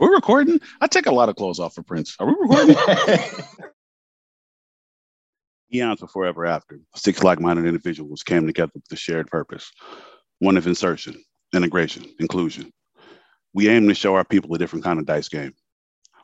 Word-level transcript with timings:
Are 0.00 0.08
we 0.08 0.14
recording? 0.14 0.60
I 0.80 0.86
take 0.86 1.06
a 1.06 1.12
lot 1.14 1.28
of 1.28 1.36
clothes 1.36 1.60
off 1.60 1.74
for 1.74 1.82
Prince. 1.82 2.16
Are 2.18 2.26
we 2.26 2.34
recording? 2.40 2.76
Eons 5.74 6.02
of 6.02 6.10
Forever 6.10 6.46
After, 6.46 6.80
six 6.96 7.22
like 7.22 7.40
minded 7.40 7.66
individuals 7.66 8.22
came 8.22 8.46
together 8.46 8.72
with 8.74 8.84
a 8.92 8.96
shared 8.96 9.28
purpose 9.28 9.70
one 10.40 10.56
of 10.56 10.66
insertion, 10.66 11.22
integration, 11.54 12.06
inclusion. 12.18 12.72
We 13.54 13.68
aim 13.68 13.88
to 13.88 13.94
show 13.94 14.14
our 14.14 14.24
people 14.24 14.54
a 14.54 14.58
different 14.58 14.84
kind 14.84 14.98
of 14.98 15.06
dice 15.06 15.28
game, 15.28 15.52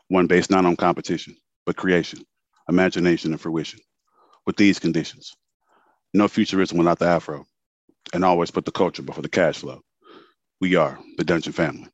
one 0.08 0.26
based 0.26 0.50
not 0.50 0.64
on 0.64 0.76
competition, 0.76 1.36
but 1.66 1.76
creation, 1.76 2.20
imagination, 2.68 3.32
and 3.32 3.40
fruition. 3.40 3.80
With 4.46 4.56
these 4.56 4.78
conditions, 4.78 5.34
no 6.14 6.28
futurism 6.28 6.78
without 6.78 6.98
the 6.98 7.06
afro, 7.06 7.44
and 8.14 8.24
always 8.24 8.50
put 8.50 8.64
the 8.64 8.72
culture 8.72 9.02
before 9.02 9.22
the 9.22 9.28
cash 9.28 9.58
flow. 9.58 9.82
We 10.60 10.76
are 10.76 10.98
the 11.18 11.24
Dungeon 11.24 11.52
Family. 11.52 11.88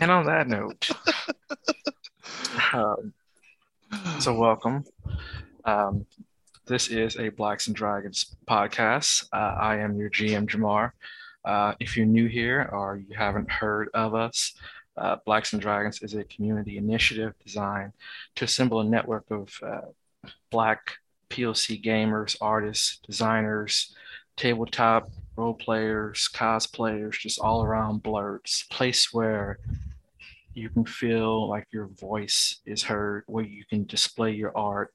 And 0.00 0.10
on 0.10 0.24
that 0.24 0.48
note, 0.48 0.90
um, 2.72 3.12
so 4.18 4.34
welcome. 4.34 4.84
Um, 5.66 6.06
this 6.64 6.88
is 6.88 7.18
a 7.18 7.28
Blacks 7.28 7.66
and 7.66 7.76
Dragons 7.76 8.34
podcast. 8.48 9.28
Uh, 9.30 9.56
I 9.60 9.76
am 9.76 9.96
your 9.96 10.08
GM 10.08 10.48
Jamar. 10.48 10.92
Uh, 11.44 11.74
if 11.80 11.98
you're 11.98 12.06
new 12.06 12.28
here 12.28 12.70
or 12.72 12.96
you 12.96 13.14
haven't 13.14 13.50
heard 13.50 13.90
of 13.92 14.14
us, 14.14 14.54
uh, 14.96 15.16
Blacks 15.26 15.52
and 15.52 15.60
Dragons 15.60 16.00
is 16.00 16.14
a 16.14 16.24
community 16.24 16.78
initiative 16.78 17.34
designed 17.44 17.92
to 18.36 18.46
assemble 18.46 18.80
a 18.80 18.84
network 18.84 19.30
of 19.30 19.54
uh, 19.62 20.30
Black 20.50 20.96
POC 21.28 21.84
gamers, 21.84 22.38
artists, 22.40 23.00
designers, 23.06 23.94
tabletop 24.38 25.10
role 25.36 25.54
players, 25.54 26.28
cosplayers, 26.32 27.18
just 27.18 27.38
all 27.38 27.62
around 27.62 28.02
blurs. 28.02 28.64
Place 28.70 29.12
where 29.12 29.58
you 30.54 30.68
can 30.68 30.84
feel 30.84 31.48
like 31.48 31.66
your 31.70 31.86
voice 31.86 32.60
is 32.66 32.82
heard, 32.82 33.24
where 33.26 33.44
you 33.44 33.64
can 33.68 33.84
display 33.84 34.32
your 34.32 34.56
art 34.56 34.92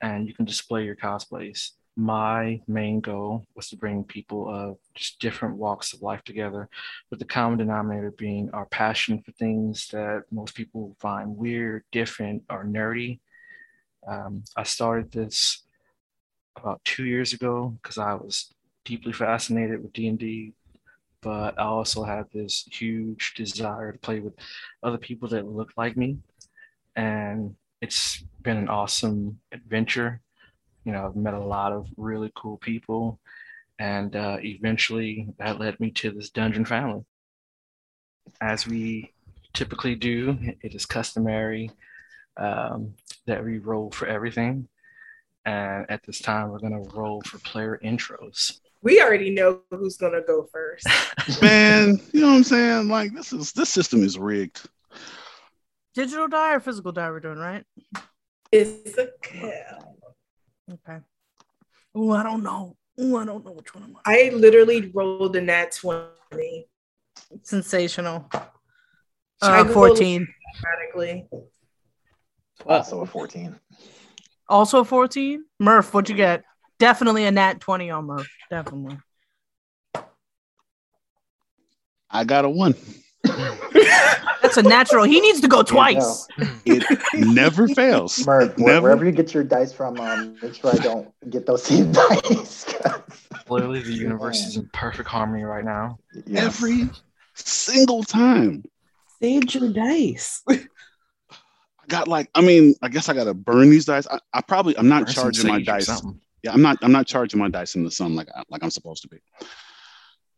and 0.00 0.26
you 0.26 0.34
can 0.34 0.44
display 0.44 0.84
your 0.84 0.96
cosplays. 0.96 1.72
My 1.96 2.60
main 2.68 3.00
goal 3.00 3.46
was 3.54 3.68
to 3.70 3.76
bring 3.76 4.04
people 4.04 4.48
of 4.48 4.76
just 4.94 5.18
different 5.18 5.56
walks 5.56 5.92
of 5.92 6.02
life 6.02 6.22
together, 6.24 6.68
with 7.10 7.18
the 7.18 7.24
common 7.24 7.58
denominator 7.58 8.10
being 8.10 8.50
our 8.52 8.66
passion 8.66 9.22
for 9.22 9.32
things 9.32 9.88
that 9.88 10.24
most 10.30 10.54
people 10.54 10.94
find 11.00 11.36
weird, 11.36 11.84
different, 11.92 12.42
or 12.50 12.64
nerdy. 12.64 13.20
Um, 14.06 14.44
I 14.56 14.64
started 14.64 15.10
this 15.10 15.62
about 16.56 16.84
two 16.84 17.04
years 17.04 17.32
ago 17.32 17.76
because 17.82 17.98
I 17.98 18.14
was 18.14 18.52
deeply 18.84 19.12
fascinated 19.12 19.82
with 19.82 19.92
D&D, 19.92 20.52
but 21.26 21.58
I 21.58 21.64
also 21.64 22.04
had 22.04 22.26
this 22.32 22.68
huge 22.70 23.34
desire 23.34 23.90
to 23.90 23.98
play 23.98 24.20
with 24.20 24.34
other 24.84 24.96
people 24.96 25.28
that 25.30 25.44
look 25.44 25.72
like 25.76 25.96
me. 25.96 26.18
And 26.94 27.56
it's 27.82 28.22
been 28.42 28.56
an 28.56 28.68
awesome 28.68 29.40
adventure. 29.50 30.20
You 30.84 30.92
know, 30.92 31.04
I've 31.04 31.16
met 31.16 31.34
a 31.34 31.40
lot 31.40 31.72
of 31.72 31.88
really 31.96 32.30
cool 32.36 32.58
people. 32.58 33.18
And 33.80 34.14
uh, 34.14 34.36
eventually 34.40 35.26
that 35.40 35.58
led 35.58 35.80
me 35.80 35.90
to 35.98 36.12
this 36.12 36.30
dungeon 36.30 36.64
family. 36.64 37.04
As 38.40 38.64
we 38.68 39.12
typically 39.52 39.96
do, 39.96 40.38
it 40.62 40.76
is 40.76 40.86
customary 40.86 41.72
um, 42.36 42.94
that 43.26 43.44
we 43.44 43.58
roll 43.58 43.90
for 43.90 44.06
everything. 44.06 44.68
And 45.44 45.90
at 45.90 46.04
this 46.04 46.20
time, 46.20 46.50
we're 46.50 46.60
going 46.60 46.84
to 46.84 46.96
roll 46.96 47.20
for 47.22 47.38
player 47.38 47.80
intros 47.82 48.60
we 48.82 49.00
already 49.00 49.30
know 49.30 49.60
who's 49.70 49.96
gonna 49.96 50.22
go 50.22 50.48
first. 50.52 50.86
Man, 51.42 52.00
you 52.12 52.20
know 52.20 52.28
what 52.28 52.34
I'm 52.34 52.44
saying? 52.44 52.88
Like 52.88 53.12
this 53.14 53.32
is 53.32 53.52
this 53.52 53.70
system 53.70 54.02
is 54.02 54.18
rigged. 54.18 54.60
Digital 55.94 56.28
die 56.28 56.54
or 56.54 56.60
physical 56.60 56.92
die 56.92 57.10
we're 57.10 57.20
doing, 57.20 57.38
right? 57.38 57.64
It's 58.52 58.98
a 58.98 59.08
kill. 59.22 59.96
Okay. 60.72 60.98
Oh, 61.94 62.10
I 62.12 62.22
don't 62.22 62.42
know. 62.42 62.76
Oh, 62.98 63.16
I 63.16 63.24
don't 63.24 63.44
know 63.44 63.52
which 63.52 63.74
one 63.74 63.84
I'm 63.84 63.96
on. 63.96 64.02
I 64.06 64.30
literally 64.34 64.90
rolled 64.94 65.36
a 65.36 65.40
nat 65.40 65.72
20. 65.72 66.66
Sensational. 67.42 68.28
Uh, 69.42 69.64
14. 69.64 70.26
Automatically. 70.64 71.26
Also 72.64 73.00
a 73.00 73.06
14. 73.06 73.58
Also 74.48 74.80
a 74.80 74.84
14? 74.84 75.44
Murph, 75.60 75.92
what'd 75.92 76.08
you 76.08 76.16
get? 76.16 76.44
Definitely 76.78 77.24
a 77.24 77.30
nat 77.30 77.60
20 77.60 77.90
on 77.90 78.04
Murph. 78.04 78.28
Definitely. 78.50 78.98
I 82.10 82.24
got 82.24 82.44
a 82.44 82.50
one. 82.50 82.74
That's 84.42 84.56
a 84.56 84.62
natural. 84.62 85.04
He 85.04 85.20
needs 85.20 85.40
to 85.40 85.48
go 85.48 85.62
twice. 85.62 86.28
It 86.64 86.84
never 87.14 87.66
fails. 87.68 88.24
Murph, 88.26 88.56
never. 88.58 88.82
wherever 88.82 89.04
you 89.04 89.12
get 89.12 89.34
your 89.34 89.42
dice 89.42 89.72
from, 89.72 89.98
um, 89.98 90.36
make 90.40 90.54
sure 90.54 90.70
I 90.72 90.76
don't 90.76 91.12
get 91.30 91.46
those 91.46 91.64
same 91.64 91.90
dice. 91.92 92.66
Literally, 93.48 93.82
the 93.82 93.92
universe 93.92 94.46
is 94.46 94.56
in 94.56 94.68
perfect 94.72 95.08
harmony 95.08 95.42
right 95.42 95.64
now. 95.64 95.98
Yes. 96.26 96.44
Every 96.44 96.88
single 97.34 98.04
time. 98.04 98.64
Save 99.20 99.54
your 99.54 99.72
dice. 99.72 100.42
I 100.48 100.58
got 101.88 102.08
like, 102.08 102.30
I 102.34 102.40
mean, 102.40 102.74
I 102.82 102.88
guess 102.88 103.08
I 103.08 103.14
gotta 103.14 103.34
burn 103.34 103.70
these 103.70 103.84
dice. 103.84 104.06
I, 104.08 104.18
I 104.32 104.42
probably, 104.42 104.76
I'm 104.78 104.88
not 104.88 105.06
burn 105.06 105.14
charging 105.14 105.48
my 105.48 105.62
dice 105.62 106.02
yeah, 106.42 106.52
I'm 106.52 106.62
not 106.62 106.78
I'm 106.82 106.92
not 106.92 107.06
charging 107.06 107.40
my 107.40 107.48
dice 107.48 107.74
in 107.74 107.84
the 107.84 107.90
sun 107.90 108.14
like 108.14 108.28
like 108.50 108.62
I'm 108.62 108.70
supposed 108.70 109.02
to 109.02 109.08
be. 109.08 109.18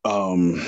Um, 0.05 0.65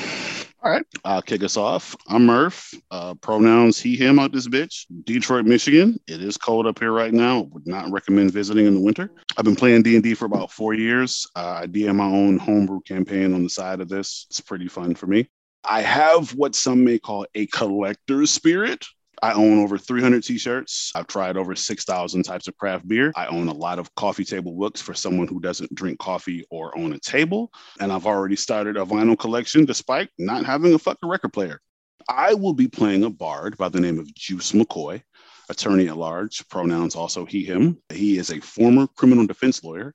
all 0.62 0.70
right, 0.70 0.84
I'll 1.04 1.22
kick 1.22 1.42
us 1.42 1.56
off. 1.56 1.96
I'm 2.08 2.26
Murph. 2.26 2.74
Uh, 2.90 3.14
pronouns 3.14 3.80
he 3.80 3.96
him 3.96 4.18
out 4.18 4.32
this 4.32 4.48
bitch. 4.48 4.84
Detroit, 5.04 5.46
Michigan. 5.46 5.98
It 6.06 6.22
is 6.22 6.36
cold 6.36 6.66
up 6.66 6.78
here 6.78 6.92
right 6.92 7.14
now. 7.14 7.42
Would 7.52 7.66
not 7.66 7.90
recommend 7.90 8.32
visiting 8.32 8.66
in 8.66 8.74
the 8.74 8.80
winter. 8.80 9.10
I've 9.38 9.44
been 9.44 9.56
playing 9.56 9.82
D 9.82 9.94
and 9.94 10.02
D 10.02 10.14
for 10.14 10.26
about 10.26 10.50
four 10.50 10.74
years. 10.74 11.26
Uh, 11.34 11.60
I 11.62 11.66
DM 11.66 11.96
my 11.96 12.04
own 12.04 12.38
homebrew 12.38 12.80
campaign 12.82 13.32
on 13.32 13.42
the 13.42 13.48
side 13.48 13.80
of 13.80 13.88
this. 13.88 14.26
It's 14.28 14.40
pretty 14.40 14.68
fun 14.68 14.94
for 14.94 15.06
me. 15.06 15.30
I 15.64 15.82
have 15.82 16.34
what 16.34 16.54
some 16.54 16.84
may 16.84 16.98
call 16.98 17.26
a 17.34 17.46
collector's 17.46 18.30
spirit. 18.30 18.84
I 19.22 19.32
own 19.32 19.58
over 19.58 19.76
300 19.76 20.24
t-shirts. 20.24 20.92
I've 20.94 21.06
tried 21.06 21.36
over 21.36 21.54
6,000 21.54 22.22
types 22.22 22.48
of 22.48 22.56
craft 22.56 22.88
beer. 22.88 23.12
I 23.14 23.26
own 23.26 23.48
a 23.48 23.54
lot 23.54 23.78
of 23.78 23.94
coffee 23.94 24.24
table 24.24 24.52
books 24.52 24.80
for 24.80 24.94
someone 24.94 25.28
who 25.28 25.40
doesn't 25.40 25.74
drink 25.74 25.98
coffee 25.98 26.44
or 26.50 26.76
own 26.76 26.92
a 26.94 26.98
table. 26.98 27.52
And 27.80 27.92
I've 27.92 28.06
already 28.06 28.36
started 28.36 28.76
a 28.76 28.84
vinyl 28.84 29.18
collection 29.18 29.66
despite 29.66 30.08
not 30.18 30.46
having 30.46 30.72
a 30.72 30.78
fucking 30.78 31.08
record 31.08 31.32
player. 31.32 31.60
I 32.08 32.34
will 32.34 32.54
be 32.54 32.68
playing 32.68 33.04
a 33.04 33.10
bard 33.10 33.56
by 33.58 33.68
the 33.68 33.80
name 33.80 33.98
of 33.98 34.12
Juice 34.14 34.52
McCoy, 34.52 35.02
attorney 35.50 35.88
at 35.88 35.96
large, 35.96 36.48
pronouns 36.48 36.96
also 36.96 37.26
he, 37.26 37.44
him. 37.44 37.78
He 37.92 38.16
is 38.16 38.30
a 38.30 38.40
former 38.40 38.86
criminal 38.86 39.26
defense 39.26 39.62
lawyer. 39.62 39.94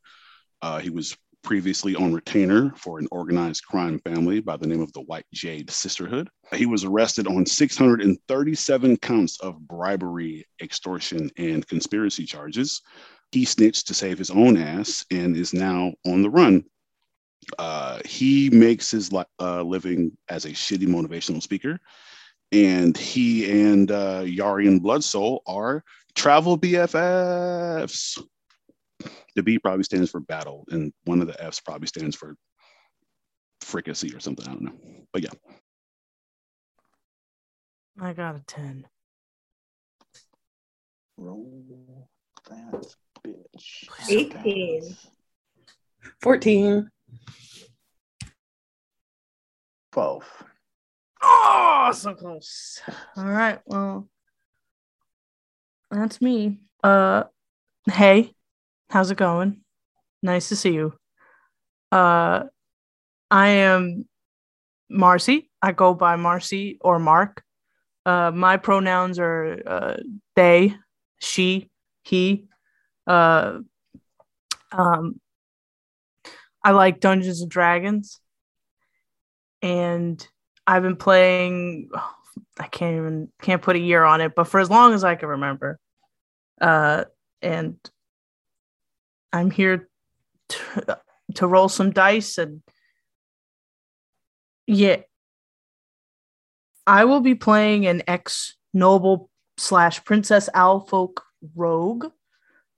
Uh, 0.62 0.80
he 0.80 0.90
was 0.90 1.18
previously 1.46 1.96
on 1.96 2.12
retainer 2.12 2.74
for 2.76 2.98
an 2.98 3.08
organized 3.12 3.64
crime 3.66 4.00
family 4.00 4.40
by 4.40 4.58
the 4.58 4.66
name 4.66 4.82
of 4.82 4.92
the 4.94 5.02
White 5.02 5.28
Jade 5.32 5.70
Sisterhood. 5.70 6.28
He 6.52 6.66
was 6.66 6.84
arrested 6.84 7.28
on 7.28 7.46
637 7.46 8.98
counts 8.98 9.40
of 9.42 9.66
bribery, 9.68 10.44
extortion, 10.60 11.30
and 11.38 11.66
conspiracy 11.68 12.26
charges. 12.26 12.82
He 13.32 13.46
snitched 13.46 13.88
to 13.88 13.94
save 13.94 14.18
his 14.18 14.32
own 14.32 14.58
ass 14.58 15.06
and 15.12 15.38
is 15.38 15.54
now 15.54 15.94
on 16.08 16.24
the 16.24 16.32
run. 16.32 16.64
Uh, 17.60 18.00
he 18.06 18.50
makes 18.50 18.90
his 18.90 19.14
li- 19.14 19.24
uh, 19.40 19.62
living 19.62 20.18
as 20.28 20.46
a 20.46 20.50
shitty 20.50 20.88
motivational 20.88 21.44
speaker. 21.44 21.80
And 22.52 22.98
he 22.98 23.68
and 23.68 23.92
uh, 23.92 24.24
Yarian 24.24 24.80
Bloodsoul 24.80 25.42
are 25.46 25.84
travel 26.16 26.58
BFFs 26.58 28.20
the 29.36 29.44
B 29.44 29.60
probably 29.60 29.84
stands 29.84 30.10
for 30.10 30.20
battle, 30.20 30.66
and 30.70 30.94
one 31.04 31.22
of 31.22 31.28
the 31.28 31.44
F's 31.44 31.60
probably 31.60 31.88
stands 31.88 32.16
for 32.16 32.36
fricassee 33.62 34.14
or 34.16 34.20
something. 34.20 34.48
I 34.48 34.52
don't 34.52 34.62
know, 34.62 35.06
but 35.12 35.24
yeah. 35.24 35.30
I 38.00 38.14
got 38.14 38.36
a 38.36 38.44
ten. 38.48 38.88
Roll 41.18 42.10
that 42.50 42.96
bitch. 43.26 43.88
18. 44.10 44.96
14. 46.22 46.90
12. 49.92 50.44
Oh, 51.24 51.92
so 51.94 52.14
close. 52.14 52.82
All 53.16 53.26
right. 53.26 53.60
Well, 53.66 54.10
that's 55.90 56.22
me. 56.22 56.60
Uh, 56.84 57.24
hey, 57.90 58.35
How's 58.90 59.12
it 59.12 59.18
going? 59.18 59.62
Nice 60.22 60.50
to 60.50 60.56
see 60.56 60.74
you. 60.74 60.94
Uh, 61.92 62.44
I 63.30 63.48
am 63.48 64.06
Marcy. 64.90 65.50
I 65.62 65.72
go 65.72 65.94
by 65.94 66.16
Marcy 66.16 66.78
or 66.82 67.00
Mark. 67.00 67.44
Uh, 68.06 68.32
my 68.32 68.58
pronouns 68.58 69.20
are 69.20 69.62
uh, 69.66 69.98
they, 70.36 70.76
she, 71.20 71.70
he. 72.04 72.46
Uh, 73.08 73.60
um, 74.72 75.20
I 76.64 76.72
like 76.72 77.00
Dungeons 77.00 77.42
and 77.42 77.50
Dragons, 77.50 78.20
and 79.62 80.26
I've 80.66 80.84
been 80.84 80.96
playing. 80.96 81.90
I 82.60 82.68
can't 82.68 82.98
even 82.98 83.30
can't 83.42 83.62
put 83.62 83.76
a 83.76 83.80
year 83.80 84.04
on 84.04 84.22
it, 84.22 84.34
but 84.36 84.46
for 84.46 84.60
as 84.60 84.70
long 84.70 84.94
as 84.94 85.04
I 85.04 85.16
can 85.16 85.30
remember. 85.30 85.80
Uh, 86.60 87.06
and 87.42 87.78
I'm 89.36 89.52
here 89.52 89.90
to, 90.50 91.00
to 91.36 91.48
roll 91.48 91.68
some 91.68 91.92
dice 91.92 92.38
and 92.38 92.62
yeah, 94.66 95.02
I 96.88 97.06
will 97.06 97.20
be 97.20 97.36
playing 97.36 97.86
an 97.86 98.04
ex 98.08 98.56
noble 98.74 99.30
slash 99.58 100.04
princess 100.04 100.50
Alfolk 100.56 101.20
rogue, 101.56 102.08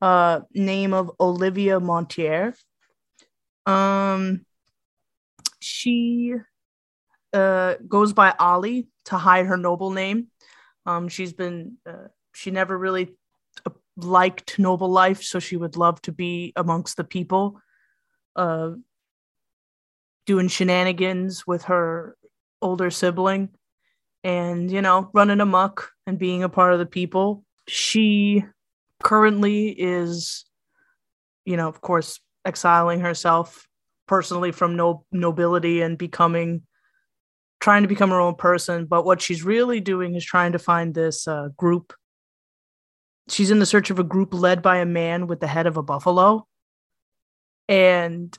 uh, 0.02 0.42
name 0.54 0.94
of 0.94 1.12
Olivia 1.20 1.80
Montier. 1.80 2.54
Um, 3.66 4.46
she 5.60 6.34
uh, 7.34 7.76
goes 7.88 8.14
by 8.14 8.34
Ollie 8.40 8.88
to 9.06 9.18
hide 9.18 9.46
her 9.46 9.58
noble 9.58 9.92
name. 9.92 10.28
Um, 10.86 11.08
she's 11.08 11.34
been 11.34 11.78
uh, 11.86 12.08
she 12.34 12.52
never 12.52 12.78
really 12.78 13.17
liked 13.98 14.60
noble 14.60 14.90
life, 14.90 15.24
so 15.24 15.40
she 15.40 15.58
would 15.58 15.76
love 15.76 16.02
to 16.04 16.12
be 16.12 16.54
amongst 16.56 16.98
the 16.98 17.04
people, 17.04 17.60
uh, 18.36 18.72
doing 20.26 20.48
shenanigans 20.48 21.46
with 21.46 21.64
her 21.64 22.16
older 22.62 22.90
sibling, 22.92 23.50
and 24.24 24.72
you 24.72 24.82
know, 24.82 25.10
running 25.14 25.42
amok 25.42 25.92
and 26.06 26.20
being 26.20 26.44
a 26.44 26.50
part 26.50 26.74
of 26.74 26.80
the 26.80 26.86
people. 26.86 27.44
She 27.68 28.46
currently 29.04 29.70
is, 29.70 30.46
you 31.46 31.58
know, 31.58 31.68
of 31.68 31.82
course, 31.82 32.20
exiling 32.46 33.02
herself 33.02 33.68
personally 34.08 34.52
from 34.52 34.76
no 34.76 35.06
nobility 35.12 35.82
and 35.82 35.98
becoming 35.98 36.64
trying 37.60 37.82
to 37.82 37.90
become 37.90 38.12
her 38.12 38.20
own 38.20 38.36
person 38.36 38.86
but 38.86 39.04
what 39.04 39.22
she's 39.22 39.44
really 39.44 39.80
doing 39.80 40.16
is 40.16 40.24
trying 40.24 40.54
to 40.54 40.60
find 40.60 40.94
this 40.94 41.28
uh, 41.28 41.50
group 41.58 41.94
she's 43.30 43.52
in 43.52 43.60
the 43.60 43.66
search 43.66 43.90
of 43.90 44.00
a 44.00 44.04
group 44.04 44.34
led 44.34 44.62
by 44.62 44.78
a 44.78 44.86
man 44.86 45.28
with 45.28 45.40
the 45.40 45.48
head 45.48 45.68
of 45.68 45.78
a 45.78 45.84
buffalo 45.84 46.46
and 47.68 48.38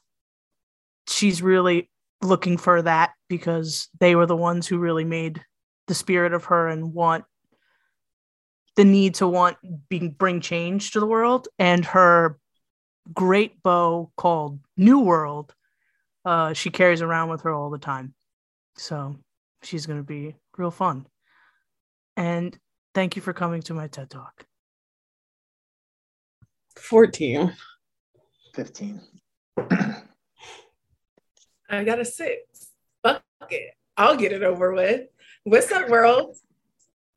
she's 1.09 1.43
really 1.43 1.91
looking 2.23 2.57
for 2.57 2.83
that 2.83 3.13
because 3.29 3.89
they 4.01 4.15
were 4.15 4.27
the 4.27 4.37
ones 4.37 4.67
who 4.67 4.79
really 4.79 5.05
made 5.05 5.43
the 5.87 5.95
spirit 5.95 6.33
of 6.33 6.47
her 6.47 6.69
and 6.69 6.93
want 6.93 7.25
the 8.77 8.85
need 8.85 9.15
to 9.15 9.27
want 9.27 9.57
being 9.89 10.11
bring 10.11 10.41
change 10.41 10.93
to 10.93 11.01
the 11.01 11.07
world 11.07 11.49
and 11.59 11.85
her 11.85 12.39
great 13.13 13.63
bow 13.63 14.11
called 14.17 14.61
new 14.77 15.01
world 15.01 15.55
uh, 16.29 16.53
she 16.53 16.69
carries 16.69 17.01
around 17.01 17.31
with 17.31 17.41
her 17.41 17.55
all 17.55 17.71
the 17.71 17.79
time. 17.79 18.13
So 18.77 19.17
she's 19.63 19.87
going 19.87 19.99
to 19.99 20.05
be 20.05 20.37
real 20.59 20.71
fun. 20.71 21.07
And 22.19 22.55
thank 22.95 23.17
you 23.17 23.23
for 23.23 23.33
coming 23.33 23.63
to 23.63 23.75
my 23.75 23.87
TED 23.87 24.11
Talk. 24.11 24.45
14. 26.79 27.53
15. 28.55 29.01
I 31.71 31.85
got 31.85 32.01
a 32.01 32.05
six. 32.05 32.71
Fuck 33.03 33.23
it. 33.51 33.75
I'll 33.97 34.17
get 34.17 34.33
it 34.33 34.43
over 34.43 34.73
with. 34.73 35.09
What's 35.45 35.71
up, 35.73 35.89
world? 35.89 36.37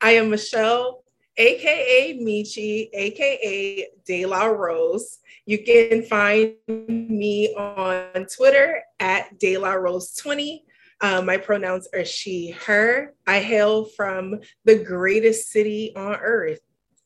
I 0.02 0.12
am 0.12 0.30
Michelle, 0.30 1.04
aka 1.38 2.20
Michi, 2.20 2.90
aka 2.94 3.88
De 4.06 4.26
La 4.26 4.46
Rose. 4.46 5.20
You 5.46 5.64
can 5.64 6.04
find 6.04 6.56
me 6.68 7.54
on 7.56 8.26
Twitter 8.26 8.84
at 9.00 9.38
De 9.40 9.58
La 9.58 9.74
Rose 9.74 10.14
20. 10.16 10.66
Um, 11.02 11.26
my 11.26 11.38
pronouns 11.38 11.88
are 11.94 12.06
she, 12.06 12.52
her. 12.66 13.14
I 13.26 13.40
hail 13.40 13.86
from 13.86 14.40
the 14.66 14.84
greatest 14.84 15.50
city 15.50 15.94
on 15.96 16.16
earth, 16.16 16.60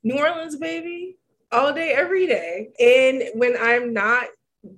New 0.04 0.18
Orleans, 0.18 0.58
baby, 0.58 1.18
all 1.56 1.74
day, 1.74 1.92
every 1.92 2.28
day. 2.28 2.69
And 2.80 3.24
when 3.40 3.56
I'm 3.60 3.94
not 3.94 4.28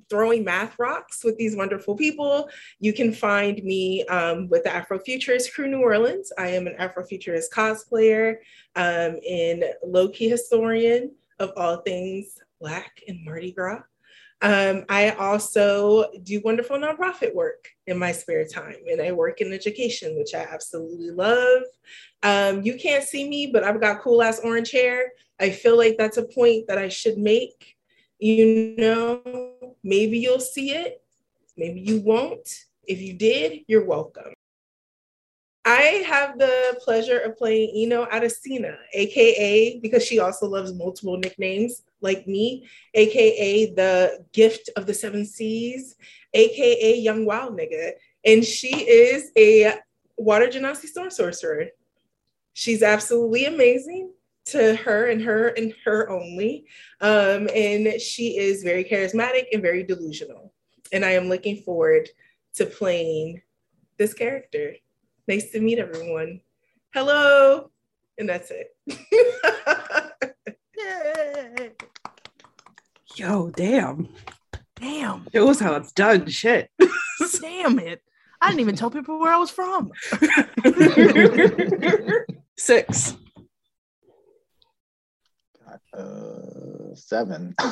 throwing 0.10 0.44
math 0.44 0.78
rocks 0.78 1.24
with 1.24 1.38
these 1.38 1.56
wonderful 1.56 1.96
people. 1.96 2.50
You 2.80 2.94
can 2.94 3.14
find 3.14 3.64
me 3.64 4.06
um, 4.08 4.50
with 4.50 4.64
the 4.64 4.70
Afrofuturist 4.70 5.54
Crew 5.54 5.68
New 5.68 5.82
Orleans. 5.82 6.32
I 6.38 6.50
am 6.50 6.68
an 6.68 6.76
Afrofuturist 6.80 7.46
cosplayer 7.54 8.36
um, 8.76 9.18
and 9.28 9.64
low 9.86 10.10
key 10.10 10.30
historian 10.30 11.16
of 11.40 11.52
all 11.56 11.78
things 11.78 12.38
Black 12.60 13.02
and 13.08 13.24
Mardi 13.24 13.52
Gras. 13.52 13.82
Um, 14.42 14.86
I 14.88 15.12
also 15.12 16.12
do 16.24 16.42
wonderful 16.44 16.78
nonprofit 16.78 17.34
work 17.34 17.70
in 17.88 17.98
my 17.98 18.12
spare 18.12 18.46
time, 18.46 18.76
and 18.88 19.02
I 19.02 19.12
work 19.12 19.42
in 19.42 19.52
education, 19.52 20.16
which 20.16 20.36
I 20.36 20.42
absolutely 20.42 21.10
love. 21.10 21.64
Um, 22.22 22.62
you 22.62 22.78
can't 22.78 23.04
see 23.04 23.28
me, 23.28 23.48
but 23.48 23.64
I've 23.64 23.82
got 23.82 24.02
cool 24.02 24.22
ass 24.22 24.40
orange 24.44 24.72
hair. 24.72 25.12
I 25.40 25.52
feel 25.52 25.78
like 25.78 25.98
that's 25.98 26.18
a 26.18 26.24
point 26.24 26.68
that 26.68 26.78
I 26.78 26.90
should 26.90 27.18
make. 27.18 27.76
You 28.20 28.76
know, 28.78 29.76
maybe 29.84 30.18
you'll 30.18 30.40
see 30.40 30.72
it, 30.72 31.04
maybe 31.56 31.82
you 31.82 32.00
won't. 32.00 32.50
If 32.84 33.02
you 33.02 33.14
did, 33.14 33.60
you're 33.68 33.86
welcome. 33.86 34.34
I 35.66 36.02
have 36.08 36.40
the 36.40 36.80
pleasure 36.82 37.20
of 37.20 37.38
playing 37.38 37.74
Eno 37.76 38.06
Adesina, 38.06 38.78
aka 38.94 39.80
because 39.80 40.04
she 40.04 40.18
also 40.18 40.48
loves 40.48 40.74
multiple 40.74 41.18
nicknames 41.18 41.84
like 42.00 42.26
me, 42.26 42.66
aka 42.94 43.74
the 43.76 44.26
gift 44.32 44.70
of 44.78 44.86
the 44.86 44.94
seven 44.94 45.26
seas, 45.26 45.96
aka 46.34 46.98
young 46.98 47.26
wild 47.26 47.60
nigga. 47.60 47.92
And 48.26 48.46
she 48.46 48.70
is 48.70 49.32
a 49.38 49.74
water 50.16 50.48
genasi 50.48 50.86
storm 50.86 51.12
sorcerer. 51.12 51.68
She's 52.54 52.82
absolutely 52.82 53.46
amazing 53.46 54.14
to 54.52 54.76
her 54.76 55.08
and 55.08 55.22
her 55.22 55.50
and 55.50 55.74
her 55.84 56.10
only. 56.10 56.66
Um, 57.02 57.50
and 57.54 58.00
she 58.00 58.38
is 58.38 58.64
very 58.64 58.84
charismatic 58.84 59.48
and 59.52 59.62
very 59.62 59.84
delusional. 59.84 60.54
And 60.92 61.04
I 61.04 61.12
am 61.12 61.28
looking 61.28 61.64
forward 61.64 62.10
to 62.56 62.66
playing 62.66 63.42
this 63.98 64.14
character. 64.14 64.76
Nice 65.28 65.52
to 65.52 65.60
meet 65.60 65.80
everyone. 65.80 66.42
Hello. 66.94 67.72
And 68.18 68.30
that's 68.30 68.52
it. 68.52 68.76
Yay. 70.78 71.72
Yo, 73.16 73.50
damn. 73.52 74.08
Damn. 74.76 75.28
It 75.34 75.42
was 75.42 75.60
how 75.60 75.76
it's 75.76 75.92
done. 75.92 76.28
Shit. 76.28 76.70
damn 77.42 77.80
it. 77.80 78.02
I 78.40 78.50
didn't 78.50 78.62
even 78.62 78.76
tell 78.76 78.92
people 78.92 79.20
where 79.20 79.34
I 79.34 79.38
was 79.38 79.50
from. 79.50 79.92
Six. 82.58 83.18
Uh, 85.98 86.94
seven. 86.94 87.56
All 87.60 87.72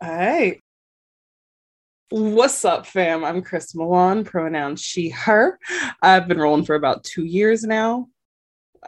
right. 0.00 0.58
What's 2.10 2.64
up, 2.64 2.86
fam? 2.86 3.24
I'm 3.24 3.42
Chris 3.42 3.74
Milan, 3.74 4.24
pronouns 4.24 4.80
she, 4.80 5.10
her. 5.10 5.58
I've 6.02 6.26
been 6.26 6.38
rolling 6.38 6.64
for 6.64 6.76
about 6.76 7.04
two 7.04 7.24
years 7.24 7.64
now. 7.64 8.06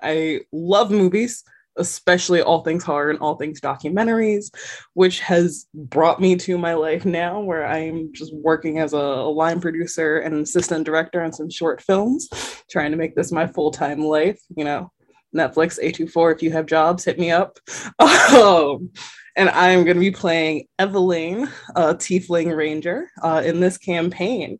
I 0.03 0.41
love 0.51 0.91
movies, 0.91 1.45
especially 1.77 2.41
all 2.41 2.63
things 2.63 2.85
horror 2.85 3.11
and 3.11 3.19
all 3.19 3.37
things 3.37 3.61
documentaries, 3.61 4.47
which 4.95 5.21
has 5.21 5.67
brought 5.75 6.21
me 6.21 6.37
to 6.37 6.57
my 6.57 6.73
life 6.73 7.05
now 7.05 7.41
where 7.41 7.67
I'm 7.67 8.15
just 8.15 8.35
working 8.35 8.79
as 8.79 8.95
a 8.95 8.99
line 8.99 9.61
producer 9.61 10.21
and 10.21 10.35
assistant 10.37 10.87
director 10.87 11.23
on 11.23 11.35
some 11.35 11.51
short 11.51 11.83
films, 11.83 12.31
trying 12.71 12.93
to 12.93 12.97
make 12.97 13.15
this 13.15 13.31
my 13.31 13.47
full 13.47 13.71
time 13.71 14.01
life. 14.01 14.41
You 14.57 14.65
know, 14.65 14.91
Netflix, 15.35 15.79
A24, 15.83 16.35
if 16.35 16.43
you 16.43 16.51
have 16.51 16.67
jobs, 16.67 17.05
hit 17.05 17.19
me 17.19 17.31
up. 17.31 17.59
Um, 18.01 18.91
and 19.37 19.49
I'm 19.51 19.85
going 19.85 19.97
to 19.97 20.01
be 20.01 20.11
playing 20.11 20.67
Evelyn, 20.79 21.49
a 21.75 21.95
Tiefling 21.95 22.55
Ranger, 22.57 23.11
uh, 23.23 23.43
in 23.45 23.61
this 23.61 23.79
campaign. 23.79 24.59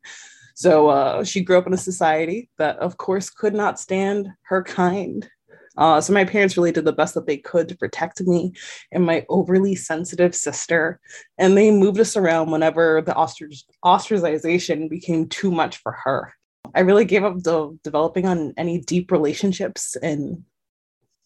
So 0.55 0.89
uh, 0.89 1.25
she 1.25 1.41
grew 1.41 1.59
up 1.59 1.67
in 1.67 1.73
a 1.73 1.79
society 1.79 2.51
that, 2.59 2.79
of 2.79 2.97
course, 2.97 3.31
could 3.31 3.55
not 3.55 3.81
stand 3.81 4.29
her 4.43 4.63
kind. 4.63 5.29
Uh, 5.77 6.01
so 6.01 6.13
my 6.13 6.25
parents 6.25 6.57
really 6.57 6.73
did 6.73 6.85
the 6.85 6.93
best 6.93 7.15
that 7.15 7.27
they 7.27 7.37
could 7.39 7.69
to 7.69 7.77
protect 7.77 8.21
me 8.23 8.53
and 8.93 9.05
my 9.05 9.25
overly 9.29 9.75
sensitive 9.75 10.35
sister, 10.35 11.01
and 11.39 11.57
they 11.57 11.71
moved 11.71 12.01
us 12.01 12.17
around 12.17 12.51
whenever 12.51 13.01
the 13.01 13.15
ostrich- 13.15 13.65
ostracization 13.85 14.91
became 14.91 15.29
too 15.29 15.51
much 15.51 15.79
for 15.79 15.93
her. 15.93 16.35
I 16.75 16.81
really 16.81 17.05
gave 17.05 17.25
up 17.25 17.43
the 17.43 17.77
developing 17.83 18.27
on 18.27 18.53
any 18.57 18.81
deep 18.81 19.11
relationships 19.11 19.97
and 19.97 20.45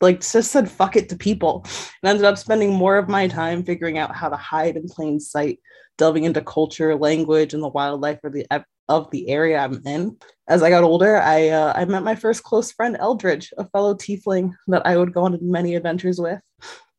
like 0.04 0.20
just 0.20 0.52
said 0.52 0.70
fuck 0.70 0.94
it 0.94 1.08
to 1.08 1.16
people. 1.16 1.64
And 2.02 2.10
ended 2.10 2.24
up 2.24 2.38
spending 2.38 2.72
more 2.72 2.96
of 2.96 3.08
my 3.08 3.26
time 3.26 3.64
figuring 3.64 3.98
out 3.98 4.14
how 4.14 4.28
to 4.28 4.36
hide 4.36 4.76
in 4.76 4.88
plain 4.88 5.18
sight 5.18 5.58
delving 5.98 6.24
into 6.24 6.40
culture 6.40 6.94
language 6.94 7.54
and 7.54 7.62
the 7.62 7.68
wildlife 7.68 8.22
of 8.22 8.32
the 8.32 8.46
of 8.88 9.10
the 9.10 9.28
area 9.28 9.58
i'm 9.58 9.80
in. 9.86 10.16
As 10.46 10.62
i 10.62 10.70
got 10.70 10.84
older 10.84 11.16
i 11.16 11.48
uh, 11.48 11.72
i 11.74 11.84
met 11.84 12.02
my 12.02 12.14
first 12.14 12.42
close 12.44 12.70
friend 12.70 12.96
eldridge 13.00 13.52
a 13.58 13.64
fellow 13.70 13.94
tiefling 13.94 14.52
that 14.68 14.86
i 14.86 14.96
would 14.96 15.14
go 15.14 15.24
on 15.24 15.38
many 15.40 15.74
adventures 15.74 16.20
with. 16.20 16.40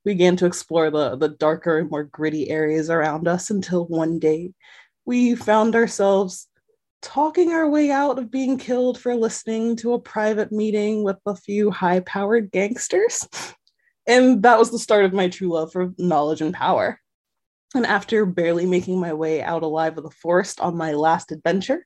We 0.03 0.13
began 0.13 0.35
to 0.37 0.45
explore 0.45 0.89
the 0.89 1.15
the 1.15 1.29
darker 1.29 1.77
and 1.77 1.89
more 1.89 2.03
gritty 2.03 2.49
areas 2.49 2.89
around 2.89 3.27
us 3.27 3.49
until 3.49 3.85
one 3.85 4.19
day 4.19 4.53
we 5.05 5.35
found 5.35 5.75
ourselves 5.75 6.47
talking 7.05 7.53
our 7.53 7.69
way 7.69 7.91
out 7.91 8.17
of 8.17 8.31
being 8.31 8.57
killed 8.57 8.99
for 8.99 9.15
listening 9.15 9.75
to 9.75 9.93
a 9.93 9.99
private 9.99 10.51
meeting 10.51 11.03
with 11.03 11.17
a 11.27 11.35
few 11.35 11.69
high 11.69 11.99
powered 11.99 12.51
gangsters. 12.51 13.27
And 14.07 14.41
that 14.41 14.57
was 14.57 14.71
the 14.71 14.79
start 14.79 15.05
of 15.05 15.13
my 15.13 15.29
true 15.29 15.49
love 15.49 15.71
for 15.71 15.93
knowledge 15.99 16.41
and 16.41 16.53
power. 16.53 16.99
And 17.75 17.85
after 17.85 18.25
barely 18.25 18.65
making 18.65 18.99
my 18.99 19.13
way 19.13 19.43
out 19.43 19.61
alive 19.61 19.97
of 19.97 20.03
the 20.03 20.09
forest 20.09 20.59
on 20.59 20.77
my 20.77 20.93
last 20.93 21.31
adventure, 21.31 21.85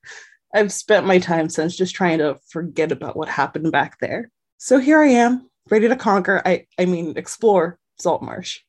I've 0.55 0.71
spent 0.71 1.05
my 1.05 1.19
time 1.19 1.49
since 1.49 1.75
just 1.75 1.95
trying 1.95 2.19
to 2.19 2.37
forget 2.49 2.91
about 2.91 3.17
what 3.17 3.27
happened 3.27 3.71
back 3.73 3.99
there. 3.99 4.31
So 4.57 4.79
here 4.79 5.01
I 5.01 5.09
am, 5.09 5.49
ready 5.69 5.89
to 5.89 5.95
conquer, 5.97 6.41
I, 6.45 6.65
I 6.77 6.85
mean, 6.85 7.17
explore 7.17 7.77
Saltmarsh. 7.99 8.59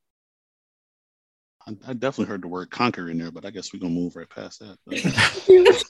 I, 1.66 1.76
I 1.86 1.92
definitely 1.92 2.26
heard 2.26 2.42
the 2.42 2.48
word 2.48 2.70
conquer 2.70 3.08
in 3.08 3.18
there, 3.18 3.30
but 3.30 3.44
I 3.44 3.50
guess 3.50 3.72
we're 3.72 3.80
gonna 3.80 3.94
move 3.94 4.16
right 4.16 4.28
past 4.28 4.60
that. 4.60 4.78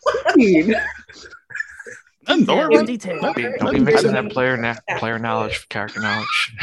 Nothing 2.28 3.20
don't, 3.20 3.36
be, 3.36 3.58
don't 3.58 3.72
be 3.72 3.80
mixing 3.80 4.12
that 4.12 4.30
player 4.30 4.56
na- 4.56 4.76
player 4.98 5.18
knowledge, 5.18 5.58
with 5.60 5.68
character 5.68 6.00
knowledge. 6.00 6.56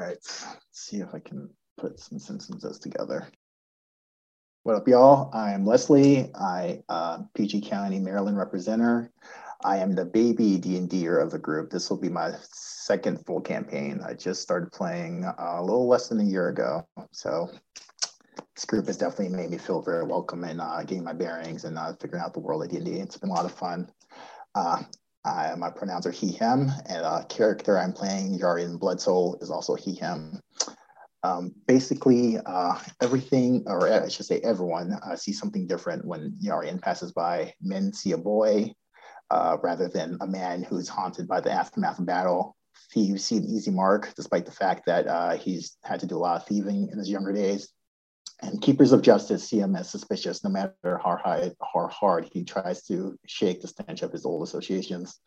All 0.00 0.06
right, 0.08 0.16
let's 0.16 0.46
see 0.72 0.98
if 0.98 1.14
I 1.14 1.18
can 1.20 1.50
put 1.78 2.00
some 2.00 2.18
sentences 2.18 2.78
together. 2.78 3.26
What 4.64 4.76
up, 4.76 4.88
y'all? 4.88 5.30
I'm 5.32 5.66
Leslie. 5.66 6.30
I 6.34 6.82
uh, 6.88 7.18
PG 7.34 7.62
County, 7.62 8.00
Maryland 8.00 8.38
representative. 8.38 9.10
I 9.62 9.78
am 9.78 9.94
the 9.94 10.04
baby 10.04 10.58
D&D'er 10.58 11.18
of 11.18 11.30
the 11.30 11.38
group. 11.38 11.70
This 11.70 11.88
will 11.88 11.96
be 11.96 12.08
my 12.08 12.32
second 12.50 13.24
full 13.24 13.40
campaign. 13.40 14.00
I 14.06 14.14
just 14.14 14.42
started 14.42 14.72
playing 14.72 15.24
uh, 15.24 15.34
a 15.38 15.62
little 15.62 15.88
less 15.88 16.08
than 16.08 16.20
a 16.20 16.24
year 16.24 16.48
ago. 16.48 16.86
So 17.12 17.50
this 18.54 18.64
group 18.64 18.86
has 18.86 18.96
definitely 18.96 19.36
made 19.36 19.50
me 19.50 19.58
feel 19.58 19.82
very 19.82 20.04
welcome 20.04 20.44
and 20.44 20.60
uh, 20.60 20.82
getting 20.82 21.04
my 21.04 21.12
bearings 21.12 21.64
and 21.64 21.78
uh, 21.78 21.92
figuring 22.00 22.22
out 22.22 22.32
the 22.32 22.40
world 22.40 22.62
of 22.62 22.70
D&D. 22.70 22.92
It's 22.92 23.16
been 23.16 23.30
a 23.30 23.34
lot 23.34 23.44
of 23.44 23.52
fun. 23.52 23.90
Uh, 24.54 24.82
I, 25.24 25.54
my 25.56 25.70
pronouns 25.70 26.06
are 26.06 26.12
he, 26.12 26.32
him, 26.32 26.70
and 26.88 27.00
a 27.00 27.06
uh, 27.06 27.24
character 27.24 27.78
I'm 27.78 27.92
playing, 27.92 28.38
Yarian 28.38 28.78
Bloodsoul, 28.78 29.42
is 29.42 29.50
also 29.50 29.74
he, 29.74 29.94
him. 29.94 30.40
Um, 31.22 31.52
basically, 31.66 32.36
uh, 32.44 32.78
everything, 33.00 33.64
or 33.66 33.90
I 33.90 34.08
should 34.08 34.26
say 34.26 34.40
everyone, 34.40 34.92
uh, 34.92 35.16
sees 35.16 35.38
something 35.38 35.66
different 35.66 36.04
when 36.04 36.36
Yarian 36.44 36.80
passes 36.80 37.12
by. 37.12 37.54
Men 37.62 37.92
see 37.94 38.12
a 38.12 38.18
boy, 38.18 38.70
rather 39.32 39.88
than 39.88 40.18
a 40.20 40.26
man 40.26 40.62
who's 40.62 40.88
haunted 40.88 41.26
by 41.26 41.40
the 41.40 41.50
aftermath 41.50 41.98
of 41.98 42.06
battle. 42.06 42.54
Thieves 42.92 43.24
see 43.24 43.38
an 43.38 43.44
easy 43.44 43.70
mark, 43.70 44.12
despite 44.14 44.44
the 44.44 44.52
fact 44.52 44.86
that 44.86 45.06
uh, 45.08 45.36
he's 45.36 45.76
had 45.82 46.00
to 46.00 46.06
do 46.06 46.16
a 46.16 46.20
lot 46.20 46.36
of 46.36 46.46
thieving 46.46 46.90
in 46.92 46.98
his 46.98 47.08
younger 47.08 47.32
days. 47.32 47.73
And 48.44 48.60
keepers 48.60 48.92
of 48.92 49.00
justice 49.00 49.48
see 49.48 49.58
him 49.58 49.74
as 49.74 49.88
suspicious, 49.88 50.44
no 50.44 50.50
matter 50.50 51.00
how 51.02 51.16
hard, 51.16 51.54
how 51.72 51.88
hard 51.88 52.28
he 52.30 52.44
tries 52.44 52.82
to 52.84 53.18
shake 53.26 53.62
the 53.62 53.68
stench 53.68 54.02
of 54.02 54.12
his 54.12 54.26
old 54.26 54.42
associations. 54.42 55.18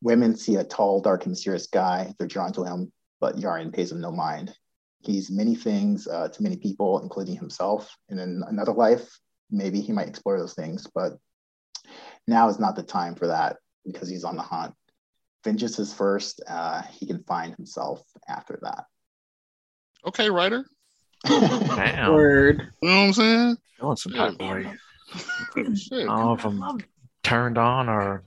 Women 0.00 0.36
see 0.36 0.56
a 0.56 0.64
tall, 0.64 1.00
dark, 1.00 1.24
and 1.24 1.32
mysterious 1.32 1.66
guy. 1.66 2.14
They're 2.18 2.28
drawn 2.28 2.52
to 2.52 2.64
him, 2.64 2.92
but 3.20 3.36
Yarian 3.36 3.74
pays 3.74 3.90
him 3.90 4.00
no 4.00 4.12
mind. 4.12 4.54
He's 5.00 5.30
many 5.30 5.56
things 5.56 6.06
uh, 6.06 6.28
to 6.28 6.42
many 6.42 6.56
people, 6.56 7.00
including 7.00 7.36
himself. 7.36 7.96
And 8.08 8.20
in 8.20 8.42
another 8.46 8.72
life, 8.72 9.18
maybe 9.50 9.80
he 9.80 9.92
might 9.92 10.08
explore 10.08 10.38
those 10.38 10.54
things, 10.54 10.86
but 10.94 11.14
now 12.28 12.48
is 12.48 12.60
not 12.60 12.76
the 12.76 12.82
time 12.82 13.16
for 13.16 13.26
that 13.26 13.56
because 13.84 14.08
he's 14.08 14.24
on 14.24 14.36
the 14.36 14.42
hunt. 14.42 14.74
Vengeance 15.42 15.78
is 15.78 15.92
first. 15.92 16.40
Uh, 16.46 16.82
he 16.82 17.06
can 17.06 17.24
find 17.24 17.54
himself 17.56 18.02
after 18.28 18.58
that. 18.62 18.84
Okay, 20.06 20.30
writer. 20.30 20.64
Damn. 21.26 22.12
Word. 22.12 22.72
You 22.82 22.88
know 22.88 22.96
what 22.96 23.02
I'm 23.02 23.12
saying? 23.12 23.56
Feeling 23.78 23.96
some 23.96 24.12
type 24.12 24.32
of 24.32 24.40
way. 24.40 24.72
I 25.54 25.62
don't 25.62 26.06
know 26.06 26.32
if 26.34 26.44
I'm 26.44 26.78
turned 27.22 27.58
on 27.58 27.88
or. 27.88 28.24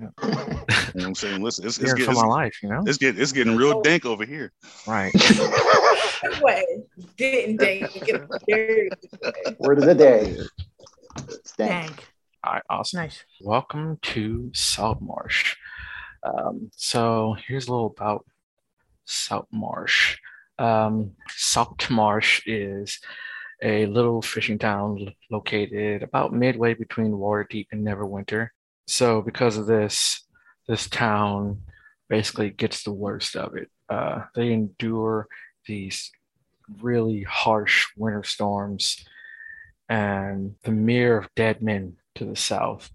You 0.00 0.06
know 0.06 0.12
what 0.24 1.04
I'm 1.04 1.14
saying? 1.14 1.42
Listen, 1.42 1.66
it's, 1.66 1.78
it's, 1.78 1.92
getting, 1.92 2.12
for 2.12 2.20
my 2.20 2.26
life, 2.26 2.58
you 2.62 2.68
know. 2.68 2.82
It's 2.86 2.98
getting 2.98 3.22
it's 3.22 3.30
getting 3.30 3.56
real 3.56 3.82
dank 3.82 4.04
over 4.04 4.24
here. 4.24 4.52
Right. 4.86 5.12
way, 6.42 6.64
getting 7.16 7.56
dank. 7.56 7.88
Word 9.58 9.78
of 9.78 9.84
the 9.84 9.94
day. 9.96 10.36
It's 11.28 11.52
dank. 11.52 11.86
dank. 11.86 12.04
All 12.42 12.54
right, 12.54 12.62
awesome. 12.68 13.00
Nice. 13.00 13.24
Welcome 13.40 13.98
to 14.02 14.50
Saltmarsh. 14.52 15.54
Um, 16.24 16.70
so 16.74 17.36
here's 17.46 17.68
a 17.68 17.70
little 17.70 17.94
about 17.96 18.24
Saltmarsh. 19.04 20.18
Um, 20.62 21.16
Saltmarsh 21.28 22.42
is 22.46 23.00
a 23.62 23.86
little 23.86 24.22
fishing 24.22 24.58
town 24.60 25.12
located 25.28 26.04
about 26.04 26.32
midway 26.32 26.74
between 26.74 27.10
Waterdeep 27.10 27.66
and 27.72 27.84
Neverwinter. 27.84 28.50
So 28.86 29.22
because 29.22 29.56
of 29.56 29.66
this, 29.66 30.22
this 30.68 30.88
town 30.88 31.62
basically 32.08 32.50
gets 32.50 32.84
the 32.84 32.92
worst 32.92 33.34
of 33.34 33.56
it. 33.56 33.70
Uh, 33.88 34.22
they 34.36 34.52
endure 34.52 35.26
these 35.66 36.12
really 36.80 37.24
harsh 37.24 37.88
winter 37.96 38.22
storms 38.22 39.04
and 39.88 40.54
the 40.62 40.70
mere 40.70 41.18
of 41.18 41.34
dead 41.34 41.60
men 41.60 41.96
to 42.14 42.24
the 42.24 42.36
south. 42.36 42.90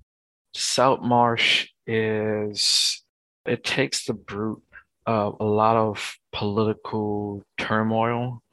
Saltmarsh 0.54 1.68
is, 1.86 3.04
it 3.46 3.66
takes 3.66 4.06
the 4.06 4.14
brute 4.14 4.64
of 5.08 5.38
a 5.40 5.46
lot 5.46 5.78
of 5.78 6.18
political 6.34 7.44
turmoil 7.58 8.44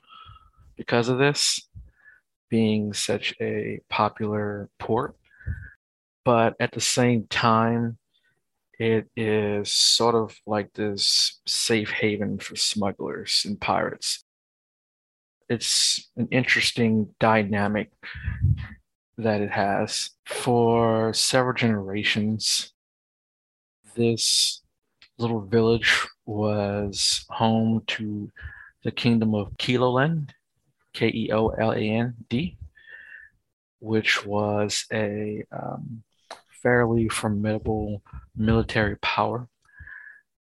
because 0.76 1.08
of 1.08 1.18
this 1.18 1.68
being 2.48 2.92
such 2.92 3.34
a 3.40 3.80
popular 3.90 4.70
port. 4.78 5.16
But 6.24 6.54
at 6.60 6.72
the 6.72 6.80
same 6.80 7.26
time, 7.26 7.98
it 8.78 9.08
is 9.16 9.70
sort 9.70 10.14
of 10.14 10.36
like 10.46 10.72
this 10.72 11.40
safe 11.46 11.90
haven 11.90 12.38
for 12.38 12.56
smugglers 12.56 13.42
and 13.44 13.60
pirates. 13.60 14.24
It's 15.48 16.08
an 16.16 16.28
interesting 16.30 17.14
dynamic 17.20 17.90
that 19.18 19.40
it 19.40 19.50
has. 19.50 20.10
For 20.24 21.12
several 21.12 21.54
generations, 21.54 22.72
this 23.94 24.63
little 25.18 25.40
village 25.40 26.06
was 26.26 27.24
home 27.28 27.82
to 27.86 28.30
the 28.82 28.90
kingdom 28.90 29.34
of 29.34 29.56
Keoland, 29.58 30.30
K 30.92 31.08
E 31.08 31.30
O 31.32 31.48
L 31.48 31.72
A 31.72 31.78
N 31.78 32.14
D, 32.28 32.56
which 33.80 34.24
was 34.24 34.86
a 34.92 35.44
um, 35.52 36.02
fairly 36.62 37.08
formidable 37.08 38.02
military 38.36 38.96
power. 38.96 39.48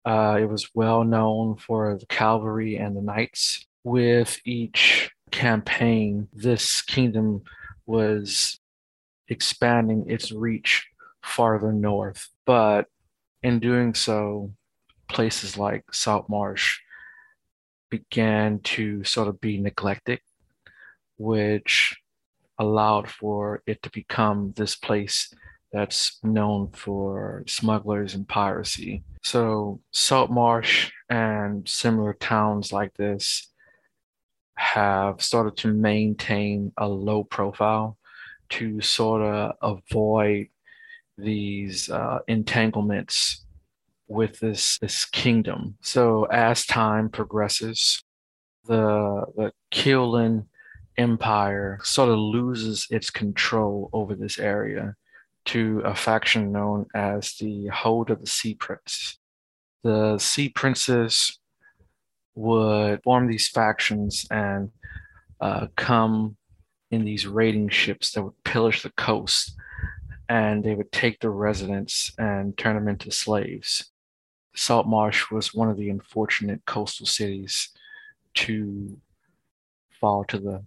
Uh, 0.05 0.39
it 0.41 0.49
was 0.49 0.71
well 0.75 1.03
known 1.03 1.57
for 1.57 1.97
the 1.99 2.07
cavalry 2.07 2.77
and 2.77 2.97
the 2.97 3.03
knights. 3.03 3.67
With 3.83 4.41
each 4.45 5.11
campaign, 5.31 6.29
this 6.33 6.83
kingdom 6.83 7.43
was 7.87 8.59
expanding 9.29 10.09
its 10.09 10.33
reach 10.33 10.87
farther 11.23 11.73
north. 11.73 12.29
But 12.45 12.87
in 13.47 13.61
doing 13.61 13.95
so, 13.95 14.51
places 15.09 15.57
like 15.57 15.85
Salt 15.95 16.29
Marsh 16.29 16.81
began 17.91 18.59
to 18.75 19.05
sort 19.05 19.29
of 19.29 19.41
be 19.41 19.57
neglected, 19.57 20.19
which 21.17 21.95
allowed 22.59 23.09
for 23.09 23.63
it 23.65 23.81
to 23.83 23.91
become 23.91 24.53
this 24.57 24.75
place 24.75 25.33
that's 25.73 26.19
known 26.25 26.73
for 26.73 27.45
smugglers 27.47 28.17
and 28.17 28.27
piracy. 28.27 29.05
So, 29.23 29.81
Salt 29.93 30.33
Marsh 30.33 30.91
and 31.09 31.69
similar 31.69 32.15
towns 32.15 32.73
like 32.73 32.95
this 32.95 33.47
have 34.57 35.23
started 35.23 35.57
to 35.59 35.69
maintain 35.69 36.73
a 36.79 36.89
low 36.89 37.23
profile 37.23 37.97
to 38.49 38.81
sort 38.81 39.23
of 39.23 39.55
avoid 39.63 40.49
these 41.19 41.91
uh, 41.91 42.19
entanglements 42.29 43.45
with 44.09 44.39
this 44.41 44.79
this 44.79 45.05
kingdom. 45.05 45.77
So 45.81 46.25
as 46.25 46.67
time 46.67 47.09
progresses, 47.09 48.03
the 48.67 49.25
the 49.37 49.53
Empire 50.99 51.79
sort 51.83 52.09
of 52.09 52.19
loses 52.19 52.87
its 52.91 53.11
control 53.11 53.91
over 53.93 54.15
this 54.15 54.39
area 54.39 54.95
to 55.45 55.81
a 55.85 55.95
faction 55.95 56.53
known 56.53 56.87
as 56.95 57.35
the 57.39 57.67
Hold 57.69 58.11
of 58.11 58.21
the 58.21 58.27
Sea 58.27 58.55
Prince. 58.55 59.19
The 59.85 60.19
Sea 60.19 60.49
Princes 60.49 61.39
would 62.35 63.03
form 63.03 63.29
these 63.29 63.49
factions 63.49 64.27
and 64.31 64.71
uh, 65.41 65.67
come 65.77 66.37
in 66.91 67.05
these 67.05 67.27
raiding 67.27 67.69
ships 67.69 68.13
that 68.13 68.23
would 68.23 68.45
pillage 68.45 68.83
the 68.83 68.91
coast 68.91 69.55
and 70.29 70.65
they 70.65 70.75
would 70.75 70.91
take 70.93 71.21
the 71.21 71.31
residents 71.31 72.13
and 72.19 72.57
turn 72.57 72.75
them 72.75 72.89
into 72.89 73.11
slaves. 73.11 73.91
Saltmarsh 74.55 75.31
was 75.31 75.55
one 75.55 75.69
of 75.69 75.77
the 75.77 75.91
unfortunate 75.91 76.65
coastal 76.67 77.07
cities 77.07 77.71
to 78.35 78.99
fall 80.01 80.25
to 80.25 80.39
the 80.39 80.65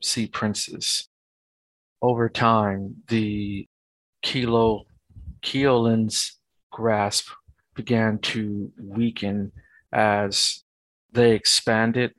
sea 0.00 0.26
princes. 0.26 1.08
over 2.00 2.28
time, 2.28 2.96
the 3.08 3.68
Kilo 4.22 4.84
Keoland's 5.42 6.38
grasp 6.70 7.28
began 7.74 8.18
to 8.18 8.72
weaken 8.80 9.52
as 9.92 10.64
they 11.12 11.32
expanded 11.32 12.12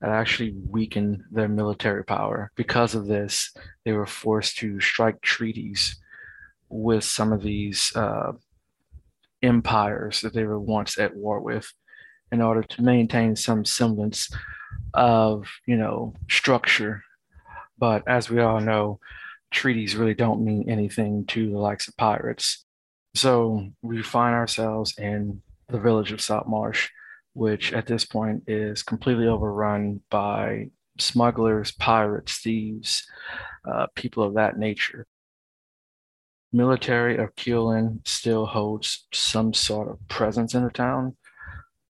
and 0.00 0.12
actually 0.12 0.54
weakened 0.68 1.24
their 1.32 1.48
military 1.48 2.04
power. 2.04 2.52
Because 2.54 2.94
of 2.94 3.06
this, 3.06 3.52
they 3.84 3.92
were 3.92 4.06
forced 4.06 4.58
to 4.58 4.80
strike 4.80 5.20
treaties 5.20 5.96
with 6.68 7.04
some 7.04 7.32
of 7.32 7.42
these 7.42 7.92
uh, 7.96 8.32
empires 9.42 10.20
that 10.20 10.34
they 10.34 10.44
were 10.44 10.60
once 10.60 10.98
at 10.98 11.16
war 11.16 11.40
with 11.40 11.72
in 12.30 12.40
order 12.42 12.62
to 12.62 12.82
maintain 12.82 13.34
some 13.36 13.64
semblance 13.64 14.30
of, 14.94 15.48
you 15.66 15.76
know, 15.76 16.14
structure. 16.28 17.02
But 17.78 18.06
as 18.06 18.28
we 18.28 18.40
all 18.40 18.60
know, 18.60 19.00
treaties 19.50 19.96
really 19.96 20.14
don't 20.14 20.44
mean 20.44 20.68
anything 20.68 21.24
to 21.26 21.50
the 21.50 21.58
likes 21.58 21.88
of 21.88 21.96
pirates. 21.96 22.64
So 23.14 23.68
we 23.82 24.02
find 24.02 24.34
ourselves 24.34 24.96
in 24.98 25.42
the 25.68 25.78
village 25.80 26.12
of 26.12 26.20
Saltmarsh, 26.20 26.88
which 27.32 27.72
at 27.72 27.86
this 27.86 28.04
point 28.04 28.44
is 28.46 28.82
completely 28.82 29.26
overrun 29.26 30.00
by 30.10 30.70
smugglers, 30.98 31.70
pirates, 31.70 32.38
thieves, 32.38 33.06
uh, 33.64 33.86
people 33.94 34.22
of 34.22 34.34
that 34.34 34.58
nature. 34.58 35.06
Military 36.52 37.16
of 37.18 37.34
Keelan 37.36 38.06
still 38.06 38.46
holds 38.46 39.06
some 39.12 39.52
sort 39.52 39.88
of 39.88 39.98
presence 40.08 40.54
in 40.54 40.64
the 40.64 40.70
town, 40.70 41.16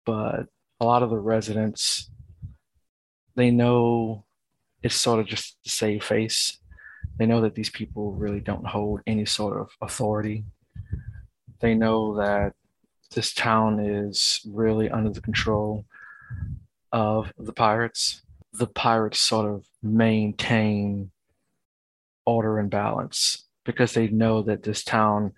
but 0.05 0.47
a 0.79 0.85
lot 0.85 1.03
of 1.03 1.09
the 1.09 1.19
residents 1.19 2.09
they 3.35 3.51
know 3.51 4.23
it's 4.81 4.95
sort 4.95 5.19
of 5.19 5.25
just 5.25 5.61
to 5.63 5.69
save 5.69 6.03
face. 6.03 6.59
They 7.17 7.25
know 7.25 7.41
that 7.41 7.55
these 7.55 7.69
people 7.69 8.13
really 8.13 8.39
don't 8.39 8.65
hold 8.65 9.01
any 9.05 9.25
sort 9.25 9.59
of 9.59 9.69
authority 9.81 10.45
they 11.59 11.73
know 11.73 12.15
that 12.15 12.53
this 13.13 13.33
town 13.33 13.79
is 13.79 14.41
really 14.47 14.89
under 14.89 15.09
the 15.09 15.21
control 15.21 15.85
of 16.91 17.31
the 17.37 17.53
pirates. 17.53 18.21
The 18.53 18.67
pirates 18.67 19.19
sort 19.19 19.49
of 19.49 19.65
maintain 19.81 21.11
order 22.25 22.59
and 22.59 22.69
balance 22.69 23.44
because 23.65 23.93
they 23.93 24.07
know 24.07 24.41
that 24.43 24.63
this 24.63 24.83
town 24.83 25.33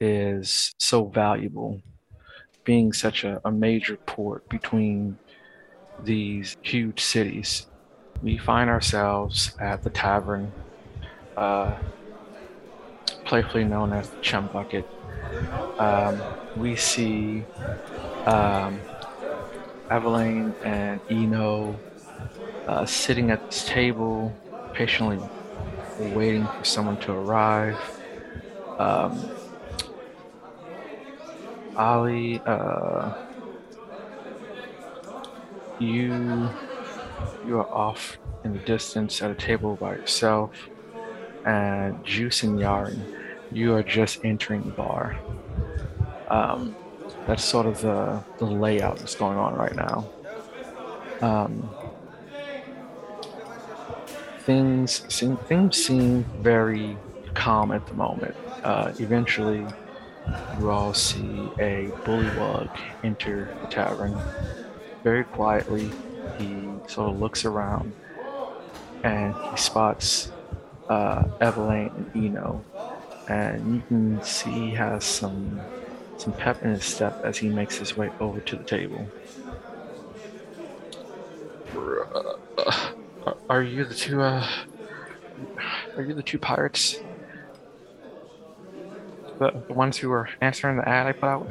is 0.00 0.74
so 0.78 1.06
valuable, 1.06 1.80
being 2.64 2.92
such 2.92 3.24
a, 3.24 3.40
a 3.44 3.50
major 3.50 3.96
port 3.96 4.48
between 4.48 5.18
these 6.04 6.56
huge 6.62 7.00
cities. 7.00 7.66
We 8.22 8.38
find 8.38 8.70
ourselves 8.70 9.56
at 9.58 9.82
the 9.82 9.90
tavern, 9.90 10.52
uh, 11.36 11.76
playfully 13.24 13.64
known 13.64 13.92
as 13.92 14.08
the 14.10 14.20
Chum 14.20 14.48
Bucket 14.52 14.86
um, 15.78 16.20
we 16.56 16.76
see 16.76 17.44
um, 18.26 18.80
Evelyn 19.90 20.54
and 20.64 21.00
Eno 21.10 21.78
uh, 22.66 22.84
sitting 22.84 23.30
at 23.30 23.44
this 23.46 23.64
table, 23.64 24.32
patiently 24.74 25.18
waiting 26.08 26.46
for 26.46 26.64
someone 26.64 26.98
to 27.00 27.12
arrive. 27.12 27.78
Um, 28.78 29.30
Ollie, 31.76 32.40
uh, 32.44 33.14
you 35.78 36.48
you 37.46 37.58
are 37.58 37.68
off 37.68 38.18
in 38.44 38.52
the 38.52 38.58
distance 38.60 39.22
at 39.22 39.30
a 39.30 39.34
table 39.34 39.76
by 39.76 39.94
yourself, 39.94 40.50
and 41.44 42.02
Juice 42.04 42.42
and 42.42 42.60
you 43.52 43.74
are 43.74 43.82
just 43.82 44.24
entering 44.24 44.62
the 44.62 44.70
bar. 44.70 45.18
Um, 46.28 46.76
that's 47.26 47.44
sort 47.44 47.66
of 47.66 47.80
the, 47.80 48.22
the 48.38 48.44
layout 48.44 48.98
that's 48.98 49.14
going 49.14 49.36
on 49.36 49.54
right 49.54 49.74
now. 49.74 50.08
Um, 51.20 51.68
things 54.40 55.02
seem, 55.12 55.36
things 55.36 55.76
seem 55.76 56.24
very 56.40 56.96
calm 57.34 57.72
at 57.72 57.86
the 57.86 57.94
moment. 57.94 58.34
Uh, 58.62 58.92
eventually, 58.98 59.66
you 60.58 60.70
all 60.70 60.94
see 60.94 61.50
a 61.58 61.90
bullywug 62.04 62.68
enter 63.02 63.54
the 63.62 63.68
tavern. 63.68 64.16
Very 65.02 65.24
quietly, 65.24 65.90
he 66.38 66.68
sort 66.86 67.10
of 67.10 67.20
looks 67.20 67.44
around 67.44 67.92
and 69.02 69.34
he 69.50 69.56
spots 69.56 70.30
uh, 70.88 71.24
Evelyn 71.40 71.90
and 72.14 72.26
Eno 72.26 72.62
and 73.30 73.76
you 73.76 73.82
can 73.86 74.22
see 74.22 74.50
he 74.50 74.70
has 74.72 75.04
some 75.04 75.60
some 76.18 76.32
pep 76.34 76.62
in 76.62 76.70
his 76.70 76.84
step 76.84 77.18
as 77.24 77.38
he 77.38 77.48
makes 77.48 77.78
his 77.78 77.96
way 77.96 78.10
over 78.20 78.40
to 78.40 78.56
the 78.56 78.64
table. 78.64 79.06
Uh, 82.58 82.90
are 83.48 83.62
you 83.62 83.84
the 83.84 83.94
two? 83.94 84.20
Uh, 84.22 84.46
are 85.96 86.02
you 86.02 86.14
the 86.14 86.22
two 86.22 86.38
pirates? 86.38 87.00
The, 89.38 89.62
the 89.68 89.72
ones 89.72 89.96
who 89.96 90.08
were 90.08 90.28
answering 90.40 90.76
the 90.76 90.88
ad 90.88 91.06
I 91.06 91.12
put 91.12 91.24
out. 91.24 91.50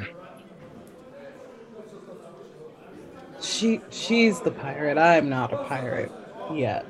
She 3.42 3.82
she's 3.90 4.42
the 4.42 4.52
pirate. 4.52 4.98
I'm 4.98 5.30
not 5.30 5.54
a 5.54 5.58
pirate 5.64 6.12
yet. 6.54 6.86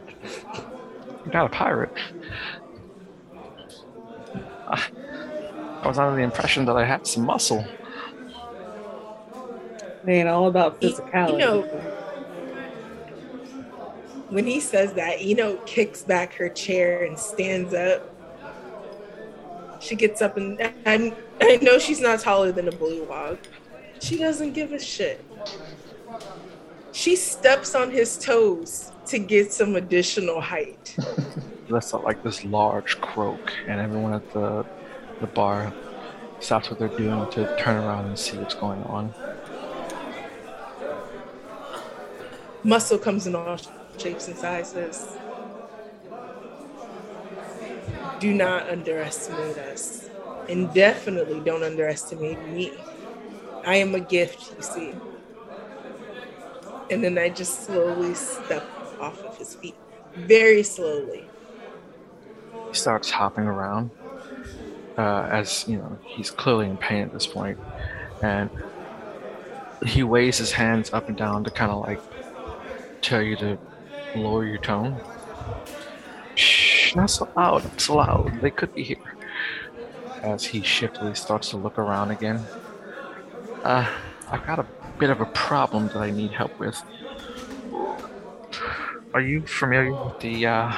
You're 1.25 1.33
not 1.33 1.45
a 1.45 1.49
pirate. 1.49 1.93
I 4.67 5.87
was 5.87 5.97
under 5.97 6.15
the 6.15 6.23
impression 6.23 6.65
that 6.65 6.75
I 6.75 6.85
had 6.85 7.07
some 7.07 7.25
muscle. 7.25 7.65
It 10.05 10.09
ain't 10.09 10.27
all 10.27 10.47
about 10.47 10.81
physicality. 10.81 11.33
You 11.33 11.37
know, 11.37 11.98
when 14.29 14.45
he 14.45 14.59
says 14.59 14.93
that, 14.93 15.17
Eno 15.19 15.57
kicks 15.65 16.03
back 16.03 16.33
her 16.35 16.49
chair 16.49 17.03
and 17.03 17.17
stands 17.17 17.73
up. 17.73 18.15
She 19.81 19.95
gets 19.95 20.21
up 20.21 20.37
and 20.37 20.61
i 20.85 21.13
I 21.41 21.55
know 21.61 21.79
she's 21.79 22.01
not 22.01 22.19
taller 22.19 22.51
than 22.51 22.67
a 22.67 22.71
bullywug. 22.71 23.37
She 24.01 24.17
doesn't 24.17 24.53
give 24.53 24.71
a 24.71 24.79
shit. 24.79 25.23
She 26.91 27.15
steps 27.15 27.75
on 27.75 27.91
his 27.91 28.17
toes 28.17 28.91
to 29.07 29.19
get 29.19 29.53
some 29.53 29.75
additional 29.75 30.41
height. 30.41 30.95
That's 31.69 31.93
like 31.93 32.23
this 32.23 32.43
large 32.43 32.99
croak, 32.99 33.53
and 33.67 33.79
everyone 33.79 34.13
at 34.13 34.33
the 34.33 34.65
the 35.21 35.27
bar 35.27 35.71
stops 36.39 36.69
what 36.69 36.79
they're 36.79 36.87
doing 36.89 37.29
to 37.31 37.55
turn 37.57 37.83
around 37.83 38.05
and 38.05 38.17
see 38.17 38.37
what's 38.37 38.55
going 38.55 38.81
on. 38.83 39.13
Muscle 42.63 42.97
comes 42.97 43.27
in 43.27 43.35
all 43.35 43.57
shapes 43.99 44.27
and 44.27 44.38
sizes. 44.38 45.07
Do 48.19 48.33
not 48.33 48.69
underestimate 48.69 49.57
us. 49.57 50.09
And 50.47 50.73
definitely 50.73 51.39
don't 51.41 51.63
underestimate 51.63 52.41
me. 52.49 52.73
I 53.65 53.75
am 53.75 53.93
a 53.95 53.99
gift, 53.99 54.53
you 54.57 54.63
see. 54.63 54.93
And 56.89 57.03
then 57.03 57.17
I 57.17 57.29
just 57.29 57.65
slowly 57.65 58.15
step 58.15 58.65
off 58.99 59.23
of 59.23 59.38
his 59.38 59.55
feet, 59.55 59.75
very 60.15 60.63
slowly. 60.63 61.29
He 62.67 62.73
starts 62.73 63.12
hopping 63.12 63.45
around 63.45 63.91
uh, 64.99 65.29
as 65.31 65.65
you 65.65 65.77
know 65.77 65.97
he's 66.05 66.29
clearly 66.29 66.67
in 66.67 66.75
pain 66.75 67.03
at 67.03 67.13
this 67.13 67.25
point, 67.25 67.57
and 68.21 68.49
he 69.85 70.03
waves 70.03 70.38
his 70.38 70.51
hands 70.51 70.91
up 70.91 71.07
and 71.07 71.17
down 71.17 71.45
to 71.45 71.51
kind 71.51 71.71
of 71.71 71.79
like 71.79 72.01
tell 73.01 73.21
you 73.21 73.38
to 73.38 73.57
lower 74.15 74.45
your 74.45 74.57
tone. 74.57 74.99
Shh, 76.35 76.95
not 76.95 77.09
so 77.09 77.29
loud, 77.35 77.79
so 77.79 77.95
loud. 77.95 78.41
They 78.41 78.51
could 78.51 78.73
be 78.73 78.83
here. 78.83 78.97
As 80.21 80.45
he 80.45 80.61
shiftily 80.61 81.15
starts 81.15 81.49
to 81.51 81.57
look 81.57 81.77
around 81.77 82.11
again. 82.11 82.43
Uh, 83.63 83.89
I've 84.29 84.45
got 84.45 84.59
a 84.59 84.65
bit 84.97 85.09
of 85.09 85.21
a 85.21 85.25
problem 85.25 85.87
that 85.87 85.97
I 85.97 86.11
need 86.11 86.31
help 86.31 86.57
with. 86.59 86.81
Are 89.13 89.21
you 89.21 89.41
familiar 89.41 89.91
with 89.91 90.19
the 90.19 90.45
uh, 90.45 90.71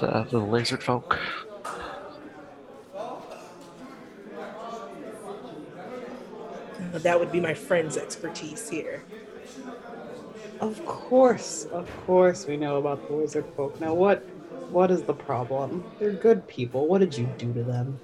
the, 0.00 0.26
the 0.30 0.38
lizard 0.38 0.82
folk? 0.82 1.18
that 6.92 7.18
would 7.18 7.32
be 7.32 7.40
my 7.40 7.54
friend's 7.54 7.96
expertise 7.96 8.68
here. 8.68 9.02
Of 10.60 10.84
course, 10.84 11.64
of 11.72 11.88
course, 12.06 12.46
we 12.46 12.56
know 12.56 12.76
about 12.76 13.06
the 13.08 13.14
wizard 13.14 13.46
folk. 13.56 13.80
Now, 13.80 13.94
what, 13.94 14.18
what 14.70 14.90
is 14.90 15.02
the 15.02 15.14
problem? 15.14 15.84
They're 15.98 16.12
good 16.12 16.46
people. 16.48 16.86
What 16.86 16.98
did 16.98 17.16
you 17.16 17.26
do 17.38 17.52
to 17.54 17.62
them? 17.62 18.00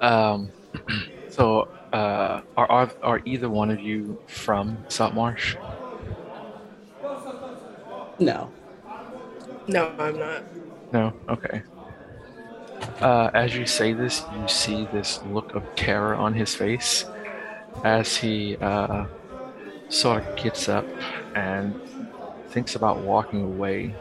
Um, 0.00 0.50
so, 1.28 1.68
uh, 1.92 2.40
are, 2.56 2.70
are 2.70 2.90
are 3.02 3.20
either 3.24 3.50
one 3.50 3.70
of 3.70 3.80
you 3.80 4.18
from 4.26 4.78
Saltmarsh? 4.88 5.56
No. 8.18 8.50
No, 9.66 9.92
I'm 9.98 10.18
not. 10.18 10.42
No? 10.92 11.12
Okay. 11.28 11.62
Uh, 13.00 13.30
as 13.34 13.54
you 13.54 13.66
say 13.66 13.92
this, 13.92 14.24
you 14.40 14.48
see 14.48 14.88
this 14.92 15.20
look 15.26 15.54
of 15.54 15.62
terror 15.76 16.14
on 16.14 16.32
his 16.32 16.54
face 16.54 17.04
as 17.84 18.16
he 18.16 18.56
uh, 18.56 19.06
sort 19.90 20.26
of 20.26 20.36
gets 20.36 20.68
up 20.68 20.86
and 21.34 21.78
thinks 22.48 22.74
about 22.74 22.98
walking 23.00 23.42
away. 23.42 23.94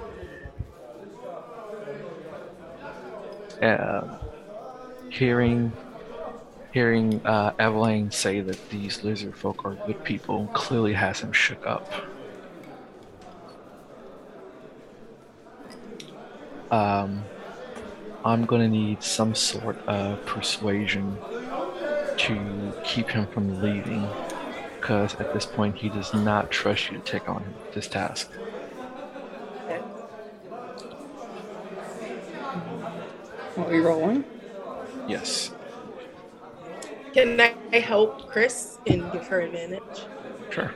Uh, 3.61 4.17
hearing 5.09 5.73
hearing 6.71 7.19
uh, 7.25 7.51
Evelyn 7.59 8.11
say 8.11 8.39
that 8.41 8.69
these 8.69 9.03
lizard 9.03 9.35
folk 9.35 9.65
are 9.65 9.73
good 9.87 10.03
people 10.03 10.47
clearly 10.53 10.93
has 10.93 11.19
him 11.19 11.33
shook 11.33 11.65
up. 11.65 11.91
Um, 16.71 17.23
I'm 18.23 18.45
gonna 18.45 18.67
need 18.67 19.01
some 19.01 19.33
sort 19.33 19.77
of 19.87 20.23
persuasion 20.25 21.17
to 22.17 22.73
keep 22.83 23.09
him 23.09 23.25
from 23.27 23.61
leaving, 23.61 24.07
because 24.89 25.13
at 25.19 25.31
this 25.35 25.45
point 25.45 25.75
he 25.75 25.87
does 25.87 26.15
not 26.15 26.49
trust 26.49 26.89
you 26.89 26.97
to 26.97 27.03
take 27.03 27.29
on 27.29 27.43
this 27.75 27.87
task. 27.87 28.31
Are 33.55 33.69
we 33.69 33.81
rolling? 33.81 34.23
Yes. 35.07 35.51
Can 37.13 37.39
I 37.39 37.77
help 37.77 38.31
Chris 38.31 38.79
and 38.87 39.11
give 39.11 39.27
her 39.27 39.41
advantage? 39.41 40.07
Sure. 40.49 40.73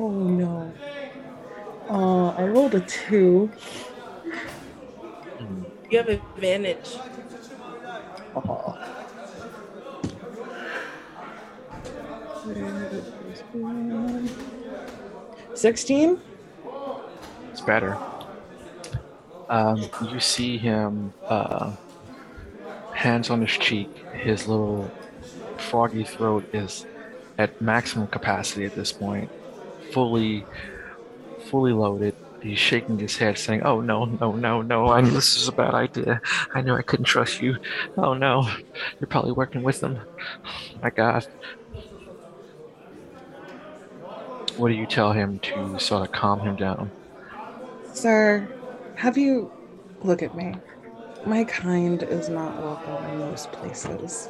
Oh 0.00 0.10
no. 0.10 0.72
Uh, 1.90 2.28
I 2.30 2.44
rolled 2.44 2.74
a 2.74 2.80
two. 2.80 3.50
You 5.90 5.98
have 5.98 6.08
advantage. 6.08 6.98
Oh. 8.36 8.78
16? 15.54 16.20
It's 17.50 17.60
better. 17.62 17.98
Um, 19.48 19.88
you 20.12 20.20
see 20.20 20.58
him, 20.58 21.12
uh, 21.24 21.74
hands 22.92 23.30
on 23.30 23.40
his 23.40 23.50
cheek. 23.50 23.88
His 24.12 24.46
little 24.46 24.90
froggy 25.56 26.04
throat 26.04 26.48
is 26.54 26.86
at 27.38 27.60
maximum 27.60 28.06
capacity 28.06 28.64
at 28.66 28.74
this 28.74 28.92
point, 28.92 29.30
fully, 29.98 30.46
fully 31.50 31.72
loaded. 31.72 32.14
He's 32.40 32.60
shaking 32.60 33.00
his 33.00 33.16
head, 33.16 33.36
saying, 33.36 33.62
"Oh 33.64 33.80
no, 33.80 34.04
no, 34.04 34.30
no, 34.30 34.62
no! 34.62 34.88
I 34.92 35.00
knew 35.00 35.10
this 35.10 35.34
was 35.36 35.48
a 35.48 35.52
bad 35.52 35.74
idea. 35.74 36.20
I 36.54 36.60
knew 36.60 36.74
I 36.74 36.82
couldn't 36.82 37.06
trust 37.06 37.42
you. 37.42 37.56
Oh 37.96 38.14
no, 38.14 38.48
you're 39.00 39.08
probably 39.08 39.32
working 39.32 39.64
with 39.64 39.80
them. 39.80 39.98
my 40.80 40.90
God, 40.90 41.26
what 44.56 44.68
do 44.68 44.74
you 44.74 44.86
tell 44.86 45.10
him 45.12 45.40
to 45.40 45.80
sort 45.80 46.06
of 46.06 46.12
calm 46.12 46.38
him 46.40 46.54
down? 46.54 46.92
Sir, 47.92 48.46
have 48.94 49.18
you. 49.18 49.50
Look 50.04 50.22
at 50.22 50.36
me. 50.36 50.54
My 51.26 51.42
kind 51.42 52.04
is 52.04 52.28
not 52.28 52.56
welcome 52.62 53.04
in 53.10 53.18
most 53.18 53.50
places. 53.50 54.28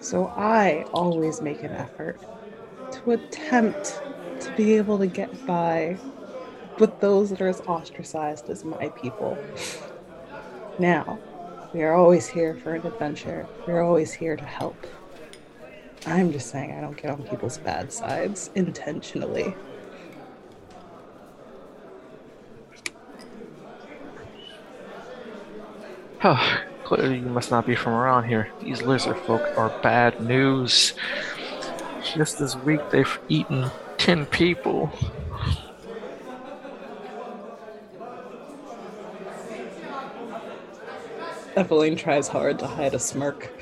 So 0.00 0.26
I 0.36 0.84
always 0.92 1.40
make 1.40 1.62
an 1.62 1.70
effort 1.70 2.18
to 2.90 3.12
attempt 3.12 4.02
to 4.40 4.54
be 4.56 4.74
able 4.76 4.98
to 4.98 5.06
get 5.06 5.46
by 5.46 5.98
with 6.78 7.00
those 7.00 7.30
that 7.30 7.40
are 7.40 7.48
as 7.48 7.60
ostracized 7.62 8.48
as 8.50 8.64
my 8.64 8.88
people. 8.90 9.36
Now, 10.78 11.18
we 11.74 11.82
are 11.82 11.94
always 11.94 12.26
here 12.26 12.54
for 12.54 12.74
an 12.74 12.86
adventure. 12.86 13.46
We're 13.66 13.82
always 13.82 14.12
here 14.12 14.36
to 14.36 14.44
help. 14.44 14.86
I'm 16.06 16.32
just 16.32 16.50
saying 16.50 16.72
I 16.72 16.80
don't 16.80 16.96
get 16.96 17.10
on 17.10 17.22
people's 17.24 17.58
bad 17.58 17.92
sides 17.92 18.50
intentionally. 18.54 19.54
Oh, 26.24 26.58
clearly 26.84 27.18
you 27.18 27.26
must 27.26 27.50
not 27.50 27.66
be 27.66 27.74
from 27.74 27.92
around 27.92 28.24
here. 28.28 28.50
These 28.62 28.82
lizard 28.82 29.18
folk 29.18 29.42
are 29.56 29.68
bad 29.82 30.20
news. 30.20 30.94
Just 32.14 32.38
this 32.38 32.56
week 32.56 32.80
they've 32.90 33.18
eaten 33.28 33.70
ten 34.08 34.24
people. 34.24 34.90
Evelyn 41.54 41.94
tries 41.94 42.26
hard 42.26 42.58
to 42.60 42.66
hide 42.66 42.94
a 42.94 42.98
smirk. 42.98 43.52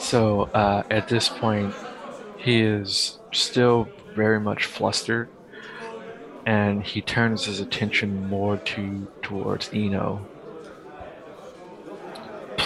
So 0.00 0.50
uh, 0.52 0.82
at 0.90 1.06
this 1.06 1.28
point, 1.28 1.72
he 2.38 2.62
is 2.62 3.20
still 3.32 3.88
very 4.16 4.40
much 4.40 4.64
flustered, 4.64 5.28
and 6.44 6.82
he 6.82 7.02
turns 7.02 7.44
his 7.44 7.60
attention 7.60 8.28
more 8.28 8.56
to 8.56 9.06
towards 9.22 9.70
Eno. 9.72 10.26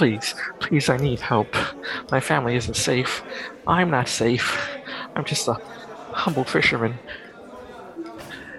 Please, 0.01 0.35
please, 0.61 0.89
I 0.89 0.97
need 0.97 1.21
help. 1.21 1.55
My 2.11 2.21
family 2.21 2.57
isn't 2.57 2.73
safe. 2.73 3.23
I'm 3.67 3.91
not 3.91 4.09
safe. 4.09 4.59
I'm 5.15 5.27
just 5.27 5.47
a 5.47 5.61
humble 6.13 6.45
fisherman, 6.45 6.99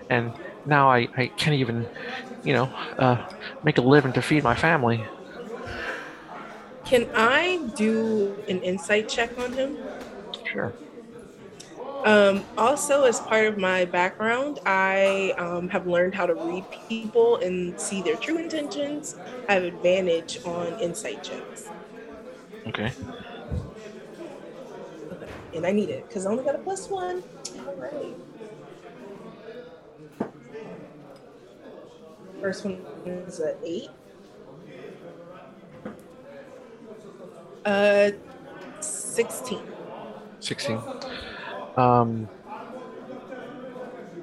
and 0.08 0.34
now 0.68 0.92
I, 0.92 1.08
I 1.18 1.26
can't 1.38 1.56
even, 1.56 1.88
you 2.44 2.54
know, 2.54 2.66
uh, 3.00 3.28
make 3.64 3.80
a 3.80 3.82
living 3.82 4.14
to 4.14 4.22
feed 4.22 4.44
my 4.44 4.54
family. 4.54 5.04
Can 6.86 7.10
I 7.16 7.72
do 7.74 8.38
an 8.48 8.62
insight 8.62 9.10
check 9.10 9.36
on 9.40 9.54
him? 9.54 9.80
Sure. 10.46 10.72
Um, 12.04 12.44
also, 12.58 13.04
as 13.04 13.20
part 13.20 13.46
of 13.46 13.58
my 13.58 13.86
background, 13.86 14.60
I 14.66 15.34
um, 15.38 15.70
have 15.70 15.86
learned 15.86 16.16
how 16.16 16.26
to 16.26 16.34
read 16.34 16.66
people 16.90 17.38
and 17.38 17.80
see 17.80 18.02
their 18.02 18.16
true 18.16 18.38
intentions. 18.38 19.16
I 19.48 19.54
have 19.54 19.64
advantage 19.64 20.40
on 20.44 20.76
insight 20.80 21.22
checks. 21.22 21.72
Okay. 22.68 22.92
Okay. 25.12 25.30
And 25.54 25.66
I 25.66 25.72
need 25.72 25.90
it 25.90 26.08
because 26.08 26.26
I 26.26 26.32
only 26.32 26.44
got 26.44 26.56
a 26.56 26.60
plus 26.60 26.90
one. 26.90 27.24
All 27.68 27.76
right. 27.76 28.16
First 32.42 32.66
one 32.66 32.84
is 33.06 33.40
an 33.40 33.56
eight. 33.64 33.90
Uh, 37.64 38.12
16. 38.80 39.60
16. 40.40 40.82
Um, 41.78 42.30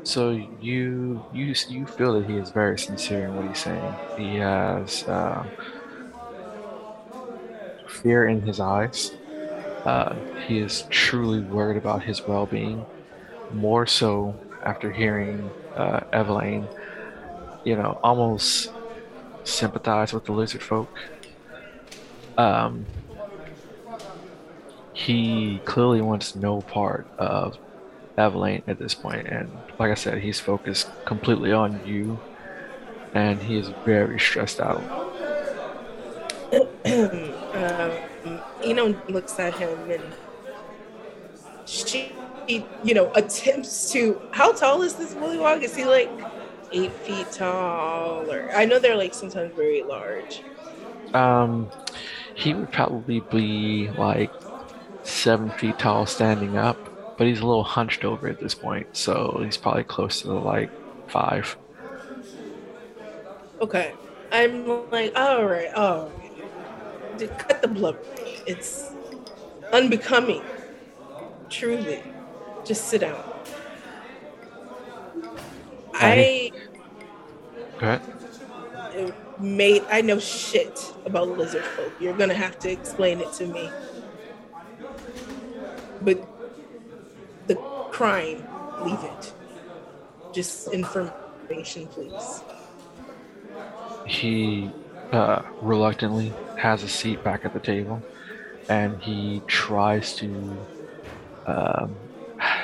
so 0.02 0.30
you 0.60 1.24
you 1.32 1.54
you 1.68 1.86
feel 1.86 2.18
that 2.18 2.28
he 2.28 2.36
is 2.36 2.50
very 2.50 2.78
sincere 2.78 3.26
in 3.26 3.34
what 3.34 3.46
he's 3.46 3.58
saying. 3.58 3.94
He 4.16 4.36
has 4.36 5.04
uh, 5.04 5.44
fear 7.86 8.26
in 8.26 8.42
his 8.42 8.60
eyes. 8.60 9.12
Uh, 9.84 10.14
he 10.46 10.58
is 10.58 10.84
truly 10.90 11.40
worried 11.40 11.76
about 11.76 12.02
his 12.02 12.26
well-being, 12.26 12.84
more 13.52 13.86
so 13.86 14.34
after 14.64 14.92
hearing 14.92 15.50
uh, 15.76 16.00
Evelyn, 16.12 16.66
you 17.64 17.76
know, 17.76 17.98
almost 18.02 18.72
sympathize 19.44 20.12
with 20.12 20.24
the 20.24 20.32
lizard 20.32 20.62
folk. 20.62 20.88
Um, 22.36 22.86
he 24.98 25.60
clearly 25.64 26.00
wants 26.00 26.34
no 26.34 26.60
part 26.60 27.06
of 27.18 27.56
Evelyn 28.16 28.64
at 28.66 28.80
this 28.80 28.96
point, 28.96 29.28
and 29.28 29.48
like 29.78 29.92
I 29.92 29.94
said, 29.94 30.18
he's 30.18 30.40
focused 30.40 30.90
completely 31.04 31.52
on 31.52 31.80
you, 31.86 32.18
and 33.14 33.40
he 33.40 33.58
is 33.58 33.68
very 33.84 34.18
stressed 34.18 34.58
out. 34.58 34.82
um, 36.52 38.40
Eno 38.64 39.00
looks 39.08 39.38
at 39.38 39.54
him 39.54 39.88
and 39.88 40.02
she, 41.64 42.12
you 42.82 42.94
know, 42.94 43.12
attempts 43.14 43.92
to. 43.92 44.20
How 44.32 44.50
tall 44.52 44.82
is 44.82 44.94
this 44.94 45.14
bullywug? 45.14 45.62
Is 45.62 45.76
he 45.76 45.84
like 45.84 46.10
eight 46.72 46.92
feet 46.92 47.30
tall? 47.30 48.28
Or 48.28 48.50
I 48.50 48.64
know 48.64 48.80
they're 48.80 48.96
like 48.96 49.14
sometimes 49.14 49.54
very 49.54 49.84
large. 49.84 50.42
Um, 51.14 51.70
he 52.34 52.52
would 52.52 52.72
probably 52.72 53.20
be 53.30 53.90
like 53.96 54.32
seven 55.08 55.50
feet 55.50 55.78
tall 55.78 56.06
standing 56.06 56.56
up, 56.56 57.16
but 57.16 57.26
he's 57.26 57.40
a 57.40 57.46
little 57.46 57.64
hunched 57.64 58.04
over 58.04 58.28
at 58.28 58.38
this 58.40 58.54
point, 58.54 58.96
so 58.96 59.40
he's 59.42 59.56
probably 59.56 59.84
close 59.84 60.22
to 60.22 60.32
like 60.32 60.70
five. 61.08 61.56
Okay, 63.60 63.92
I'm 64.30 64.90
like, 64.90 65.12
all 65.16 65.44
right, 65.44 65.72
all 65.74 66.10
right, 67.18 67.38
cut 67.38 67.62
the 67.62 67.68
blood. 67.68 67.98
It's 68.46 68.92
unbecoming. 69.72 70.42
Truly, 71.50 72.02
just 72.64 72.88
sit 72.88 73.00
down. 73.00 73.22
I. 75.94 76.52
Ahead. 77.80 78.02
Mate, 79.40 79.84
I 79.88 80.00
know 80.00 80.18
shit 80.18 80.92
about 81.04 81.28
lizard 81.28 81.62
folk. 81.62 81.92
You're 82.00 82.16
gonna 82.16 82.34
have 82.34 82.58
to 82.60 82.70
explain 82.70 83.20
it 83.20 83.32
to 83.34 83.46
me. 83.46 83.70
But 86.00 86.26
the 87.46 87.56
crime, 87.90 88.46
leave 88.84 89.02
it. 89.02 89.32
Just 90.32 90.68
information, 90.68 91.86
please. 91.88 92.42
He 94.06 94.70
uh, 95.12 95.42
reluctantly 95.60 96.32
has 96.56 96.82
a 96.82 96.88
seat 96.88 97.22
back 97.24 97.44
at 97.44 97.52
the 97.52 97.60
table 97.60 98.02
and 98.68 99.00
he 99.02 99.42
tries 99.46 100.14
to 100.16 100.58
um, 101.46 101.96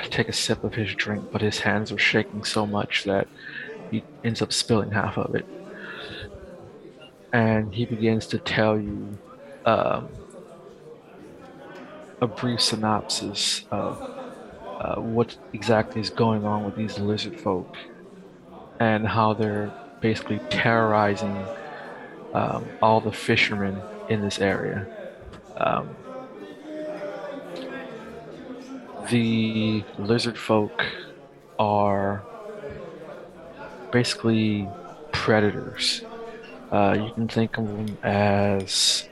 take 0.03 0.29
a 0.29 0.33
sip 0.33 0.63
of 0.63 0.73
his 0.73 0.93
drink, 0.93 1.25
but 1.31 1.41
his 1.41 1.59
hands 1.59 1.91
are 1.91 1.97
shaking 1.97 2.43
so 2.43 2.65
much 2.65 3.03
that 3.05 3.27
he 3.91 4.03
ends 4.23 4.41
up 4.41 4.53
spilling 4.53 4.91
half 4.91 5.17
of 5.17 5.35
it. 5.35 5.45
And 7.33 7.73
he 7.73 7.85
begins 7.85 8.27
to 8.27 8.37
tell 8.39 8.79
you 8.79 9.17
um, 9.65 10.09
a 12.21 12.27
brief 12.27 12.61
synopsis 12.61 13.65
of 13.71 14.01
uh, 14.79 14.95
what 14.95 15.37
exactly 15.53 16.01
is 16.01 16.09
going 16.09 16.45
on 16.45 16.65
with 16.65 16.75
these 16.75 16.99
lizard 16.99 17.39
folk 17.39 17.75
and 18.79 19.07
how 19.07 19.33
they're 19.33 19.73
basically 20.01 20.39
terrorizing 20.49 21.45
um, 22.33 22.65
all 22.81 22.99
the 22.99 23.11
fishermen 23.11 23.81
in 24.09 24.21
this 24.21 24.39
area. 24.39 24.85
Um, 25.57 25.95
the 29.09 29.83
lizard 29.97 30.37
folk 30.37 30.85
are 31.57 32.23
basically 33.91 34.67
predators. 35.11 36.03
Uh, 36.71 36.97
you 36.99 37.13
can 37.13 37.27
think 37.27 37.57
of 37.57 37.67
them 37.67 37.97
as 38.03 39.07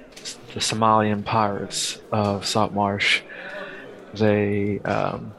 the 0.53 0.59
Somalian 0.59 1.25
pirates 1.25 1.99
of 2.11 2.45
Saltmarsh. 2.45 3.21
They 4.13 4.79
um, 4.79 5.33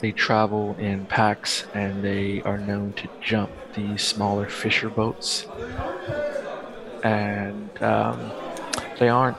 they 0.00 0.12
travel 0.12 0.76
in 0.78 1.06
packs 1.06 1.64
and 1.72 2.04
they 2.04 2.42
are 2.42 2.58
known 2.58 2.92
to 2.94 3.08
jump 3.22 3.50
these 3.74 4.02
smaller 4.02 4.48
fisher 4.48 4.90
boats. 4.90 5.46
And 7.02 7.70
um, 7.82 8.30
they 8.98 9.08
aren't 9.08 9.38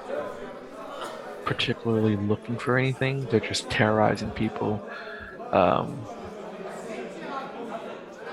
particularly 1.45 2.15
looking 2.15 2.57
for 2.57 2.77
anything. 2.77 3.25
They're 3.25 3.39
just 3.39 3.69
terrorizing 3.69 4.31
people. 4.31 4.83
Um, 5.51 6.05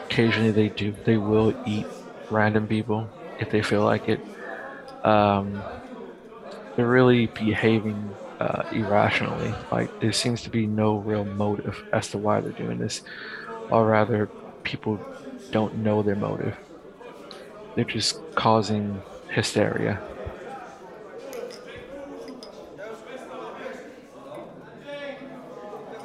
occasionally, 0.07 0.51
they 0.51 0.69
do. 0.69 0.95
They 1.05 1.17
will 1.17 1.55
eat 1.67 1.87
random 2.31 2.67
people 2.67 3.09
if 3.39 3.51
they 3.51 3.63
feel 3.63 3.85
like 3.85 4.09
it. 4.09 4.21
Um, 5.05 5.63
they're 6.77 6.89
really 6.89 7.27
behaving 7.27 8.15
uh, 8.41 8.63
irrationally. 8.73 9.55
Like 9.71 10.01
there 10.01 10.13
seems 10.13 10.43
to 10.43 10.51
be 10.51 10.67
no 10.67 10.97
real 10.99 11.25
motive 11.25 11.83
as 11.93 12.09
to 12.11 12.19
why 12.19 12.41
they're 12.41 12.53
doing 12.53 12.79
this, 12.79 13.03
or 13.71 13.87
rather, 13.87 14.29
people 14.65 14.99
don't 15.51 15.77
know 15.77 16.03
their 16.03 16.17
motive. 16.17 16.57
They're 17.75 17.85
just 17.85 18.21
causing 18.35 19.01
hysteria. 19.29 20.01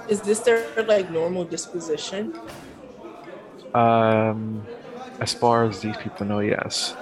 Is 0.07 0.21
this 0.21 0.39
their 0.39 0.65
like 0.87 1.11
normal 1.11 1.45
disposition? 1.45 2.33
Um, 3.75 4.65
as 5.19 5.33
far 5.33 5.65
as 5.65 5.81
these 5.81 5.95
people 5.97 6.25
know, 6.25 6.39
yes. 6.39 6.95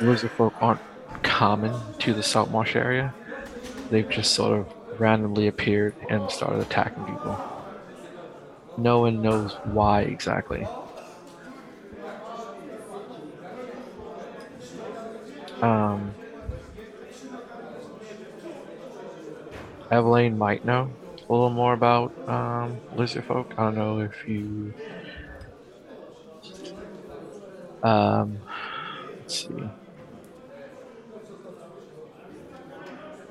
Lizard 0.00 0.30
folk 0.32 0.54
aren't 0.60 0.80
common 1.22 1.72
to 2.00 2.12
the 2.14 2.22
Saltmarsh 2.22 2.76
area. 2.76 3.14
They've 3.90 4.08
just 4.08 4.34
sort 4.34 4.58
of 4.58 5.00
randomly 5.00 5.46
appeared 5.46 5.94
and 6.08 6.30
started 6.30 6.60
attacking 6.60 7.04
people. 7.04 7.38
No 8.76 9.00
one 9.00 9.22
knows 9.22 9.54
why 9.64 10.02
exactly. 10.02 10.66
Um, 15.62 16.14
Evelyn 19.90 20.36
might 20.36 20.64
know 20.64 20.90
a 21.28 21.32
little 21.32 21.50
more 21.50 21.72
about 21.72 22.12
um, 22.28 22.78
folk. 23.26 23.52
I 23.56 23.64
don't 23.64 23.74
know 23.74 24.00
if 24.00 24.28
you. 24.28 24.74
Um, 27.82 28.38
let's 29.20 29.46
see. 29.46 29.70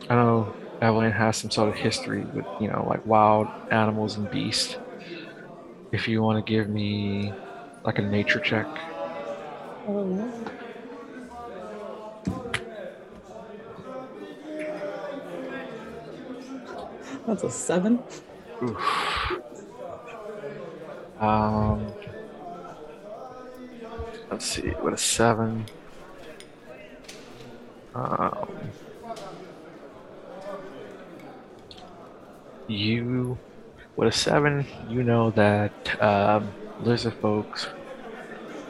I 0.09 0.15
know 0.15 0.53
Evelyn 0.81 1.11
has 1.11 1.37
some 1.37 1.49
sort 1.49 1.69
of 1.69 1.75
history 1.75 2.21
with, 2.25 2.45
you 2.59 2.67
know, 2.67 2.85
like 2.87 3.05
wild 3.05 3.47
animals 3.71 4.17
and 4.17 4.29
beasts. 4.29 4.77
If 5.91 6.07
you 6.07 6.21
want 6.21 6.45
to 6.45 6.51
give 6.51 6.69
me 6.69 7.33
like 7.83 7.97
a 7.97 8.01
nature 8.01 8.39
check. 8.39 8.67
Oh, 9.87 10.31
That's 17.25 17.43
a 17.43 17.49
seven. 17.49 17.99
Oof. 18.61 18.77
Um, 21.19 21.87
let's 24.29 24.45
see, 24.45 24.69
what 24.69 24.93
a 24.93 24.97
seven. 24.97 25.65
Um, 27.95 28.47
you, 32.67 33.37
with 33.95 34.09
a 34.09 34.11
seven, 34.11 34.65
you 34.89 35.03
know 35.03 35.31
that 35.31 36.01
um, 36.01 36.51
lizard 36.81 37.13
folks 37.15 37.67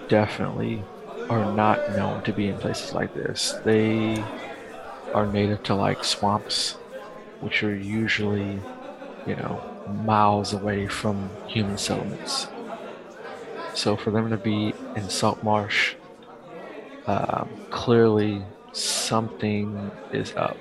definitely 0.08 0.84
are 1.30 1.52
not 1.54 1.92
known 1.96 2.24
to 2.24 2.34
be 2.34 2.48
in 2.48 2.58
places 2.58 2.94
like 2.94 3.14
this. 3.14 3.56
They 3.64 4.24
are 5.14 5.26
native 5.26 5.64
to 5.64 5.76
like 5.76 6.04
swamps 6.04 6.78
which 7.42 7.64
are 7.64 7.76
usually, 7.76 8.60
you 9.28 9.36
know, 9.36 9.62
miles 10.04 10.54
away 10.54 10.88
from 10.88 11.30
human 11.48 11.78
settlements. 11.78 12.48
So 13.74 13.96
for 13.96 14.12
them 14.12 14.30
to 14.30 14.38
be 14.38 14.74
in 14.96 15.10
salt 15.10 15.44
marsh, 15.44 15.96
um, 17.08 17.50
clearly 17.70 18.44
something 18.72 19.92
is 20.12 20.34
up. 20.36 20.58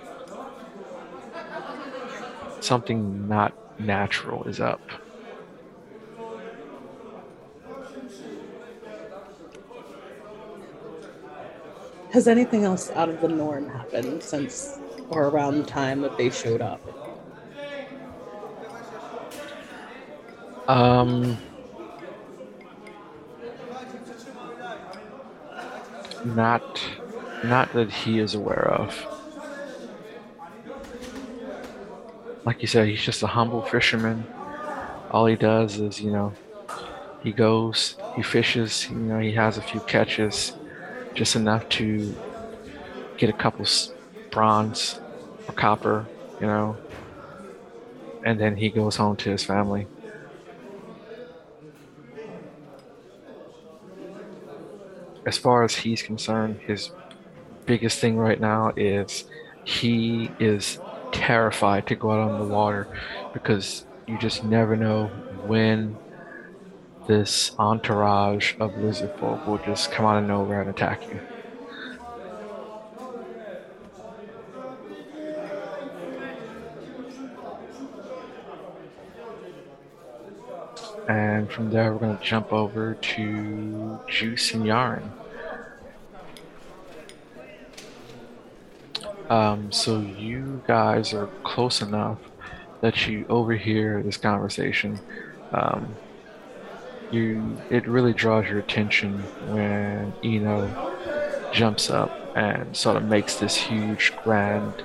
Something 2.64 3.28
not 3.28 3.52
natural 3.78 4.44
is 4.44 4.58
up. 4.58 4.80
Has 12.10 12.26
anything 12.26 12.64
else 12.64 12.90
out 12.92 13.10
of 13.10 13.20
the 13.20 13.28
norm 13.28 13.68
happened 13.68 14.22
since 14.22 14.78
or 15.10 15.28
around 15.28 15.58
the 15.58 15.64
time 15.64 16.00
that 16.00 16.16
they 16.16 16.30
showed 16.30 16.62
up? 16.62 16.80
Um, 20.66 21.36
not, 26.24 26.82
not 27.44 27.70
that 27.74 27.92
he 27.92 28.20
is 28.20 28.34
aware 28.34 28.72
of. 28.72 29.13
Like 32.44 32.60
you 32.60 32.68
said, 32.68 32.88
he's 32.88 33.02
just 33.02 33.22
a 33.22 33.26
humble 33.26 33.62
fisherman. 33.62 34.24
All 35.10 35.26
he 35.26 35.36
does 35.36 35.78
is, 35.78 36.00
you 36.00 36.10
know, 36.10 36.32
he 37.22 37.32
goes, 37.32 37.96
he 38.16 38.22
fishes, 38.22 38.88
you 38.90 38.96
know, 38.96 39.18
he 39.18 39.32
has 39.32 39.56
a 39.56 39.62
few 39.62 39.80
catches, 39.80 40.52
just 41.14 41.36
enough 41.36 41.68
to 41.70 42.14
get 43.16 43.30
a 43.30 43.32
couple 43.32 43.64
bronze 44.30 45.00
or 45.48 45.54
copper, 45.54 46.06
you 46.40 46.46
know, 46.46 46.76
and 48.24 48.38
then 48.40 48.56
he 48.56 48.68
goes 48.68 48.96
home 48.96 49.16
to 49.16 49.30
his 49.30 49.44
family. 49.44 49.86
As 55.26 55.38
far 55.38 55.64
as 55.64 55.76
he's 55.76 56.02
concerned, 56.02 56.60
his 56.66 56.90
biggest 57.64 57.98
thing 57.98 58.18
right 58.18 58.38
now 58.38 58.72
is 58.76 59.24
he 59.64 60.30
is 60.38 60.78
terrified 61.14 61.86
to 61.86 61.94
go 61.94 62.10
out 62.10 62.28
on 62.28 62.38
the 62.38 62.52
water 62.52 62.86
because 63.32 63.86
you 64.06 64.18
just 64.18 64.44
never 64.44 64.76
know 64.76 65.06
when 65.46 65.96
this 67.06 67.52
entourage 67.58 68.54
of 68.60 68.76
lizard 68.76 69.14
folk 69.18 69.46
will 69.46 69.58
just 69.58 69.92
come 69.92 70.04
out 70.04 70.22
of 70.22 70.28
nowhere 70.28 70.60
and 70.60 70.70
attack 70.70 71.02
you. 71.08 71.20
And 81.08 81.50
from 81.50 81.70
there, 81.70 81.92
we're 81.92 81.98
going 81.98 82.16
to 82.16 82.24
jump 82.24 82.52
over 82.52 82.94
to 82.94 84.00
Juice 84.08 84.54
and 84.54 84.64
Yarian. 84.64 85.10
Um, 89.28 89.72
so 89.72 90.00
you 90.00 90.62
guys 90.66 91.12
are 91.12 91.30
close 91.44 91.80
enough 91.80 92.20
that 92.82 93.06
you 93.06 93.26
overhear 93.28 94.02
this 94.02 94.16
conversation. 94.18 95.02
Um, 95.52 95.98
you, 97.08 97.62
it 97.70 97.86
really 97.88 98.12
draws 98.14 98.46
your 98.48 98.58
attention 98.58 99.30
when 99.38 100.14
Eno 100.22 100.78
jumps 101.52 101.90
up 101.90 102.14
and 102.34 102.76
sort 102.76 102.96
of 102.96 103.04
makes 103.04 103.38
this 103.38 103.56
huge, 103.56 104.14
grand 104.16 104.84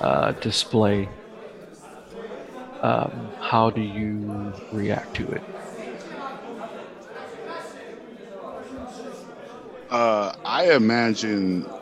uh, 0.00 0.32
display 0.40 1.12
um, 2.82 3.32
how 3.38 3.70
do 3.70 3.80
you 3.80 4.56
react 4.70 5.14
to 5.16 5.28
it? 5.30 5.44
Uh, 9.90 10.32
I 10.44 10.72
imagine 10.72 11.75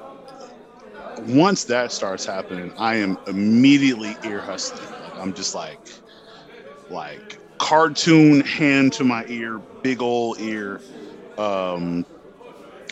once 1.19 1.65
that 1.65 1.93
starts 1.93 2.25
happening, 2.25 2.73
I 2.77 2.97
am 2.97 3.19
immediately 3.27 4.17
ear 4.25 4.41
hustling. 4.41 4.89
I'm 5.15 5.33
just 5.33 5.55
like, 5.55 5.79
like 6.91 7.39
cartoon 7.59 8.41
hand 8.41 8.93
to 8.95 9.05
my 9.05 9.25
ear, 9.29 9.61
big 9.83 10.03
old 10.03 10.41
ear, 10.41 10.81
um, 11.39 12.05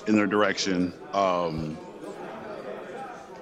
in 0.07 0.17
their 0.17 0.27
direction. 0.27 0.93
Um, 1.13 1.79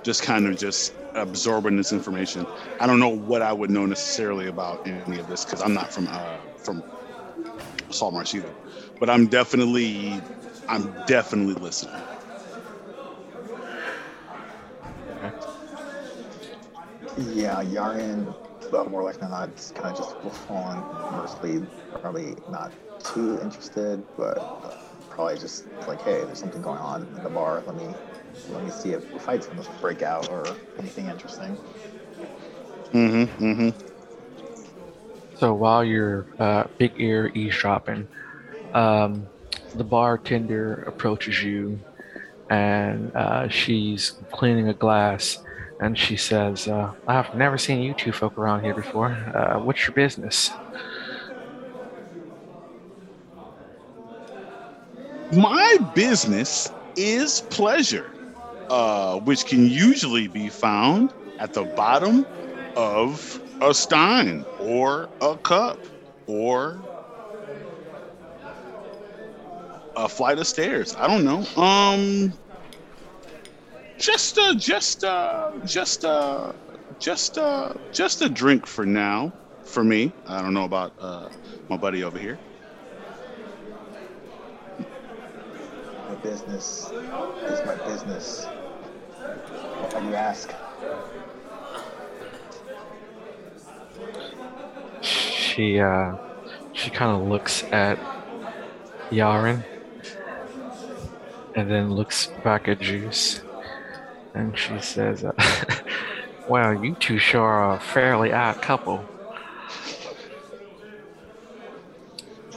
just 0.03 0.23
kind 0.23 0.47
of 0.47 0.57
just 0.57 0.95
absorbing 1.15 1.77
this 1.77 1.93
information. 1.93 2.47
I 2.79 2.87
don't 2.87 3.01
know 3.01 3.09
what 3.09 3.43
I 3.43 3.53
would 3.53 3.71
know 3.71 3.87
necessarily 3.87 4.47
about 4.47 4.87
any 4.87 5.19
of 5.19 5.29
this 5.29 5.45
because 5.45 5.61
I'm 5.61 5.75
not 5.75 5.93
from 5.93 6.09
uh, 6.11 6.39
from 6.65 6.83
Saltmarsh 7.91 8.35
either. 8.35 8.55
But 8.99 9.11
I'm 9.11 9.27
definitely 9.27 10.21
I'm 10.69 11.05
definitely 11.07 11.55
listening. 11.55 12.03
Yeah, 17.29 17.63
Yarian, 17.63 18.35
but 18.71 18.91
more 18.91 19.03
likely 19.03 19.21
than 19.21 19.31
not, 19.31 19.49
it's 19.51 19.73
kind 19.73 19.89
of 19.89 19.97
just 19.97 20.17
falling 20.47 20.81
mostly, 21.13 21.63
probably 22.01 22.35
not 22.51 22.73
too 22.99 23.39
interested, 23.43 24.03
but 24.17 24.39
probably 25.11 25.39
just 25.39 25.67
like, 25.87 26.01
hey, 26.03 26.25
there's 26.25 26.39
something 26.39 26.63
going 26.63 26.79
on 26.79 27.03
in 27.17 27.23
the 27.23 27.31
bar. 27.31 27.63
Let 27.67 27.77
me 27.77 27.87
let 28.51 28.65
me 28.65 28.71
see 28.71 28.93
if 28.93 29.05
fights 29.23 29.47
going 29.47 29.63
to 29.63 29.71
break 29.81 30.03
out 30.03 30.31
or 30.31 30.47
anything 30.79 31.07
interesting. 31.07 31.57
Mm-hmm. 32.93 33.45
Mm-hmm. 33.45 35.37
So 35.37 35.55
while 35.55 35.85
you're 35.85 36.27
uh, 36.39 36.65
big 36.79 36.93
ear 36.97 37.31
eavesdropping, 37.35 38.07
um, 38.75 39.27
the 39.75 39.85
bartender 39.85 40.85
approaches 40.87 41.43
you, 41.43 41.79
and 42.49 43.15
uh, 43.15 43.49
she's 43.49 44.13
cleaning 44.33 44.69
a 44.69 44.75
glass, 44.75 45.39
and 45.81 45.99
she 45.99 46.17
says, 46.17 46.69
uh, 46.69 46.93
"I've 47.07 47.35
never 47.35 47.59
seen 47.59 47.81
you 47.83 47.95
two 47.95 48.13
folk 48.13 48.39
around 48.39 48.65
here 48.65 48.75
before. 48.75 49.11
Uh, 49.35 49.61
what's 49.61 49.87
your 49.89 49.95
business?" 49.95 50.51
My 55.31 55.79
business 55.95 56.69
is 56.97 57.41
pleasure 57.41 58.13
uh, 58.71 59.19
which 59.21 59.47
can 59.47 59.67
usually 59.67 60.29
be 60.29 60.49
found 60.51 61.15
at 61.39 61.53
the 61.55 61.67
bottom 61.67 62.27
of 62.77 63.43
a 63.61 63.75
stein 63.75 64.47
or 64.59 65.11
a 65.21 65.39
cup 65.39 65.87
or 66.27 66.87
a 69.97 70.09
flight 70.09 70.39
of 70.39 70.47
stairs. 70.47 70.95
I 70.99 71.07
don't 71.07 71.25
know. 71.25 71.47
Um, 71.61 72.40
just 74.01 74.39
a, 74.39 74.55
just 74.57 75.05
a, 75.05 75.53
just 75.65 76.05
a, 76.05 76.55
just 76.99 77.37
a, 77.37 77.79
just 77.93 78.23
a 78.23 78.29
drink 78.29 78.67
for 78.67 78.85
now. 78.87 79.33
For 79.65 79.85
me, 79.85 80.13
I 80.27 80.43
don't 80.43 80.55
know 80.55 80.65
about 80.65 80.93
uh, 80.99 81.29
my 81.69 81.77
buddy 81.77 82.03
over 82.03 82.19
here. 82.19 82.39
My 86.09 86.15
business 86.17 86.91
is 86.91 87.67
my 87.67 87.77
business. 87.87 88.47
Why 88.47 90.01
do 90.01 90.09
you 90.09 90.15
ask? 90.15 90.53
She 95.03 95.79
uh, 95.79 96.17
she 96.73 96.91
kind 96.91 97.21
of 97.21 97.29
looks 97.29 97.63
at 97.71 97.99
Yarian 99.11 99.63
and 101.55 101.71
then 101.71 101.93
looks 101.93 102.29
back 102.43 102.67
at 102.67 102.81
Juice, 102.81 103.41
and 104.35 104.57
she 104.57 104.79
says, 104.81 105.25
uh, 105.25 105.33
"Well, 106.49 106.85
you 106.85 106.95
two 106.95 107.19
sure 107.19 107.43
are 107.43 107.75
a 107.75 107.81
fairly 107.81 108.33
odd 108.33 108.63
couple." 108.63 109.05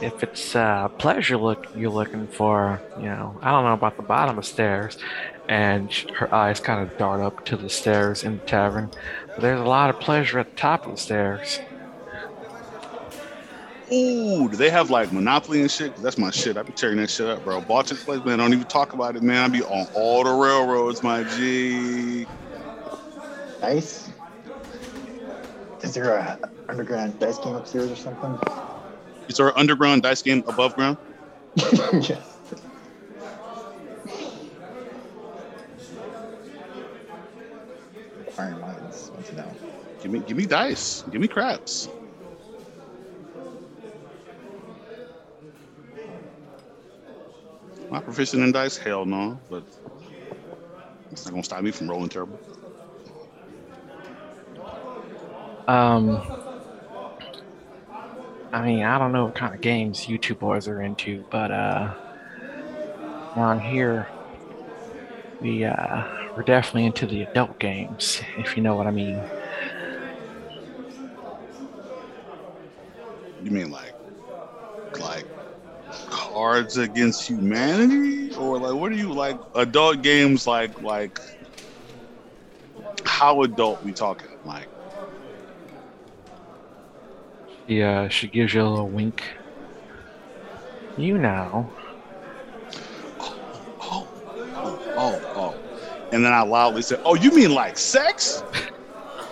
if 0.04 0.22
it's 0.22 0.54
uh, 0.54 0.88
pleasure 0.98 1.36
look 1.36 1.66
you're 1.74 1.90
looking 1.90 2.26
for, 2.26 2.80
you 2.98 3.04
know, 3.04 3.38
I 3.40 3.50
don't 3.50 3.64
know 3.64 3.72
about 3.72 3.96
the 3.96 4.02
bottom 4.02 4.38
of 4.38 4.44
stairs, 4.44 4.98
and 5.48 5.92
her 6.16 6.32
eyes 6.34 6.60
kind 6.60 6.82
of 6.82 6.96
dart 6.98 7.20
up 7.20 7.44
to 7.46 7.56
the 7.56 7.70
stairs 7.70 8.24
in 8.24 8.38
the 8.38 8.44
tavern. 8.44 8.90
But 9.28 9.40
there's 9.40 9.60
a 9.60 9.64
lot 9.64 9.90
of 9.90 10.00
pleasure 10.00 10.38
at 10.38 10.50
the 10.50 10.56
top 10.56 10.86
of 10.86 10.92
the 10.92 10.98
stairs. 10.98 11.60
Ooh, 13.92 14.48
do 14.48 14.56
they 14.56 14.70
have 14.70 14.90
like 14.90 15.12
Monopoly 15.12 15.60
and 15.60 15.70
shit? 15.70 15.94
That's 15.96 16.16
my 16.16 16.30
shit. 16.30 16.56
I 16.56 16.62
be 16.62 16.72
tearing 16.72 16.96
that 16.98 17.10
shit 17.10 17.28
up, 17.28 17.44
bro. 17.44 17.60
Baltic 17.60 17.98
place, 17.98 18.24
man. 18.24 18.38
Don't 18.38 18.52
even 18.52 18.66
talk 18.66 18.94
about 18.94 19.14
it, 19.14 19.22
man. 19.22 19.44
I 19.44 19.48
be 19.48 19.62
on 19.62 19.86
all 19.94 20.24
the 20.24 20.32
railroads, 20.32 21.02
my 21.02 21.22
G. 21.24 22.26
Nice. 23.60 24.10
Is 25.82 25.92
there 25.92 26.14
a 26.14 26.38
underground 26.68 27.18
dice 27.20 27.38
game 27.38 27.54
upstairs 27.54 27.90
or 27.90 27.96
something? 27.96 28.38
Is 29.28 29.36
there 29.36 29.48
an 29.48 29.54
underground 29.56 30.02
dice 30.02 30.22
game 30.22 30.42
above 30.48 30.74
ground? 30.74 30.96
yes. 31.56 32.30
Iron 38.38 38.60
minds. 38.60 39.10
Want 39.12 39.26
to 39.26 39.36
know? 39.36 39.50
Give 40.02 40.10
me, 40.10 40.20
give 40.20 40.36
me 40.38 40.46
dice. 40.46 41.04
Give 41.10 41.20
me 41.20 41.28
craps. 41.28 41.88
I 47.90 48.00
proficient 48.00 48.42
in 48.42 48.52
dice? 48.52 48.76
Hell 48.76 49.06
no, 49.06 49.40
but 49.48 49.64
it's 51.10 51.24
not 51.24 51.32
gonna 51.32 51.44
stop 51.44 51.62
me 51.62 51.70
from 51.70 51.88
rolling 51.88 52.08
terrible. 52.08 52.40
Um, 55.66 56.22
I 58.52 58.64
mean, 58.64 58.84
I 58.84 58.98
don't 58.98 59.12
know 59.12 59.26
what 59.26 59.34
kind 59.34 59.54
of 59.54 59.60
games 59.60 60.08
you 60.08 60.18
two 60.18 60.34
boys 60.34 60.68
are 60.68 60.80
into, 60.80 61.24
but 61.30 61.50
uh, 61.50 61.94
around 63.36 63.60
here, 63.60 64.08
we 65.40 65.64
uh, 65.64 66.04
we're 66.36 66.42
definitely 66.42 66.86
into 66.86 67.06
the 67.06 67.22
adult 67.22 67.58
games, 67.58 68.20
if 68.36 68.56
you 68.56 68.62
know 68.62 68.76
what 68.76 68.86
I 68.86 68.90
mean. 68.90 69.30
You 73.42 73.50
mean 73.50 73.70
like, 73.70 73.94
like 74.98 75.26
Cards 76.08 76.76
Against 76.76 77.28
Humanity, 77.28 78.34
or 78.34 78.58
like 78.58 78.74
what 78.74 78.92
are 78.92 78.96
you 78.96 79.12
like 79.12 79.38
adult 79.54 80.02
games 80.02 80.46
like 80.46 80.82
like? 80.82 81.20
How 83.04 83.42
adult 83.42 83.82
we 83.84 83.92
talking? 83.92 84.30
Like 84.44 84.68
Yeah, 87.66 88.02
uh, 88.02 88.08
she 88.08 88.28
gives 88.28 88.52
you 88.52 88.62
a 88.62 88.68
little 88.68 88.88
wink. 88.88 89.22
You 90.96 91.18
know. 91.18 91.70
Oh, 93.20 93.38
oh, 93.80 94.08
oh, 94.96 95.32
oh. 95.34 95.54
And 96.12 96.24
then 96.24 96.32
I 96.32 96.42
loudly 96.42 96.82
said, 96.82 97.00
Oh, 97.04 97.14
you 97.14 97.30
mean 97.32 97.52
like 97.54 97.78
sex? 97.78 98.44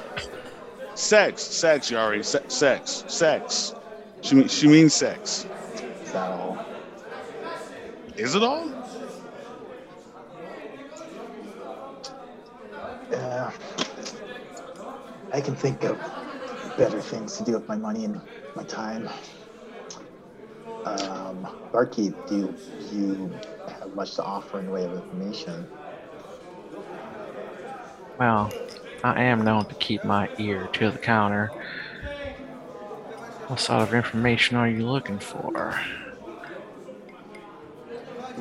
sex, 0.95 1.43
sex, 1.43 1.91
Yari, 1.91 2.25
Se- 2.25 2.49
sex, 2.49 3.05
sex. 3.07 3.75
She, 4.23 4.35
mean, 4.35 4.49
she 4.49 4.67
means 4.67 4.95
sex. 4.95 5.47
Is 6.13 6.17
that 6.17 6.31
all? 6.31 6.59
Is 8.19 8.35
it 8.35 8.43
all? 8.43 8.71
Yeah. 13.11 13.51
I 15.33 15.41
can 15.41 15.57
think 15.57 15.85
of 15.85 15.99
better 16.77 17.01
things 17.01 17.39
to 17.39 17.45
do 17.45 17.55
with 17.55 17.67
my 17.67 17.77
money 17.77 18.05
and 18.05 18.21
my 18.55 18.63
time. 18.65 19.09
Um, 20.85 21.49
Barkeep, 21.73 22.27
do 22.27 22.37
you, 22.37 22.55
you 22.91 23.41
have 23.67 23.95
much 23.95 24.15
to 24.17 24.23
offer 24.23 24.59
in 24.59 24.67
the 24.67 24.71
way 24.71 24.85
of 24.85 24.93
information? 24.93 25.67
Well, 28.19 28.53
I 29.03 29.23
am 29.23 29.45
known 29.45 29.65
to 29.65 29.75
keep 29.77 30.05
my 30.05 30.29
ear 30.37 30.69
to 30.75 30.91
the 30.91 30.99
counter. 30.99 31.55
What 33.47 33.61
sort 33.61 33.81
of 33.81 33.95
information 33.95 34.59
are 34.59 34.69
you 34.69 34.87
looking 34.87 35.19
for? 35.19 35.81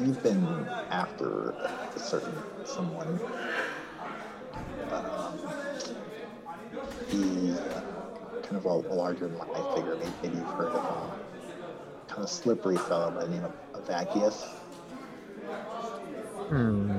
We've 0.01 0.23
been 0.23 0.67
after 0.89 1.51
a 1.51 1.99
certain 1.99 2.33
someone. 2.65 3.19
Um, 4.91 5.37
he's 7.07 7.59
kind 8.41 8.57
of 8.57 8.65
a, 8.65 8.69
a 8.69 8.95
larger 8.95 9.27
than 9.27 9.37
life 9.37 9.75
figure. 9.75 9.95
Maybe, 9.95 10.11
maybe 10.23 10.37
you've 10.37 10.47
heard 10.47 10.69
of 10.69 10.83
him. 10.83 11.19
Kind 12.07 12.23
of 12.23 12.29
slippery 12.31 12.77
fellow 12.77 13.11
by 13.11 13.25
the 13.25 13.29
name 13.29 13.43
of 13.43 13.53
Avakius. 13.73 14.47
Hmm. 16.49 16.97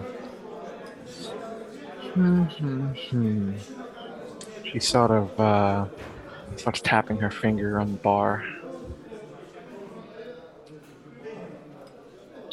Hmm, 2.12 2.42
hmm, 2.44 2.86
hmm. 2.92 3.52
She 4.64 4.78
sort 4.78 5.10
of 5.10 5.40
uh, 5.40 5.86
starts 6.54 6.80
tapping 6.80 7.18
her 7.18 7.30
finger 7.30 7.80
on 7.80 7.90
the 7.92 7.98
bar. 7.98 8.44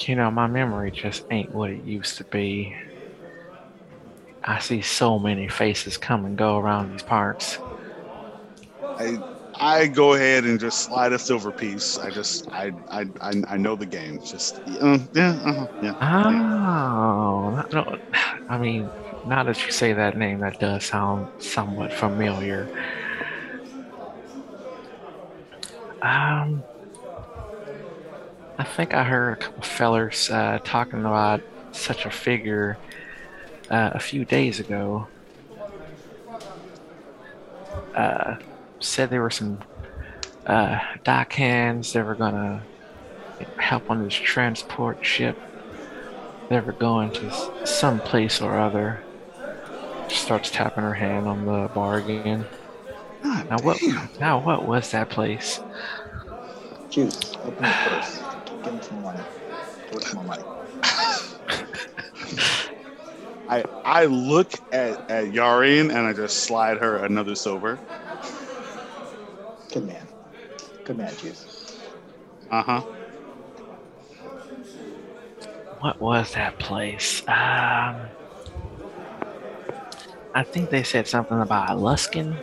You 0.09 0.15
know, 0.15 0.31
my 0.31 0.47
memory 0.47 0.89
just 0.91 1.23
ain't 1.29 1.53
what 1.53 1.69
it 1.69 1.83
used 1.83 2.17
to 2.17 2.23
be. 2.23 2.75
I 4.43 4.59
see 4.59 4.81
so 4.81 5.17
many 5.17 5.47
faces 5.47 5.97
come 5.97 6.25
and 6.25 6.37
go 6.37 6.57
around 6.57 6.89
these 6.91 7.03
parts. 7.03 7.59
I 8.97 9.17
I 9.59 9.87
go 9.87 10.13
ahead 10.13 10.45
and 10.45 10.59
just 10.59 10.79
slide 10.79 11.13
a 11.13 11.19
silver 11.19 11.51
piece. 11.51 11.97
I 11.97 12.11
just 12.11 12.47
I 12.51 12.71
I 12.89 13.05
I, 13.21 13.33
I 13.47 13.57
know 13.57 13.75
the 13.75 13.85
game. 13.85 14.19
Just 14.23 14.61
uh, 14.81 14.99
yeah, 15.13 15.39
uh-huh, 15.45 15.67
yeah. 15.81 15.93
Oh, 16.01 17.63
no, 17.71 17.95
I 18.47 18.57
mean, 18.57 18.93
now 19.23 19.43
that 19.43 19.65
you 19.65 19.71
say 19.71 19.93
that 19.93 20.17
name, 20.17 20.39
that 20.39 20.59
does 20.59 20.85
sound 20.85 21.29
somewhat 21.39 21.93
familiar. 21.93 22.71
Um, 26.01 26.65
I 28.59 28.65
think 28.65 28.93
I 28.93 29.05
heard 29.05 29.31
a 29.31 29.35
couple 29.37 29.63
fellers 29.63 30.29
uh, 30.29 30.59
talking 30.65 30.99
about 30.99 31.41
such 31.71 32.05
a 32.05 32.11
figure 32.11 32.77
uh, 33.71 33.91
a 33.93 34.01
few 34.01 34.25
days 34.25 34.59
ago. 34.59 35.07
Uh, 37.95 38.35
said 38.81 39.11
there 39.11 39.21
were 39.21 39.29
some 39.29 39.59
uh, 40.45 40.77
dock 41.05 41.31
hands 41.31 41.93
that 41.93 42.05
were 42.05 42.15
gonna 42.15 42.61
help 43.55 43.89
on 43.89 44.03
this 44.03 44.13
transport 44.13 45.05
ship. 45.05 45.37
They 46.49 46.59
were 46.59 46.73
going 46.73 47.11
to 47.11 47.65
some 47.65 48.01
place 48.01 48.41
or 48.41 48.59
other. 48.59 49.01
She 50.09 50.17
starts 50.17 50.51
tapping 50.51 50.83
her 50.83 50.95
hand 50.95 51.27
on 51.29 51.45
the 51.45 51.69
bar 51.73 51.99
again. 51.99 52.45
God 53.23 53.49
Now 53.49 53.59
what? 53.59 53.81
Now 54.19 54.43
what 54.43 54.67
was 54.67 54.91
that 54.91 55.09
place? 55.09 55.61
Juice, 56.89 57.37
open 57.45 57.55
the 57.55 57.61
purse. 57.61 58.28
Give 58.63 58.73
him 58.73 58.81
some 58.81 59.01
money. 59.01 59.23
Give 59.91 59.93
him 59.93 60.01
some 60.01 60.27
money. 60.27 60.43
I 63.49 63.63
I 63.83 64.05
look 64.05 64.53
at 64.71 65.09
at 65.09 65.25
Yarian 65.25 65.89
and 65.89 65.99
I 65.99 66.13
just 66.13 66.43
slide 66.43 66.77
her 66.77 66.97
another 66.97 67.35
silver. 67.35 67.79
Good 69.73 69.85
man. 69.85 70.07
Good 70.83 70.97
man, 70.97 71.15
Juice. 71.17 71.77
Uh 72.51 72.61
huh. 72.61 72.81
What 75.79 75.99
was 76.01 76.33
that 76.33 76.59
place? 76.59 77.21
Um, 77.27 77.95
I 80.35 80.43
think 80.43 80.69
they 80.69 80.83
said 80.83 81.07
something 81.07 81.39
about 81.39 81.69
Luskan. 81.77 82.35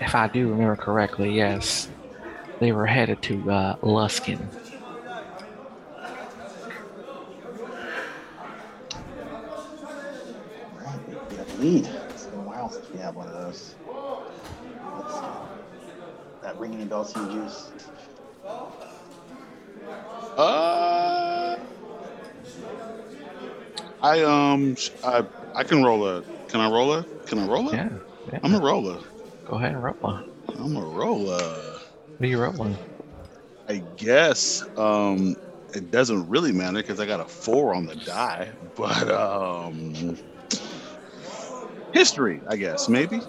If 0.00 0.14
I 0.14 0.28
do 0.28 0.48
remember 0.48 0.76
correctly, 0.76 1.32
yes, 1.32 1.88
they 2.60 2.72
were 2.72 2.86
headed 2.86 3.20
to 3.22 3.50
uh, 3.50 3.76
Luskan. 3.76 4.46
All 10.62 10.78
right, 10.78 11.08
we, 11.08 11.14
we 11.14 11.36
have 11.36 11.58
a 11.58 11.62
lead. 11.62 11.86
It's 12.10 12.26
been 12.26 12.38
a 12.38 12.42
while 12.42 12.70
since 12.70 12.88
we 12.90 12.98
had 12.98 13.14
one 13.14 13.26
of 13.26 13.32
those. 13.32 13.74
Let's 13.88 15.14
see. 15.14 15.26
That 16.42 16.58
ring 16.58 16.74
any 16.74 16.84
bells 16.84 17.12
to 17.14 17.20
you, 17.20 17.32
Juice? 17.32 17.70
Uh, 20.36 21.58
I 24.02 24.22
um 24.22 24.76
I 25.04 25.24
I 25.54 25.64
can 25.64 25.82
roll 25.82 26.06
a. 26.06 26.22
Can 26.48 26.60
I 26.60 26.70
roll 26.70 26.92
a? 26.94 27.04
Can 27.26 27.38
I 27.38 27.46
roll 27.46 27.68
a? 27.70 27.72
Yeah, 27.72 27.88
yeah. 28.32 28.38
I'm 28.42 28.54
a 28.54 28.60
roller. 28.60 28.98
Go 29.46 29.56
ahead 29.56 29.72
and 29.72 29.82
roll 29.82 29.94
one. 29.94 30.30
I'm 30.58 30.76
a 30.76 30.80
roller. 30.80 31.69
What 32.20 32.26
are 32.26 32.30
you 32.30 32.38
rolling? 32.38 32.78
I 33.68 33.78
guess 33.96 34.62
um 34.76 35.34
it 35.72 35.90
doesn't 35.90 36.28
really 36.28 36.52
matter 36.52 36.78
because 36.78 37.00
I 37.00 37.06
got 37.06 37.20
a 37.20 37.26
four 37.26 37.74
on 37.74 37.86
the 37.86 37.96
die, 37.96 38.52
but 38.76 39.10
um 39.10 40.16
history, 41.92 42.42
I 42.48 42.56
guess 42.56 42.88
maybe. 42.88 43.28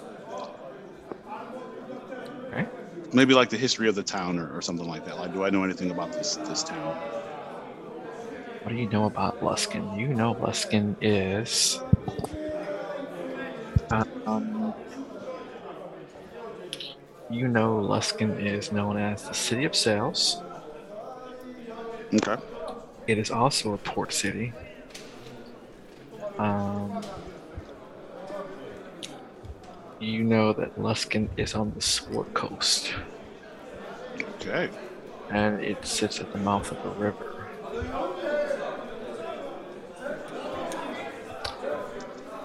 Okay. 2.53 2.67
Maybe 3.13 3.33
like 3.33 3.49
the 3.49 3.57
history 3.57 3.89
of 3.89 3.95
the 3.95 4.03
town 4.03 4.39
or, 4.39 4.55
or 4.55 4.61
something 4.61 4.87
like 4.87 5.03
that. 5.03 5.17
Like, 5.17 5.31
do 5.31 5.43
I 5.43 5.49
know 5.49 5.63
anything 5.63 5.89
about 5.91 6.13
this 6.13 6.37
this 6.47 6.63
town? 6.63 6.95
What 8.63 8.71
do 8.71 8.77
you 8.77 8.87
know 8.87 9.05
about 9.05 9.39
Luskan? 9.39 9.93
You 9.93 10.07
know 10.07 10.33
Luskan 10.35 10.97
is. 10.99 11.83
Um, 14.25 14.75
you 17.31 17.47
know 17.47 17.79
Luskan 17.79 18.43
is 18.45 18.71
known 18.71 18.97
as 18.97 19.23
the 19.27 19.33
City 19.33 19.65
of 19.65 19.75
Sails. 19.75 20.41
Okay. 22.13 22.41
It 23.07 23.17
is 23.17 23.31
also 23.31 23.73
a 23.73 23.77
port 23.77 24.11
city. 24.13 24.53
Um, 26.37 27.01
you 29.99 30.23
know 30.23 30.53
that 30.53 30.75
Luskan 30.77 31.29
is 31.37 31.53
on 31.53 31.71
the 31.75 31.81
Sword 31.81 32.33
Coast, 32.33 32.93
Okay. 34.41 34.69
and 35.29 35.61
it 35.63 35.85
sits 35.85 36.19
at 36.19 36.31
the 36.33 36.39
mouth 36.39 36.71
of 36.71 36.85
a 36.85 36.89
river. 36.99 37.27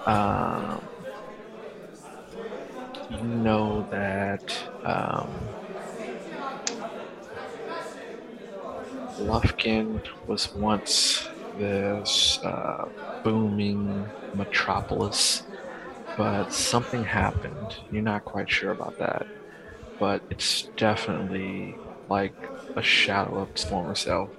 Um, 0.05 0.81
you 3.09 3.21
know 3.23 3.87
that 3.91 4.57
um, 4.83 5.55
Luskan 9.17 10.03
was 10.25 10.53
once 10.53 11.29
this 11.53 12.39
uh, 12.43 12.85
booming 13.23 14.13
metropolis, 14.33 15.43
but 16.15 16.51
something 16.51 17.03
happened. 17.03 17.77
You're 17.89 18.03
not 18.03 18.25
quite 18.25 18.49
sure 18.49 18.71
about 18.71 18.97
that, 18.99 19.27
but 19.99 20.23
it's 20.29 20.71
definitely 20.77 21.81
like 22.09 22.35
a 22.75 22.83
shadow 22.83 23.39
of 23.39 23.51
its 23.51 23.63
former 23.63 23.95
self. 23.95 24.31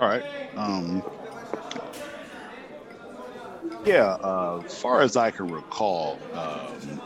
All 0.00 0.08
right. 0.08 0.24
Um, 0.56 1.02
yeah, 3.86 4.16
uh, 4.20 4.60
far 4.62 5.00
as 5.00 5.16
I 5.16 5.30
can 5.30 5.48
recall, 5.48 6.18
um, 6.34 7.00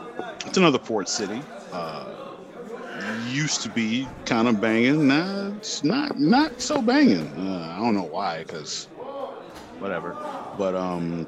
it's 0.45 0.57
another 0.57 0.79
port 0.79 1.07
city. 1.07 1.47
Uh, 1.71 2.35
used 3.29 3.61
to 3.61 3.69
be 3.69 4.07
kind 4.25 4.47
of 4.47 4.59
banging. 4.59 5.07
Now 5.07 5.53
it's 5.57 5.83
not 5.83 6.19
not 6.19 6.59
so 6.59 6.81
banging. 6.81 7.27
Uh, 7.37 7.75
I 7.77 7.79
don't 7.79 7.95
know 7.95 8.03
why, 8.03 8.39
because 8.39 8.89
whatever. 9.77 10.17
But 10.57 10.75
um, 10.75 11.27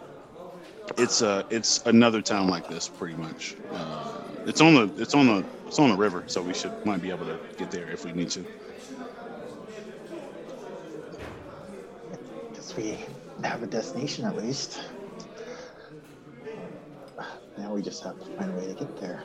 it's 0.98 1.22
a 1.22 1.46
it's 1.50 1.86
another 1.86 2.22
town 2.22 2.48
like 2.48 2.68
this, 2.68 2.90
pretty 2.90 3.16
much. 3.16 3.56
Uh, 3.72 4.32
it's 4.46 4.60
on 4.60 4.74
the 4.74 5.02
it's 5.02 5.14
on 5.14 5.28
the 5.28 5.46
it's 5.68 5.80
on 5.80 5.90
the 5.90 5.98
river, 5.98 6.24
so 6.28 6.42
we 6.42 6.54
should 6.54 6.74
might 6.84 7.02
be 7.02 7.12
able 7.12 7.26
to 7.28 7.40
get 7.58 7.72
there 7.72 7.90
if 7.90 8.06
we 8.06 8.12
need 8.12 8.30
to. 8.32 8.46
Guess 12.54 12.76
we 12.76 12.98
have 13.44 13.64
a 13.64 13.68
destination 13.68 14.26
at 14.26 14.36
least. 14.36 14.82
Now 17.58 17.74
we 17.74 17.82
just 17.82 18.04
have 18.04 18.20
to 18.20 18.26
find 18.38 18.52
a 18.52 18.56
way 18.56 18.68
to 18.68 18.76
get 18.76 18.96
there. 18.98 19.24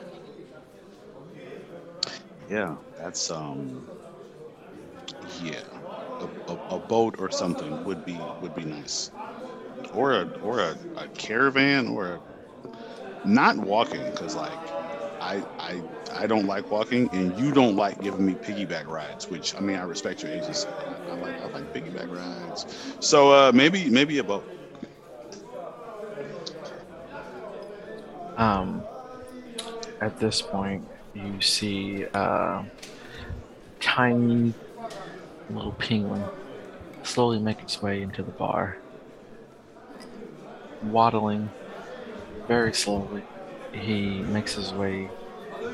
Yeah, 2.47 2.77
that's 2.97 3.29
um 3.29 3.87
yeah. 5.21 5.81
a 6.69 6.79
boat 6.79 7.15
or 7.19 7.29
something 7.29 7.83
would 7.83 8.03
be 8.03 8.33
would 8.39 8.53
be 8.53 8.65
nice, 8.65 9.11
or 9.93 10.13
a 10.13 10.27
or 10.41 10.59
a, 10.59 10.75
a 10.95 11.07
caravan 11.09 11.87
or 11.87 12.07
a 12.15 12.21
not 13.23 13.57
walking 13.57 14.09
because 14.09 14.35
like 14.35 14.73
I 15.19 15.45
I 15.59 15.83
I 16.13 16.27
don't 16.27 16.45
like 16.47 16.71
walking 16.71 17.09
and 17.11 17.35
you 17.35 17.51
don't 17.51 17.75
like 17.75 17.99
giving 17.99 18.25
me 18.25 18.35
piggyback 18.35 18.85
rides, 18.87 19.29
which 19.29 19.53
I 19.57 19.61
mean 19.61 19.77
I 19.77 19.83
respect 19.83 20.23
your 20.23 20.31
agency. 20.31 20.73
I, 20.87 21.11
I 21.11 21.15
like 21.15 21.37
I 21.41 21.47
like 21.53 21.65
piggyback 21.75 22.09
rides. 22.09 22.65
So 22.99 23.31
uh, 23.31 23.51
maybe 23.53 23.89
maybe 23.89 24.17
a 24.19 24.23
boat. 24.23 24.45
Um, 28.39 28.83
at 29.99 30.17
this 30.21 30.41
point, 30.41 30.87
you 31.13 31.41
see 31.41 32.03
a 32.03 32.17
uh, 32.17 32.65
tiny 33.81 34.53
little 35.49 35.73
penguin 35.73 36.23
slowly 37.03 37.39
make 37.39 37.61
its 37.61 37.81
way 37.81 38.01
into 38.01 38.23
the 38.23 38.31
bar, 38.31 38.77
waddling 40.83 41.49
very 42.47 42.73
slowly. 42.73 43.23
He 43.73 44.21
makes 44.21 44.55
his 44.55 44.71
way 44.71 45.09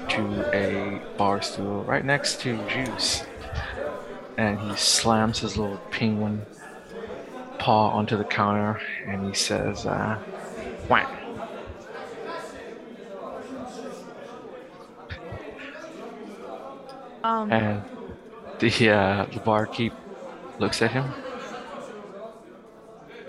to 0.10 0.50
a 0.52 1.00
bar 1.18 1.44
stool 1.44 1.84
right 1.84 2.04
next 2.04 2.42
to 2.42 2.58
Juice, 2.68 3.24
and 4.40 4.60
he 4.60 4.76
slams 4.76 5.38
his 5.38 5.56
little 5.56 5.78
penguin 5.92 6.44
paw 7.60 7.90
onto 7.90 8.18
the 8.18 8.24
counter, 8.24 8.82
and 9.06 9.28
he 9.28 9.36
says, 9.36 9.86
uh, 9.86 10.18
"Whack." 10.88 11.15
Um, 17.36 17.52
and 17.52 17.84
the 18.60 18.90
uh, 18.90 19.26
the 19.26 19.40
barkeep 19.40 19.94
looks 20.60 20.82
at 20.82 20.92
him 20.92 21.12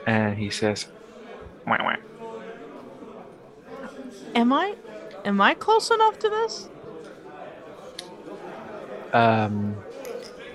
and 0.07 0.39
he 0.39 0.51
says, 0.51 0.87
wah, 1.67 1.79
wah. 1.83 1.97
"Am 4.35 4.53
I, 4.53 4.77
am 5.25 5.41
I 5.41 5.55
close 5.55 5.91
enough 5.91 6.19
to 6.21 6.29
this?" 6.29 6.69
Um, 9.13 9.77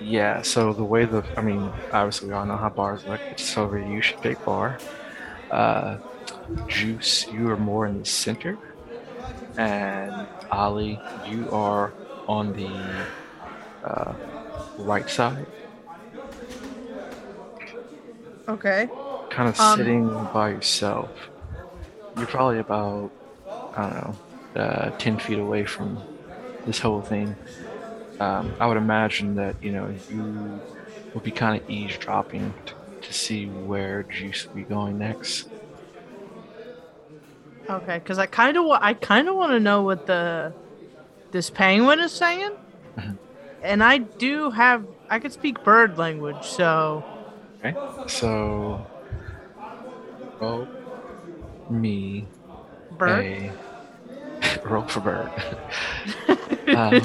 yeah. 0.00 0.40
So 0.42 0.72
the 0.72 0.84
way 0.84 1.04
the, 1.04 1.22
I 1.36 1.42
mean, 1.42 1.70
obviously 1.92 2.28
we 2.28 2.34
all 2.34 2.46
know 2.46 2.56
how 2.56 2.70
bars 2.70 3.04
look. 3.06 3.20
It's 3.30 3.56
over 3.58 3.78
you 3.78 4.00
should 4.00 4.22
big 4.22 4.42
bar. 4.44 4.78
Uh, 5.50 5.98
Juice, 6.66 7.26
you 7.28 7.50
are 7.50 7.58
more 7.58 7.86
in 7.86 7.98
the 7.98 8.06
center, 8.06 8.58
and 9.58 10.26
Ollie, 10.50 10.98
you 11.28 11.50
are 11.50 11.92
on 12.26 12.54
the 12.54 12.70
uh, 13.84 14.14
right 14.78 15.08
side. 15.08 15.46
Okay. 18.48 18.88
Kind 19.30 19.48
of 19.48 19.58
um, 19.58 19.78
sitting 19.78 20.24
by 20.32 20.50
yourself. 20.50 21.10
You're 22.16 22.26
probably 22.26 22.58
about, 22.58 23.10
I 23.74 23.82
don't 23.82 23.94
know, 23.94 24.60
uh, 24.60 24.90
10 24.98 25.18
feet 25.18 25.38
away 25.38 25.64
from 25.64 26.02
this 26.66 26.78
whole 26.78 27.00
thing. 27.00 27.34
Um, 28.20 28.52
I 28.60 28.66
would 28.66 28.76
imagine 28.76 29.36
that, 29.36 29.56
you 29.62 29.72
know, 29.72 29.94
you 30.10 30.60
would 31.14 31.22
be 31.22 31.30
kind 31.30 31.60
of 31.60 31.68
eavesdropping 31.70 32.52
to, 32.66 32.74
to 33.00 33.12
see 33.12 33.46
where 33.46 34.02
Juice 34.02 34.46
will 34.46 34.56
be 34.56 34.62
going 34.62 34.98
next. 34.98 35.48
Okay, 37.68 37.98
because 37.98 38.18
I 38.18 38.26
kind 38.26 38.56
of 38.56 38.66
I 38.70 38.92
kind 38.94 39.28
of 39.28 39.36
want 39.36 39.52
to 39.52 39.60
know 39.60 39.82
what 39.82 40.06
the 40.06 40.52
this 41.30 41.48
penguin 41.48 42.00
is 42.00 42.12
saying. 42.12 42.50
And 43.62 43.82
I 43.82 43.98
do 43.98 44.50
have 44.50 44.84
I 45.08 45.18
could 45.18 45.32
speak 45.32 45.62
bird 45.62 45.98
language, 45.98 46.48
so. 46.48 47.04
Okay, 47.64 47.76
so 48.06 48.84
roll 50.40 50.68
me 51.68 52.26
bird. 52.98 53.24
A, 53.24 53.52
roll 54.68 54.82
for 54.84 55.00
bird. 55.00 55.30
um, 56.68 56.96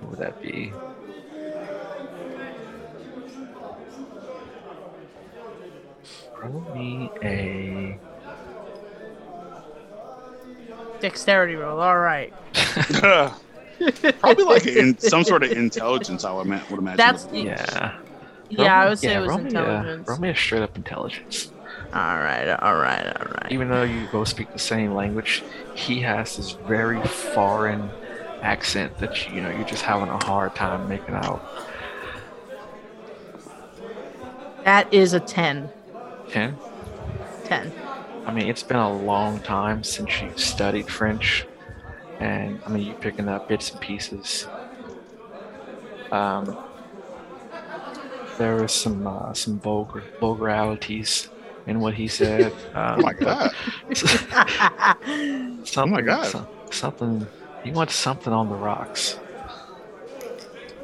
what 0.00 0.10
would 0.10 0.18
that 0.18 0.40
be? 0.40 0.72
Roll 6.42 6.64
me 6.74 7.10
a 7.22 7.98
dexterity 11.00 11.56
roll. 11.56 11.80
All 11.80 11.98
right. 11.98 12.32
Probably 14.20 14.44
like 14.44 14.66
in, 14.66 14.98
some 14.98 15.24
sort 15.24 15.42
of 15.42 15.52
intelligence. 15.52 16.24
I 16.24 16.32
would, 16.32 16.46
would 16.46 16.78
imagine. 16.78 16.96
That's 16.96 17.28
yeah. 17.32 17.98
Yeah, 18.50 18.82
I 18.82 18.88
would 18.88 18.98
say 18.98 19.12
yeah, 19.12 19.20
it 19.20 19.26
was 19.26 19.36
intelligence. 19.36 19.86
Me 19.98 20.04
a, 20.04 20.10
roll 20.10 20.18
me 20.20 20.28
a 20.30 20.36
straight 20.36 20.62
up 20.62 20.76
intelligence. 20.76 21.50
All 21.94 22.18
right, 22.18 22.48
all 22.48 22.76
right, 22.76 23.06
all 23.06 23.26
right. 23.26 23.52
Even 23.52 23.68
though 23.68 23.82
you 23.82 24.08
both 24.10 24.28
speak 24.28 24.52
the 24.52 24.58
same 24.58 24.94
language, 24.94 25.42
he 25.74 26.00
has 26.00 26.36
this 26.36 26.52
very 26.52 27.02
foreign 27.06 27.90
accent 28.42 28.98
that 28.98 29.30
you 29.30 29.40
know 29.40 29.50
you're 29.50 29.66
just 29.66 29.82
having 29.82 30.08
a 30.08 30.24
hard 30.24 30.54
time 30.54 30.88
making 30.88 31.14
out. 31.14 31.42
That 34.64 34.92
is 34.92 35.12
a 35.12 35.20
ten. 35.20 35.70
Ten. 36.28 36.56
Ten. 37.44 37.72
I 38.26 38.32
mean, 38.32 38.48
it's 38.48 38.62
been 38.62 38.76
a 38.76 38.92
long 38.92 39.40
time 39.40 39.82
since 39.82 40.20
you 40.20 40.30
studied 40.36 40.88
French 40.88 41.46
and 42.22 42.60
I 42.64 42.68
mean 42.68 42.86
you're 42.86 42.94
picking 42.96 43.28
up 43.28 43.48
bits 43.48 43.70
and 43.70 43.80
pieces. 43.80 44.46
Um, 46.10 46.56
there 48.38 48.56
was 48.56 48.72
some 48.72 49.06
uh, 49.06 49.32
some 49.34 49.58
vulgar 49.58 50.02
vulgarities 50.20 51.28
in 51.66 51.80
what 51.80 51.94
he 51.94 52.08
said. 52.08 52.52
Um, 52.74 52.98
oh 52.98 53.02
my 53.02 53.12
god! 53.12 53.52
something, 53.94 55.76
oh 55.76 55.86
my 55.86 56.00
god! 56.00 56.26
Some, 56.26 56.46
something. 56.70 57.26
He 57.64 57.70
wants 57.70 57.94
something 57.94 58.32
on 58.32 58.48
the 58.48 58.56
rocks. 58.56 59.18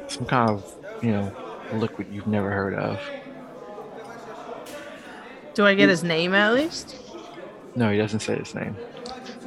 Some 0.07 0.25
kind 0.25 0.51
of 0.51 0.75
you 1.01 1.11
know 1.11 1.35
liquid 1.73 2.07
you've 2.11 2.27
never 2.27 2.51
heard 2.51 2.75
of. 2.75 2.99
Do 5.55 5.65
I 5.65 5.73
get 5.73 5.89
his 5.89 6.03
name 6.03 6.33
at 6.33 6.53
least? 6.53 6.95
No, 7.75 7.91
he 7.91 7.97
doesn't 7.97 8.21
say 8.21 8.37
his 8.37 8.53
name. 8.55 8.75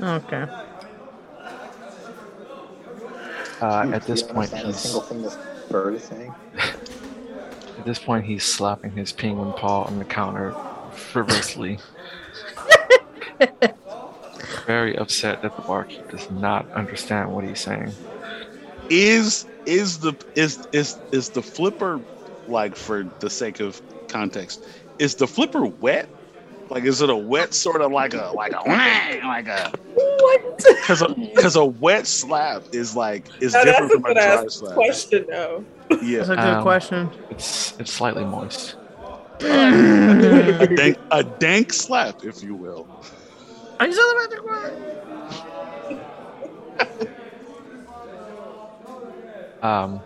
Okay. 0.01 0.47
Uh, 3.63 3.89
at 3.93 4.03
this 4.03 4.25
point, 4.25 4.53
he's 4.53 4.77
single 4.81 5.03
thing 5.03 5.23
this 5.23 5.39
bird 5.71 5.95
is 5.95 6.03
saying. 6.03 6.35
at 6.57 7.85
this 7.85 8.01
point, 8.01 8.25
he's 8.25 8.43
slapping 8.43 8.91
his 8.91 9.13
penguin 9.13 9.53
paw 9.53 9.85
on 9.85 10.01
the 10.01 10.05
counter 10.05 10.53
frivolously. 10.91 11.79
Very 14.67 14.97
upset 14.97 15.43
that 15.43 15.55
the 15.55 15.63
barkeep 15.63 16.11
does 16.11 16.29
not 16.33 16.69
understand 16.73 17.33
what 17.33 17.45
he's 17.45 17.61
saying. 17.61 17.93
Is 18.91 19.47
is 19.65 20.01
the 20.01 20.15
is 20.35 20.67
is 20.73 20.99
is 21.13 21.29
the 21.29 21.43
flipper 21.43 22.01
like 22.49 22.75
for 22.75 23.05
the 23.21 23.31
sake 23.31 23.61
of 23.61 23.81
context? 24.09 24.67
Is 24.99 25.15
the 25.15 25.29
flipper 25.29 25.67
wet 25.67 26.09
like, 26.73 26.85
is 26.85 27.03
it 27.03 27.11
a 27.11 27.17
wet 27.17 27.53
sort 27.53 27.83
of 27.83 27.93
like 27.93 28.15
a 28.15 28.33
like 28.35 28.55
a 28.55 28.63
like 29.27 29.47
a 29.47 29.73
what? 30.21 30.57
Because 30.59 31.03
because 31.17 31.57
a, 31.57 31.61
a, 31.61 31.67
wet 31.67 32.07
slap 32.07 32.63
is 32.73 32.97
like 32.97 33.27
is 33.41 33.55
no, 33.55 33.65
different 33.65 33.93
from 33.93 34.05
a 34.07 34.15
dry 34.15 34.47
slap. 34.49 34.75
Question 34.75 35.27
though. 35.29 35.65
Yeah, 36.03 36.19
that's 36.19 36.31
a 36.31 36.37
good 36.37 36.45
um, 36.45 36.63
question. 36.63 37.11
It's 37.31 37.79
it's 37.79 37.93
slightly 37.93 38.25
moist. 38.25 38.77
a, 39.41 40.69
dank, 40.77 40.99
a 41.11 41.25
dank 41.25 41.73
slap, 41.73 42.25
if 42.25 42.43
you 42.43 42.55
will. 42.55 42.87
Are 43.81 43.87
you 43.87 43.93
still 43.93 44.17
magic 44.17 44.45
word? 44.45 44.73
um. 49.63 50.01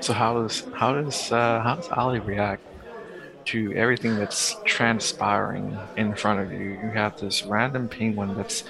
So 0.00 0.12
how 0.12 0.42
does 0.42 0.64
how 0.74 1.00
does 1.00 1.30
uh, 1.30 1.60
how 1.60 1.76
does 1.76 1.88
Ollie 1.90 2.18
react 2.18 2.62
to 3.46 3.72
everything 3.74 4.16
that's 4.16 4.56
transpiring 4.64 5.76
in 5.96 6.14
front 6.14 6.40
of 6.40 6.52
you. 6.52 6.78
You 6.82 6.90
have 6.94 7.18
this 7.20 7.44
random 7.44 7.88
penguin 7.88 8.36
that's 8.36 8.64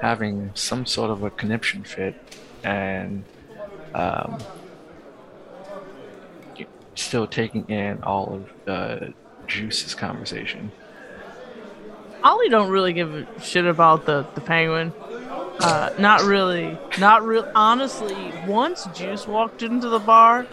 having 0.00 0.50
some 0.54 0.86
sort 0.86 1.10
of 1.10 1.22
a 1.22 1.30
conniption 1.30 1.82
fit 1.82 2.14
and 2.62 3.24
um, 3.94 4.38
still 6.94 7.26
taking 7.26 7.64
in 7.68 8.02
all 8.02 8.34
of 8.34 8.68
uh, 8.68 9.06
Juice's 9.46 9.94
conversation. 9.94 10.70
Ollie 12.22 12.48
don't 12.48 12.70
really 12.70 12.92
give 12.92 13.14
a 13.14 13.40
shit 13.40 13.64
about 13.64 14.04
the, 14.04 14.26
the 14.34 14.40
penguin. 14.40 14.92
Uh, 15.60 15.90
not 15.98 16.22
really. 16.22 16.76
Not 16.98 17.24
real. 17.24 17.50
Honestly, 17.54 18.32
once 18.46 18.86
Juice 18.94 19.26
walked 19.26 19.62
into 19.62 19.88
the 19.88 19.98
bar, 19.98 20.46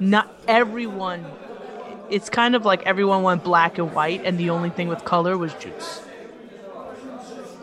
not 0.00 0.34
everyone 0.46 1.24
it's 2.10 2.30
kind 2.30 2.54
of 2.54 2.64
like 2.64 2.82
everyone 2.86 3.22
went 3.22 3.44
black 3.44 3.78
and 3.78 3.92
white, 3.92 4.22
and 4.24 4.38
the 4.38 4.50
only 4.50 4.70
thing 4.70 4.88
with 4.88 5.04
color 5.04 5.36
was 5.36 5.54
juice. 5.54 6.02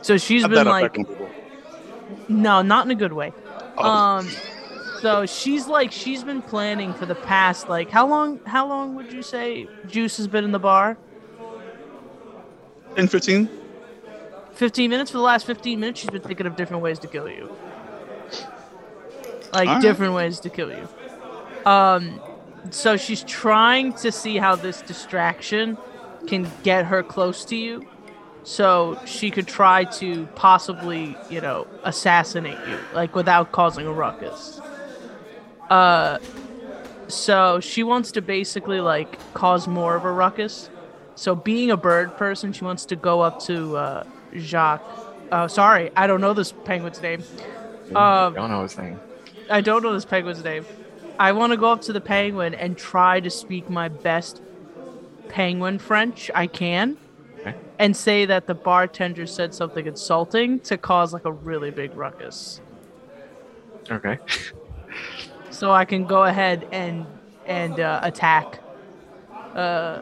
So 0.01 0.17
she's 0.17 0.43
How'd 0.43 0.51
been 0.51 0.67
like, 0.67 0.97
no, 2.27 2.61
not 2.61 2.85
in 2.85 2.91
a 2.91 2.95
good 2.95 3.13
way. 3.13 3.33
Oh. 3.77 3.83
Um, 3.89 4.27
So 5.01 5.25
she's 5.25 5.67
like 5.67 5.91
she's 5.91 6.23
been 6.23 6.41
planning 6.41 6.93
for 6.93 7.05
the 7.05 7.15
past 7.15 7.69
like 7.69 7.89
how 7.89 8.07
long 8.07 8.39
how 8.45 8.67
long 8.67 8.95
would 8.95 9.11
you 9.11 9.21
say 9.21 9.67
Juice 9.85 10.17
has 10.17 10.27
been 10.27 10.43
in 10.43 10.51
the 10.51 10.59
bar? 10.59 10.97
10 12.95 13.07
15 13.07 13.49
15 14.53 14.89
minutes 14.89 15.11
for 15.11 15.17
the 15.17 15.23
last 15.23 15.45
15 15.45 15.79
minutes 15.79 15.99
she's 15.99 16.09
been 16.09 16.21
thinking 16.21 16.47
of 16.47 16.55
different 16.55 16.81
ways 16.81 16.99
to 16.99 17.07
kill 17.07 17.29
you. 17.29 17.49
Like 19.53 19.71
All 19.71 19.81
right. 19.81 19.81
different 19.81 20.13
ways 20.13 20.39
to 20.41 20.49
kill 20.49 20.71
you. 20.71 20.87
Um 21.65 22.21
so 22.71 22.97
she's 22.97 23.23
trying 23.23 23.93
to 23.93 24.11
see 24.11 24.37
how 24.37 24.55
this 24.55 24.81
distraction 24.81 25.77
can 26.27 26.51
get 26.63 26.85
her 26.85 27.03
close 27.03 27.45
to 27.45 27.55
you 27.55 27.85
so 28.43 28.99
she 29.05 29.31
could 29.31 29.47
try 29.47 29.83
to 29.83 30.27
possibly, 30.35 31.17
you 31.29 31.41
know, 31.41 31.65
assassinate 31.83 32.57
you 32.67 32.77
like 32.93 33.15
without 33.15 33.51
causing 33.51 33.87
a 33.87 33.91
ruckus. 33.91 34.61
Uh 35.69 36.19
so 37.07 37.59
she 37.59 37.83
wants 37.83 38.11
to 38.11 38.21
basically 38.21 38.81
like 38.81 39.19
cause 39.33 39.67
more 39.67 39.95
of 39.95 40.05
a 40.05 40.11
ruckus. 40.11 40.69
So 41.15 41.35
being 41.35 41.71
a 41.71 41.77
bird 41.77 42.17
person, 42.17 42.53
she 42.53 42.63
wants 42.63 42.85
to 42.85 42.95
go 42.95 43.21
up 43.21 43.39
to 43.41 43.77
uh 43.77 44.03
Jacques. 44.35 44.83
Uh 45.31 45.47
sorry, 45.47 45.91
I 45.95 46.05
don't 46.05 46.21
know 46.21 46.33
this 46.33 46.51
penguin's 46.51 47.01
name. 47.01 47.23
Um 47.95 48.35
don't 48.35 48.51
know 48.51 48.61
his 48.61 48.77
name. 48.77 48.99
I 49.49 49.61
don't 49.61 49.81
know 49.81 49.93
this 49.93 50.05
penguin's 50.05 50.43
name. 50.43 50.65
I 51.19 51.31
want 51.31 51.51
to 51.51 51.57
go 51.57 51.71
up 51.71 51.81
to 51.81 51.93
the 51.93 52.01
penguin 52.01 52.53
and 52.55 52.77
try 52.77 53.19
to 53.19 53.29
speak 53.29 53.69
my 53.69 53.87
best 53.87 54.41
penguin 55.29 55.79
French 55.79 56.29
I 56.35 56.47
can 56.47 56.97
Okay. 57.41 57.55
and 57.79 57.95
say 57.95 58.25
that 58.25 58.47
the 58.47 58.55
bartender 58.55 59.25
said 59.25 59.53
something 59.53 59.85
insulting 59.85 60.59
to 60.61 60.77
cause 60.77 61.13
like 61.13 61.25
a 61.25 61.31
really 61.31 61.71
big 61.71 61.95
ruckus. 61.95 62.61
Okay. 63.89 64.17
So 65.51 65.71
I 65.71 65.85
can 65.85 66.05
go 66.05 66.23
ahead 66.23 66.67
and 66.71 67.05
and 67.45 67.79
uh, 67.79 67.99
attack 68.03 68.59
uh 69.55 70.01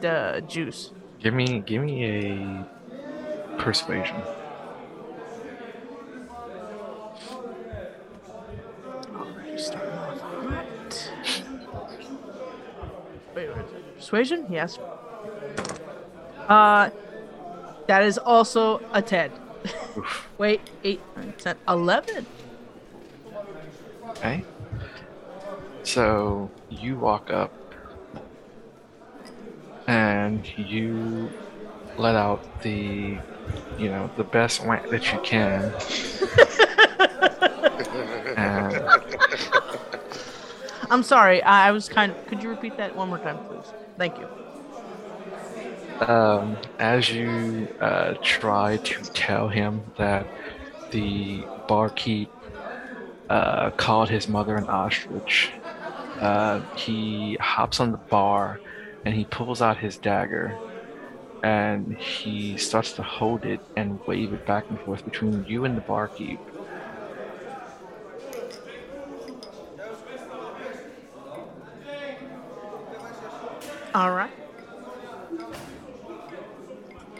the 0.00 0.42
juice. 0.46 0.92
Give 1.20 1.34
me 1.34 1.60
give 1.60 1.82
me 1.82 2.04
a 2.04 2.68
persuasion. 3.58 4.16
Already 9.14 9.58
starting 9.58 9.98
off 9.98 10.22
right. 10.44 11.12
Wait, 13.34 13.48
wait, 13.48 13.56
wait. 13.56 13.93
Persuasion? 14.04 14.44
Yes. 14.50 14.78
Uh, 16.46 16.90
that 17.86 18.02
is 18.02 18.18
also 18.18 18.82
a 18.92 19.00
10. 19.00 19.32
Wait, 20.38 20.60
8, 20.84 21.00
9, 21.16 21.34
10, 21.38 21.56
11. 21.66 22.26
Okay. 24.10 24.44
So 25.84 26.50
you 26.68 26.98
walk 26.98 27.30
up 27.30 27.50
and 29.86 30.46
you 30.58 31.30
let 31.96 32.14
out 32.14 32.60
the 32.60 33.16
you 33.78 33.88
know 33.88 34.10
the 34.18 34.24
best 34.24 34.66
wank 34.66 34.90
that 34.90 35.12
you 35.14 35.18
can. 35.20 35.72
and 38.36 38.84
I'm 40.90 41.02
sorry, 41.02 41.42
I, 41.42 41.68
I 41.68 41.70
was 41.72 41.88
kind 41.88 42.12
of. 42.12 42.26
Could 42.26 42.42
you 42.42 42.50
repeat 42.50 42.76
that 42.76 42.94
one 42.94 43.08
more 43.08 43.18
time, 43.18 43.38
please? 43.46 43.72
Thank 43.98 44.18
you. 44.18 44.28
um, 46.00 46.60
as 46.78 47.10
you 47.10 47.68
uh, 47.80 48.14
try 48.22 48.78
to 48.78 49.06
tell 49.14 49.48
him 49.48 49.92
that 49.96 50.28
the 50.90 51.50
barkeep 51.68 52.32
uh, 53.28 53.70
called 53.72 54.10
his 54.10 54.28
mother 54.28 54.56
an 54.56 54.68
ostrich, 54.68 55.52
uh, 56.20 56.62
he 56.72 57.36
hops 57.40 57.80
on 57.80 57.92
the 57.92 58.00
bar 58.10 58.62
and 59.04 59.14
he 59.14 59.24
pulls 59.26 59.62
out 59.62 59.78
his 59.78 59.98
dagger 59.98 60.62
and 61.42 61.96
he 61.98 62.56
starts 62.56 62.94
to 62.94 63.02
hold 63.02 63.44
it 63.46 63.62
and 63.76 64.00
wave 64.06 64.32
it 64.32 64.44
back 64.44 64.66
and 64.70 64.80
forth 64.80 65.04
between 65.04 65.44
you 65.44 65.64
and 65.64 65.76
the 65.76 65.82
barkeep. 65.82 66.42
All 73.94 74.10
right. 74.12 74.32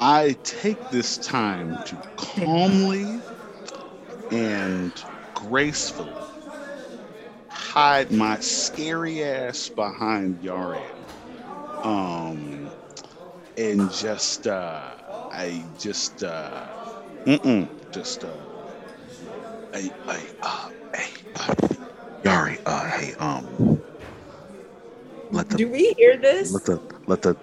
I 0.00 0.36
take 0.44 0.88
this 0.88 1.18
time 1.18 1.78
to 1.84 2.00
calmly 2.16 3.24
and 4.30 5.02
gracefully 5.34 6.26
hide 7.48 8.10
my 8.12 8.38
scary 8.40 9.22
ass 9.24 9.70
behind 9.70 10.40
Yarian. 10.40 11.06
Um, 11.82 12.72
and 13.56 13.90
just, 13.90 14.46
uh, 14.46 14.96
I 15.30 15.66
just, 15.76 16.22
uh, 16.22 16.68
mm-mm, 17.26 17.70
just, 17.92 18.24
uh, 18.24 18.46
I, 19.74 19.92
I, 20.08 20.28
uh, 20.42 20.68
hey, 20.96 21.12
uh, 21.34 21.54
Yari, 22.24 22.58
uh, 22.66 22.90
hey, 22.90 23.14
um, 23.18 23.84
let 25.34 25.48
the 25.48 25.56
Do 25.58 25.68
we 25.68 25.94
hear 25.98 26.16
this? 26.16 26.52
let 26.52 26.64
the 26.64 26.80
let 27.06 27.22
the 27.22 27.36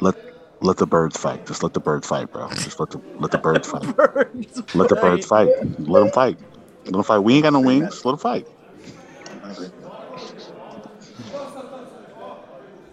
let 0.00 0.14
let 0.60 0.76
the 0.76 0.86
birds 0.86 1.16
fight. 1.18 1.44
Just 1.46 1.62
let 1.62 1.72
the 1.72 1.80
birds 1.80 2.06
fight, 2.06 2.30
bro. 2.30 2.48
Just 2.50 2.78
let 2.80 2.90
the 2.90 3.00
let 3.14 3.30
the 3.30 3.38
birds 3.46 3.68
fight. 3.68 3.96
Birds. 3.96 4.62
Let 4.74 4.88
the 4.88 4.96
birds 4.96 5.26
fight. 5.26 5.48
Let 5.78 6.00
them 6.00 6.10
fight. 6.10 6.36
Let 6.84 6.92
them 6.92 7.02
fight. 7.04 7.18
We 7.20 7.34
ain't 7.34 7.44
got 7.44 7.52
no 7.52 7.60
wings. 7.60 8.04
Let 8.04 8.12
them 8.12 8.18
fight. 8.18 8.46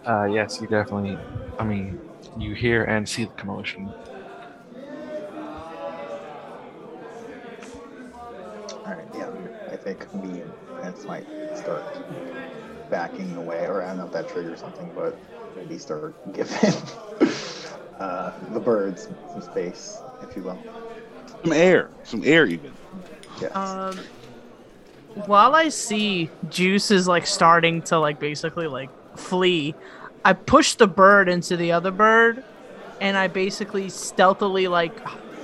Uh, 0.06 0.24
yes, 0.24 0.60
you 0.60 0.68
definitely. 0.68 1.18
I 1.58 1.64
mean, 1.64 2.00
you 2.36 2.54
hear 2.54 2.84
and 2.84 3.08
see 3.08 3.24
the 3.24 3.32
commotion. 3.32 3.92
All 8.86 8.94
right, 8.94 9.08
yeah, 9.14 9.28
I 9.70 9.76
think 9.76 10.12
me 10.14 10.40
and 10.40 10.52
Prince 10.80 11.04
might 11.04 11.26
start 11.56 11.84
backing 12.90 13.34
away, 13.36 13.66
or 13.66 13.82
I 13.82 13.88
don't 13.88 13.98
know 13.98 14.06
if 14.06 14.12
that 14.12 14.28
triggers 14.28 14.60
something, 14.60 14.90
but 14.94 15.18
maybe 15.56 15.78
start 15.78 16.14
giving 16.32 16.74
uh, 17.98 18.32
the 18.52 18.60
birds 18.60 19.08
some 19.32 19.42
space, 19.42 19.98
if 20.22 20.36
you 20.36 20.42
will. 20.42 20.58
Some 21.42 21.52
air. 21.52 21.90
Some 22.04 22.22
air 22.24 22.46
even. 22.46 22.72
Yes. 23.40 23.54
Um, 23.54 23.98
while 25.26 25.54
I 25.54 25.68
see 25.68 26.30
Juice 26.48 26.90
is 26.90 27.08
like 27.08 27.26
starting 27.26 27.82
to 27.82 27.98
like 27.98 28.20
basically 28.20 28.66
like 28.66 28.90
flee, 29.16 29.74
I 30.24 30.32
push 30.32 30.74
the 30.74 30.86
bird 30.86 31.28
into 31.28 31.56
the 31.56 31.72
other 31.72 31.90
bird, 31.90 32.44
and 33.00 33.16
I 33.16 33.28
basically 33.28 33.88
stealthily 33.88 34.68
like 34.68 34.96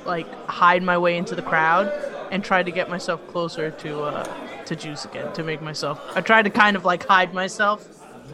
like 0.07 0.33
hide 0.49 0.83
my 0.83 0.99
way 0.99 1.17
into 1.17 1.35
the 1.35 1.43
crowd 1.43 1.93
and 2.31 2.45
try 2.45 2.63
to 2.63 2.71
get 2.71 2.91
myself 2.91 3.27
closer 3.29 3.71
to 3.71 4.03
uh 4.03 4.54
to 4.67 4.77
Juice 4.77 5.05
again 5.05 5.33
to 5.35 5.43
make 5.43 5.63
myself. 5.63 6.01
I 6.17 6.21
try 6.21 6.43
to 6.43 6.51
kind 6.51 6.77
of 6.77 6.85
like 6.85 7.07
hide 7.07 7.35
myself 7.35 7.89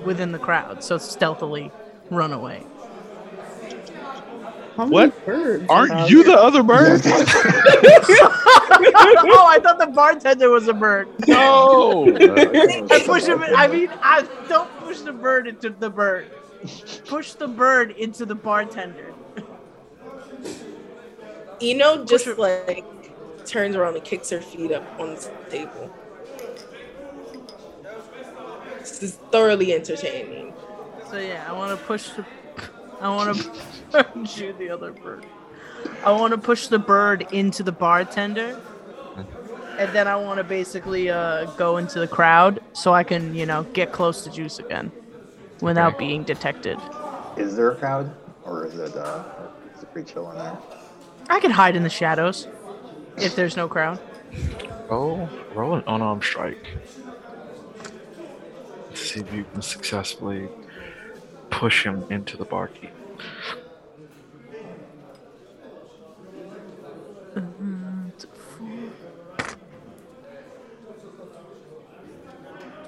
within 0.05 0.33
the 0.33 0.39
crowd, 0.39 0.83
so 0.83 0.99
stealthily 0.99 1.71
run 2.11 2.33
away. 2.33 2.65
How 4.77 4.87
What? 4.87 5.27
birds 5.27 5.67
Aren't 5.69 5.93
um, 5.93 6.09
you 6.09 6.23
there? 6.25 6.37
the 6.37 6.41
other 6.41 6.63
bird? 6.63 7.03
oh, 7.05 7.25
I 9.49 9.59
thought 9.63 9.79
the 9.79 9.89
bartender 9.89 10.51
was 10.51 10.69
a 10.69 10.75
bird. 10.75 11.09
no. 11.27 12.07
I 12.17 13.03
push 13.05 13.25
him. 13.25 13.43
In, 13.43 13.55
I 13.55 13.67
mean, 13.67 13.89
I 14.03 14.23
don't 14.49 14.71
push 14.79 15.01
the 15.01 15.13
bird 15.13 15.49
into 15.49 15.71
the 15.71 15.91
bird. 15.91 16.31
Push 17.07 17.33
the 17.35 17.49
bird 17.49 17.91
into 17.93 18.25
the 18.25 18.35
bartender. 18.35 19.13
Eno 21.61 22.05
just 22.05 22.27
like 22.39 22.85
turns 23.45 23.77
around 23.77 23.97
and 23.97 24.05
kicks 24.05 24.31
her 24.31 24.41
feet 24.41 24.73
up 24.73 24.85
on 24.99 25.15
the 25.15 25.31
table. 25.51 25.91
This 28.81 29.03
is 29.03 29.15
thoroughly 29.31 29.73
entertaining. 29.75 30.53
So 31.11 31.19
yeah, 31.19 31.45
I 31.49 31.53
want 31.53 31.79
to 31.79 31.87
push 31.87 32.11
the. 32.11 32.25
I 33.01 33.09
want 33.15 33.37
to 33.93 34.07
shoot 34.27 34.59
the 34.59 34.71
other 34.71 34.93
bird. 34.93 35.25
I 36.05 36.13
want 36.13 36.33
to 36.33 36.39
push 36.39 36.67
the 36.67 36.79
bird 36.79 37.27
into 37.33 37.63
the 37.63 37.73
bartender, 37.73 38.61
and 39.79 39.91
then 39.93 40.07
I 40.07 40.17
want 40.17 40.39
to 40.39 40.45
basically 40.45 41.09
uh, 41.11 41.47
go 41.53 41.79
into 41.79 41.99
the 41.99 42.07
crowd 42.09 42.61
so 42.75 42.93
I 42.93 43.03
can, 43.03 43.35
you 43.35 43.47
know, 43.47 43.63
get 43.73 43.91
close 43.93 44.23
to 44.25 44.31
Juice 44.31 44.59
again, 44.59 44.93
without 45.63 45.95
Okay. 45.95 46.07
being 46.07 46.23
detected. 46.25 46.79
Is 47.39 47.57
there 47.57 47.71
a 47.71 47.77
crowd, 47.77 48.15
or 48.45 48.67
is 48.67 48.75
it 48.79 48.95
uh, 48.97 49.25
is 49.77 49.83
it 49.83 49.93
pretty 49.93 50.13
chill 50.13 50.31
in 50.33 50.39
there? 50.39 50.59
I 51.31 51.41
can 51.41 51.51
hide 51.51 51.77
in 51.77 51.83
the 51.83 51.89
shadows 51.91 52.47
if 53.17 53.35
there's 53.37 53.57
no 53.57 53.69
crowd. 53.69 53.99
Roll, 54.91 55.29
roll 55.55 55.75
an 55.77 55.85
unarmed 55.87 56.25
strike. 56.25 56.67
See 59.01 59.21
if 59.21 59.35
you 59.35 59.45
can 59.53 59.63
successfully 59.63 60.49
push 61.49 61.85
him 61.85 62.05
into 62.11 62.37
the 62.37 62.45
barkeep. 62.45 62.91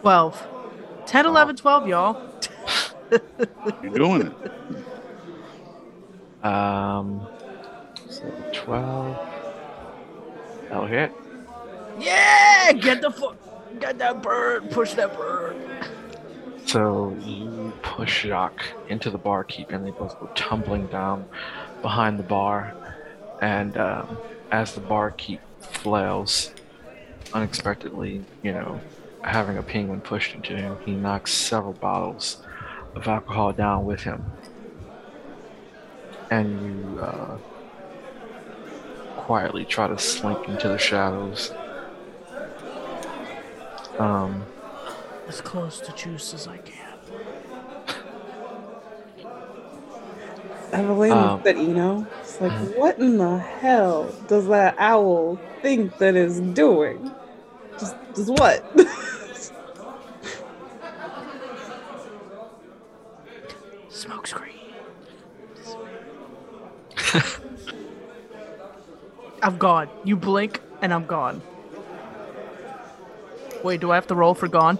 12. 0.02 0.48
10, 1.06 1.26
11, 1.26 1.56
12, 1.56 1.88
y'all. 1.88 2.22
You're 3.82 3.94
doing 3.94 4.22
it. 4.22 4.32
Um, 6.44 7.26
so 8.08 8.24
12. 8.52 9.18
That'll 10.68 10.86
hit. 10.86 11.12
Yeah! 12.00 12.72
Get 12.72 13.00
the 13.00 13.10
foot. 13.10 13.38
Get 13.78 13.98
that 13.98 14.22
bird. 14.22 14.70
Push 14.70 14.94
that 14.94 15.16
bird. 15.16 15.56
So 16.66 17.16
you 17.20 17.72
push 17.82 18.22
Jacques 18.22 18.64
into 18.88 19.10
the 19.10 19.18
barkeep, 19.18 19.70
and 19.70 19.84
they 19.84 19.90
both 19.90 20.18
go 20.18 20.30
tumbling 20.34 20.86
down 20.86 21.26
behind 21.82 22.18
the 22.18 22.22
bar. 22.22 22.74
And 23.40 23.76
um, 23.76 24.16
as 24.50 24.74
the 24.74 24.80
barkeep 24.80 25.40
flails 25.60 26.52
unexpectedly, 27.34 28.24
you 28.42 28.52
know, 28.52 28.80
having 29.22 29.58
a 29.58 29.62
penguin 29.62 30.00
pushed 30.00 30.34
into 30.34 30.56
him, 30.56 30.76
he 30.84 30.92
knocks 30.92 31.32
several 31.32 31.72
bottles 31.74 32.42
of 32.94 33.06
alcohol 33.06 33.52
down 33.52 33.84
with 33.84 34.02
him. 34.02 34.24
And 36.30 36.62
you 36.62 37.00
uh, 37.00 37.36
quietly 39.16 39.64
try 39.64 39.88
to 39.88 39.98
slink 39.98 40.48
into 40.48 40.68
the 40.68 40.78
shadows. 40.78 41.52
Um, 43.98 44.46
as 45.32 45.40
close 45.40 45.80
to 45.80 45.90
juice 45.92 46.34
as 46.34 46.46
I 46.46 46.58
can. 46.58 46.98
Evelyn 50.72 51.12
um, 51.12 51.30
looked 51.30 51.46
at 51.46 51.56
Eno. 51.56 52.06
It's 52.20 52.38
like, 52.38 52.52
mm-hmm. 52.52 52.78
what 52.78 52.98
in 52.98 53.16
the 53.16 53.38
hell 53.38 54.14
does 54.28 54.46
that 54.48 54.76
owl 54.78 55.40
think 55.62 55.96
that 55.98 56.16
is 56.16 56.40
doing? 56.40 57.10
Just, 57.78 57.96
just 58.14 58.28
what? 58.28 58.62
Smoke 63.88 64.26
screen. 64.26 64.52
I'm 69.42 69.56
gone. 69.56 69.88
You 70.04 70.16
blink 70.16 70.60
and 70.82 70.92
I'm 70.92 71.06
gone. 71.06 71.40
Wait, 73.64 73.80
do 73.80 73.92
I 73.92 73.94
have 73.94 74.08
to 74.08 74.14
roll 74.14 74.34
for 74.34 74.48
gone? 74.48 74.78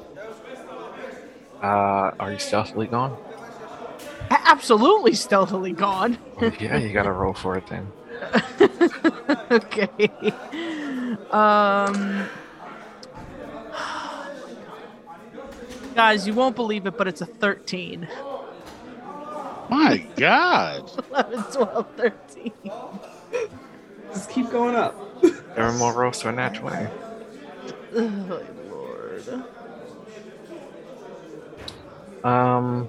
Uh, 1.62 2.10
are 2.18 2.32
you 2.32 2.38
stealthily 2.38 2.86
gone? 2.86 3.16
absolutely 4.52 5.14
stealthily 5.14 5.72
gone. 5.72 6.18
well, 6.40 6.52
yeah, 6.60 6.76
you 6.76 6.92
gotta 6.92 7.12
roll 7.12 7.34
for 7.34 7.56
it 7.56 7.66
then. 7.68 7.90
okay. 9.50 10.10
Um. 11.30 12.28
Guys, 15.94 16.26
you 16.26 16.32
won't 16.32 16.56
believe 16.56 16.86
it, 16.86 16.96
but 16.96 17.06
it's 17.06 17.20
a 17.20 17.26
13. 17.26 18.08
My 19.68 20.06
God. 20.16 20.90
11, 21.10 21.42
12, 21.52 21.86
13. 21.96 22.52
Just 24.12 24.30
keep 24.30 24.50
going 24.50 24.74
up. 24.74 25.22
There 25.22 25.70
more 25.72 25.92
rolls 25.92 26.20
to 26.20 26.28
a 26.30 26.32
natural 26.32 26.70
20. 26.70 26.88
Oh, 27.94 28.42
Lord. 28.70 29.44
Um, 32.24 32.88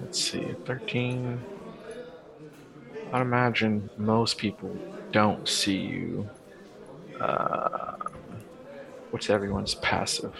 let's 0.00 0.20
see, 0.20 0.54
13. 0.64 1.40
I'd 3.12 3.20
imagine 3.20 3.90
most 3.98 4.38
people 4.38 4.74
don't 5.12 5.46
see 5.46 5.76
you. 5.76 6.28
Uh, 7.20 7.94
what's 9.10 9.28
everyone's 9.28 9.74
passive? 9.76 10.34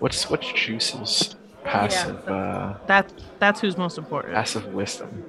What's 0.00 0.28
what's 0.28 0.52
Juice's 0.52 1.34
passive? 1.64 2.22
Yeah, 2.26 2.34
uh, 2.34 2.76
that 2.86 3.12
that's 3.38 3.60
who's 3.60 3.78
most 3.78 3.96
important. 3.96 4.34
Passive 4.34 4.66
wisdom. 4.66 5.24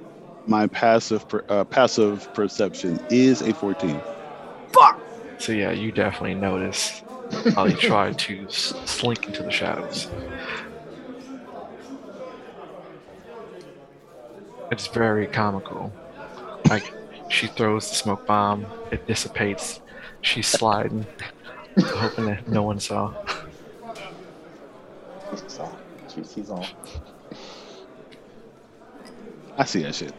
My 0.46 0.66
passive 0.66 1.26
per, 1.26 1.44
uh, 1.48 1.64
passive 1.64 2.32
perception 2.34 3.00
is 3.08 3.40
a 3.40 3.54
14. 3.54 3.98
Fuck. 4.72 5.00
So 5.38 5.52
yeah, 5.52 5.70
you 5.70 5.90
definitely 5.90 6.34
notice 6.34 7.02
how 7.54 7.64
he 7.64 7.74
tried 7.74 8.18
to 8.18 8.46
slink 8.50 9.26
into 9.26 9.42
the 9.42 9.50
shadows. 9.50 10.08
It's 14.70 14.86
very 14.88 15.26
comical. 15.26 15.92
Like 16.68 16.92
she 17.28 17.46
throws 17.46 17.88
the 17.88 17.94
smoke 17.94 18.26
bomb, 18.26 18.66
it 18.90 19.06
dissipates. 19.06 19.80
She's 20.22 20.46
sliding, 20.46 21.06
hoping 21.78 22.26
that 22.26 22.48
no 22.48 22.62
one 22.62 22.80
saw. 22.80 23.14
She 25.36 25.48
saw. 25.48 25.70
She 26.14 26.24
sees 26.24 26.50
all. 26.50 26.66
I 29.58 29.64
see 29.64 29.82
that 29.82 29.94
shit. 29.94 30.14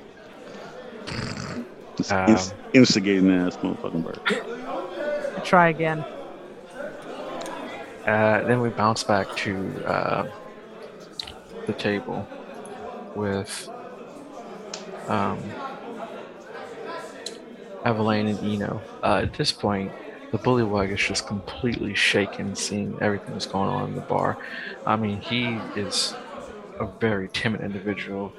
Just 1.98 2.12
um, 2.12 2.30
inst- 2.30 2.56
instigating 2.74 3.32
ass 3.32 3.58
motherfucking 3.58 4.04
bird. 4.04 5.43
Try 5.46 5.70
again. 5.70 6.06
Uh, 8.06 8.43
then 8.43 8.62
we 8.62 8.70
bounce 8.70 9.04
back 9.04 9.36
to 9.38 9.86
uh, 9.86 10.28
the 11.66 11.74
table 11.74 12.28
with 13.16 13.70
um, 15.08 15.39
Evelyn 17.84 18.28
and 18.28 18.39
Eno. 18.39 18.82
Uh, 19.03 19.22
at 19.24 19.34
this 19.34 19.51
point, 19.51 19.91
the 20.32 20.39
bullywug 20.39 20.91
is 20.91 20.99
just 20.99 21.28
completely 21.28 21.93
shaken 21.93 22.56
seeing 22.56 22.97
everything 22.99 23.34
that's 23.34 23.45
going 23.45 23.70
on 23.70 23.89
in 23.89 23.95
the 23.95 24.01
bar. 24.01 24.38
I 24.86 24.95
mean, 24.95 25.22
he 25.22 25.60
is 25.80 26.14
a 26.80 26.88
very 26.99 27.30
timid 27.30 27.62
individual, 27.62 28.34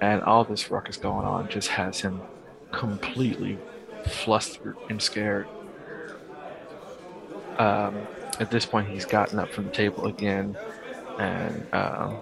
and 0.00 0.22
all 0.22 0.44
this 0.44 0.70
ruckus 0.70 0.96
going 0.96 1.26
on 1.26 1.48
just 1.48 1.68
has 1.68 2.00
him 2.00 2.20
completely 2.70 3.58
flustered 4.06 4.76
and 4.88 5.00
scared. 5.00 5.48
Um, 7.58 7.96
at 8.38 8.50
this 8.50 8.64
point, 8.64 8.88
he's 8.88 9.04
gotten 9.04 9.38
up 9.38 9.50
from 9.50 9.64
the 9.64 9.70
table 9.70 10.06
again, 10.06 10.56
and 11.18 11.66
um, 11.72 12.16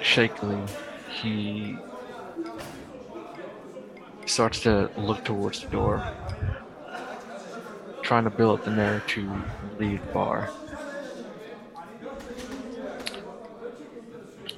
shakily, 0.00 0.60
he 1.08 1.76
starts 4.26 4.60
to 4.60 4.90
look 4.96 5.24
towards 5.24 5.60
the 5.60 5.68
door, 5.68 6.04
trying 8.02 8.24
to 8.24 8.30
build 8.30 8.60
up 8.60 8.64
the 8.64 8.70
nerve 8.70 9.06
to 9.08 9.42
leave 9.78 10.00
bar. 10.12 10.50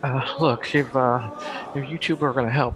Uh, 0.03 0.35
look, 0.41 0.75
if 0.75 0.95
uh, 0.97 1.31
if 1.75 1.89
you 1.89 1.97
two 1.97 2.19
are 2.25 2.33
gonna 2.33 2.51
help, 2.51 2.75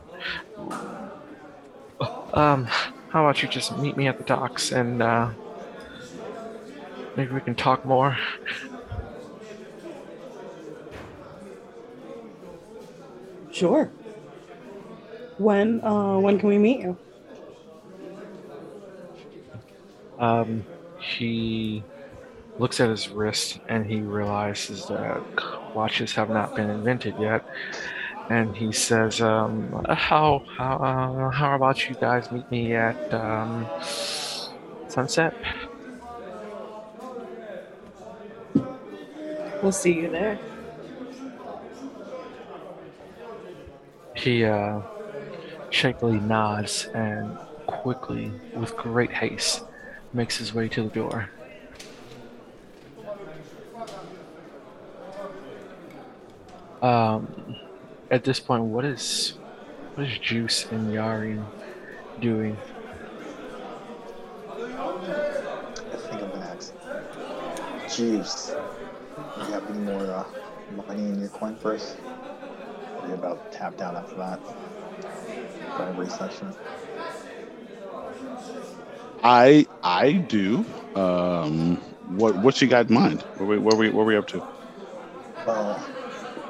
um, 2.33 2.65
how 3.09 3.25
about 3.25 3.43
you 3.43 3.49
just 3.49 3.77
meet 3.79 3.97
me 3.97 4.07
at 4.07 4.19
the 4.19 4.25
docks 4.25 4.71
and 4.71 5.03
uh, 5.03 5.31
maybe 7.17 7.33
we 7.33 7.41
can 7.41 7.55
talk 7.55 7.85
more. 7.85 8.17
Sure. 13.51 13.91
When 15.37 15.83
uh, 15.83 16.19
when 16.19 16.39
can 16.39 16.49
we 16.51 16.59
meet 16.59 16.81
you? 16.81 16.99
Um, 20.19 20.67
he 20.97 21.87
looks 22.59 22.81
at 22.81 22.91
his 22.91 23.11
wrist 23.11 23.61
and 23.69 23.87
he 23.87 24.03
realizes 24.03 24.87
that 24.89 25.25
watches 25.73 26.15
have 26.15 26.31
not 26.31 26.55
been 26.55 26.71
invented 26.71 27.19
yet. 27.19 27.45
And 28.29 28.57
he 28.57 28.73
says, 28.73 29.21
um, 29.21 29.75
"How 29.89 30.45
how 30.57 30.77
uh, 30.79 31.31
how 31.31 31.55
about 31.57 31.89
you 31.89 31.97
guys 31.97 32.31
meet 32.31 32.51
me 32.51 32.75
at 32.75 32.99
um, 33.13 33.71
sunset?" 34.89 35.35
We'll 39.61 39.73
see 39.73 39.93
you 39.93 40.09
there. 40.09 40.41
He 44.15 44.45
uh, 44.45 44.81
shakily 45.77 46.19
nods 46.19 46.87
and 46.95 47.37
quickly, 47.67 48.33
with 48.55 48.75
great 48.77 49.13
haste, 49.13 49.63
makes 50.15 50.39
his 50.39 50.55
way 50.55 50.69
to 50.69 50.85
the 50.85 50.89
door. 50.89 51.29
Um, 56.81 57.57
at 58.11 58.25
this 58.25 58.41
point, 58.41 58.65
what 58.65 58.87
is 58.87 59.35
what 59.95 60.07
is 60.07 60.19
Juice 60.19 60.65
and 60.71 60.95
Yari 60.95 61.45
doing? 62.21 62.57
I 64.49 64.57
think 65.97 66.23
I'm 66.23 66.31
gonna 66.31 66.57
ask 66.57 66.73
Juice. 67.95 68.55
You 69.37 69.45
have 69.53 69.69
any 69.69 69.81
more 69.81 70.11
uh, 70.11 70.25
money 70.87 71.03
in 71.03 71.21
your 71.21 71.29
coin 71.29 71.57
purse? 71.57 71.97
Or 72.05 73.03
are 73.03 73.09
you 73.09 73.15
about 73.15 73.53
tapped 73.53 73.83
out 73.83 73.95
after 73.95 74.17
that? 74.17 74.41
Every 75.81 76.09
session? 76.09 76.55
I 79.23 79.67
I 79.83 80.13
do. 80.13 80.65
Um, 80.95 81.77
what 82.09 82.37
what 82.37 82.61
you 82.61 82.69
got 82.69 82.89
in 82.89 82.95
mind? 82.95 83.23
Where 83.37 83.49
we 83.49 83.59
where 83.59 83.77
we 83.77 83.91
where 83.91 84.05
we 84.05 84.17
up 84.17 84.27
to? 84.29 84.43
Well, 85.47 85.85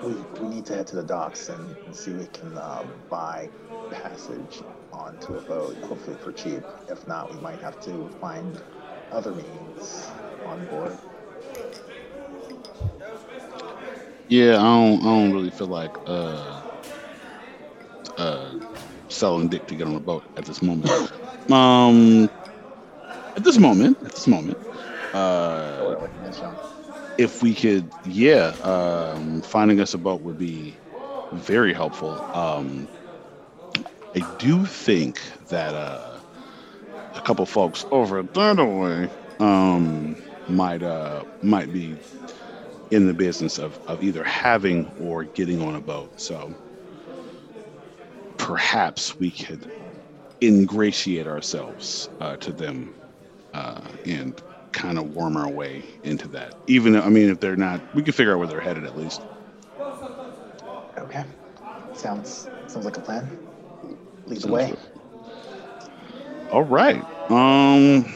we, 0.02 0.14
we 0.40 0.48
need 0.48 0.66
to 0.66 0.74
head 0.74 0.86
to 0.88 0.96
the 0.96 1.02
docks 1.02 1.48
and, 1.48 1.76
and 1.84 1.94
see 1.94 2.12
if 2.12 2.18
we 2.18 2.26
can 2.26 2.56
uh, 2.56 2.84
buy 3.10 3.50
passage 3.90 4.62
onto 4.92 5.36
a 5.36 5.40
boat, 5.42 5.76
hopefully 5.84 6.16
for 6.22 6.32
cheap. 6.32 6.62
If 6.88 7.06
not, 7.06 7.34
we 7.34 7.40
might 7.40 7.60
have 7.60 7.80
to 7.82 8.08
find 8.20 8.60
other 9.10 9.32
means 9.32 10.10
on 10.44 10.64
board. 10.66 10.96
Yeah, 14.28 14.58
I 14.58 14.62
don't 14.62 15.00
I 15.00 15.04
don't 15.04 15.32
really 15.32 15.50
feel 15.50 15.68
like 15.68 15.96
uh 16.06 16.62
uh 18.16 18.58
selling 19.08 19.48
dick 19.48 19.66
to 19.66 19.74
get 19.74 19.86
on 19.86 19.94
a 19.94 20.00
boat 20.00 20.24
at 20.36 20.44
this 20.44 20.62
moment. 20.62 20.90
Um 21.50 22.30
at 23.36 23.44
this 23.44 23.58
moment, 23.58 23.98
at 24.02 24.12
this 24.12 24.26
moment. 24.26 24.58
Uh 25.12 26.08
if 27.18 27.42
we 27.42 27.54
could, 27.54 27.90
yeah, 28.04 28.48
um, 28.62 29.40
finding 29.42 29.80
us 29.80 29.94
a 29.94 29.98
boat 29.98 30.20
would 30.22 30.38
be 30.38 30.76
very 31.32 31.72
helpful. 31.72 32.10
Um, 32.34 32.88
I 34.14 34.20
do 34.38 34.64
think 34.64 35.20
that 35.48 35.74
uh, 35.74 36.18
a 37.14 37.20
couple 37.20 37.46
folks 37.46 37.84
over 37.90 38.22
that 38.22 38.56
way 38.56 39.10
um, 39.38 40.16
might 40.48 40.82
uh, 40.82 41.24
might 41.42 41.72
be 41.72 41.96
in 42.90 43.06
the 43.06 43.14
business 43.14 43.58
of, 43.58 43.78
of 43.88 44.02
either 44.02 44.22
having 44.22 44.90
or 45.00 45.24
getting 45.24 45.60
on 45.62 45.74
a 45.74 45.80
boat. 45.80 46.20
So 46.20 46.54
perhaps 48.46 49.18
we 49.18 49.28
could 49.32 49.66
ingratiate 50.40 51.26
ourselves 51.26 52.08
uh, 52.20 52.36
to 52.36 52.52
them 52.52 52.94
uh, 53.54 53.88
and 54.04 54.40
kind 54.72 54.98
of 54.98 55.06
worm 55.08 55.36
our 55.36 55.50
way 55.50 55.84
into 56.04 56.28
that. 56.28 56.54
Even 56.68 56.94
I 56.96 57.08
mean, 57.08 57.28
if 57.28 57.40
they're 57.40 57.56
not, 57.56 57.82
we 57.92 58.04
can 58.04 58.12
figure 58.14 58.32
out 58.32 58.38
where 58.38 58.46
they're 58.46 58.60
headed 58.60 58.84
at 58.84 58.94
least. 58.94 59.26
Okay, 60.98 61.24
sounds 61.92 62.50
sounds 62.66 62.84
like 62.84 62.96
a 62.96 63.00
plan. 63.00 63.38
Lead 64.26 64.42
the 64.42 64.48
way. 64.48 64.72
All 66.50 66.64
right. 66.64 67.06
Um. 67.28 68.06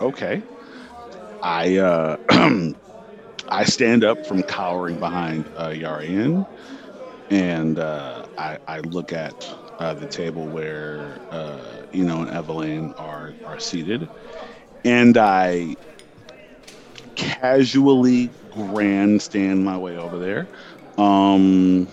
Okay. 0.00 0.44
I 1.42 1.76
uh, 1.78 2.16
I 3.48 3.64
stand 3.64 4.04
up 4.04 4.24
from 4.26 4.42
cowering 4.44 4.98
behind 4.98 5.50
uh, 5.54 5.68
Yarian, 5.68 6.46
and 7.30 7.78
uh, 7.78 8.24
I, 8.36 8.58
I 8.66 8.80
look 8.80 9.12
at 9.12 9.48
uh, 9.78 9.94
the 9.94 10.06
table 10.06 10.46
where 10.48 11.20
uh, 11.30 11.82
you 11.92 12.04
know 12.04 12.22
and 12.22 12.30
Evelyn 12.30 12.94
are 12.94 13.34
are 13.44 13.58
seated, 13.58 14.08
and 14.84 15.16
I 15.16 15.76
casually 17.16 18.30
grandstand 18.50 19.64
my 19.64 19.76
way 19.78 19.96
over 19.96 20.18
there. 20.18 20.48
Um, 20.98 21.88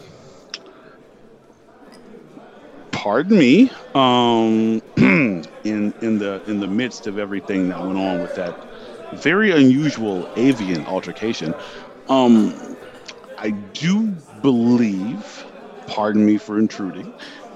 pardon 2.91 3.37
me. 3.37 3.71
Um, 3.95 4.81
in 4.97 5.93
in 6.01 6.17
the 6.17 6.41
in 6.47 6.59
the 6.59 6.67
midst 6.67 7.07
of 7.07 7.17
everything 7.17 7.69
that 7.69 7.83
went 7.83 7.97
on 7.97 8.19
with 8.19 8.35
that 8.35 8.55
very 9.11 9.51
unusual 9.51 10.29
avian 10.35 10.85
altercation, 10.85 11.55
um, 12.09 12.77
I 13.37 13.51
do 13.51 14.07
believe. 14.41 15.45
Pardon 15.87 16.25
me 16.25 16.37
for 16.37 16.57
intruding. 16.59 17.13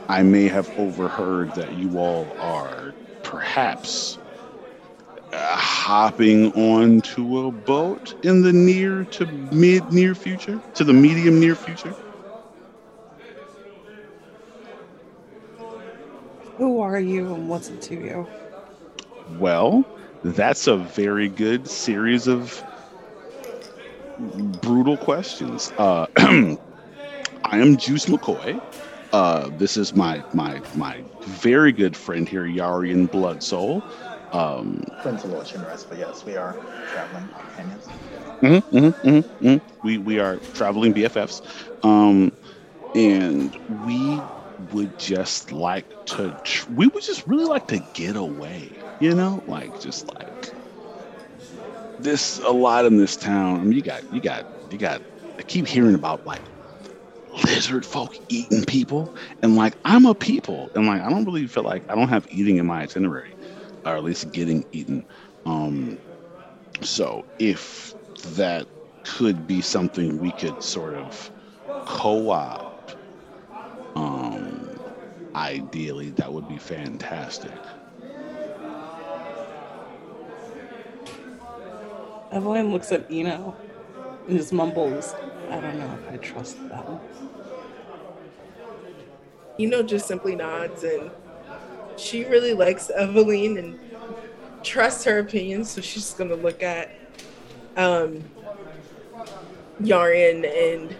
I 0.08 0.24
may 0.24 0.48
have 0.48 0.70
overheard 0.78 1.54
that 1.56 1.74
you 1.74 1.98
all 1.98 2.28
are 2.40 2.94
perhaps 3.24 4.18
hopping 5.86 6.52
onto 6.54 7.40
a 7.40 7.52
boat 7.52 8.16
in 8.24 8.42
the 8.42 8.54
near 8.54 9.04
to 9.06 9.26
mid 9.26 9.92
near 9.92 10.16
future, 10.16 10.60
to 10.76 10.84
the 10.84 10.94
medium 10.94 11.40
near 11.40 11.56
future? 11.56 11.94
Who 16.58 16.80
are 16.80 17.00
you 17.00 17.34
and 17.34 17.50
what's 17.50 17.70
it 17.70 17.82
to 17.84 17.96
you? 17.96 18.28
Well, 19.38 19.86
that's 20.24 20.68
a 20.68 20.78
very 20.78 21.28
good 21.28 21.68
series 21.68 22.28
of 22.28 22.64
brutal 24.62 24.98
questions. 24.98 25.74
Uh, 25.78 26.08
I 26.18 26.58
am 27.60 27.78
Juice 27.78 28.06
McCoy. 28.06 28.62
Uh, 29.12 29.50
this 29.54 29.78
is 29.78 29.94
my 29.94 30.24
my 30.34 30.62
my 30.74 31.04
very 31.26 31.72
good 31.72 31.96
friend 31.96 32.28
here, 32.28 32.46
Yarian 32.46 33.10
Blood 33.10 33.42
Soul. 33.44 33.86
Um, 34.32 34.82
Friends 35.02 35.24
a 35.24 35.28
little 35.28 35.44
generous, 35.44 35.86
but 35.88 35.98
yes, 35.98 36.26
we 36.26 36.36
are 36.36 36.60
traveling 36.86 37.30
companions. 37.38 37.88
Mm-hmm, 38.44 38.78
mm-hmm, 38.78 39.08
mm-hmm, 39.08 39.46
mm-hmm. 39.48 39.58
We 39.84 39.98
we 39.98 40.20
are 40.20 40.42
traveling 40.54 40.94
BFFs, 40.94 41.42
um, 41.84 42.32
and 42.94 43.56
we 43.68 44.28
would 44.72 44.98
just 44.98 45.52
like 45.52 45.86
to. 46.08 46.34
Tr- 46.44 46.72
we 46.72 46.88
would 46.88 47.04
just 47.04 47.26
really 47.28 47.46
like 47.46 47.68
to 47.68 47.80
get 47.94 48.16
away, 48.16 48.78
you 49.00 49.14
know, 49.16 49.42
like 49.46 49.80
just 49.80 50.06
like 50.20 50.54
this. 51.98 52.40
A 52.46 52.52
lot 52.52 52.86
in 52.86 52.98
this 52.98 53.18
town. 53.18 53.60
I 53.62 53.64
mean, 53.64 53.74
you 53.74 53.84
got 53.84 54.04
you 54.10 54.22
got 54.22 54.46
you 54.70 54.78
got. 54.78 55.02
I 55.40 55.44
keep 55.44 55.68
hearing 55.68 55.96
about 55.96 56.22
like 56.26 56.44
lizard 57.44 57.86
folk 57.86 58.14
eating 58.30 58.64
people 58.66 59.14
and 59.42 59.56
like 59.56 59.76
i'm 59.86 60.06
a 60.06 60.16
people 60.16 60.72
and 60.76 60.88
like 60.88 61.02
i 61.02 61.10
don't 61.10 61.26
really 61.26 61.48
feel 61.48 61.64
like 61.64 61.84
i 61.90 61.96
don't 61.96 62.10
have 62.10 62.26
eating 62.30 62.58
in 62.58 62.66
my 62.66 62.82
itinerary 62.84 63.36
or 63.86 63.96
at 63.98 64.04
least 64.04 64.32
getting 64.32 64.66
eaten. 64.72 65.06
Um, 65.46 66.00
so 66.84 67.28
if 67.40 67.96
that 68.36 68.68
could 69.04 69.48
be 69.48 69.62
something 69.62 70.20
we 70.20 70.32
could 70.34 70.62
sort 70.64 70.96
of 70.96 71.32
co-opt, 71.86 72.98
um, 73.96 74.78
ideally 75.36 76.12
that 76.12 76.34
would 76.34 76.48
be 76.48 76.58
fantastic. 76.58 77.66
Evelyn 82.32 82.72
looks 82.72 82.92
at 82.92 83.06
Eno 83.10 83.58
and 84.28 84.38
just 84.38 84.54
mumbles, 84.54 85.16
I 85.48 85.60
don't 85.62 85.78
know 85.78 85.94
if 85.96 86.08
I 86.08 86.18
trust 86.18 86.60
them. 86.70 87.02
Eno 89.60 89.84
just 89.84 90.08
simply 90.08 90.36
nods 90.36 90.84
and 90.84 91.10
she 91.98 92.26
really 92.26 92.54
likes 92.54 92.90
Evelyn 92.90 93.58
and 93.58 93.80
trusts 94.64 95.04
her 95.06 95.20
opinion, 95.20 95.64
so 95.64 95.82
she's 95.82 96.14
gonna 96.14 96.36
look 96.36 96.62
at 96.64 96.92
um, 97.78 98.24
Yarian 99.82 100.46
and 100.46 100.96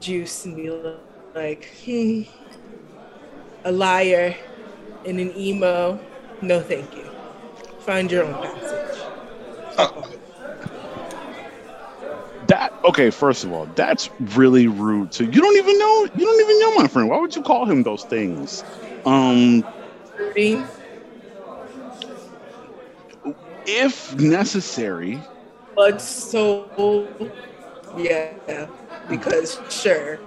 Juice 0.00 0.44
and 0.44 0.56
be 0.56 0.70
like, 1.34 1.70
hmm, 1.84 2.22
a 3.64 3.72
liar 3.72 4.34
and 5.06 5.20
an 5.20 5.36
emo. 5.36 6.00
No, 6.42 6.60
thank 6.60 6.94
you. 6.96 7.04
Find 7.80 8.10
your 8.10 8.24
own 8.24 8.34
passage. 8.34 9.00
Uh, 9.76 10.02
that 12.50 12.72
okay. 12.84 13.10
First 13.10 13.44
of 13.44 13.52
all, 13.52 13.66
that's 13.76 14.10
really 14.36 14.66
rude. 14.66 15.14
So 15.14 15.24
you 15.24 15.40
don't 15.40 15.56
even 15.56 15.78
know. 15.78 16.08
You 16.14 16.26
don't 16.26 16.40
even 16.40 16.60
know 16.60 16.74
my 16.82 16.88
friend. 16.88 17.08
Why 17.08 17.18
would 17.18 17.34
you 17.34 17.42
call 17.42 17.64
him 17.64 17.82
those 17.82 18.04
things? 18.04 18.64
Um, 19.06 19.64
if 23.66 24.14
necessary. 24.16 25.18
But 25.76 26.00
so, 26.02 27.16
yeah, 27.96 28.66
because 29.08 29.58
sure, 29.70 30.20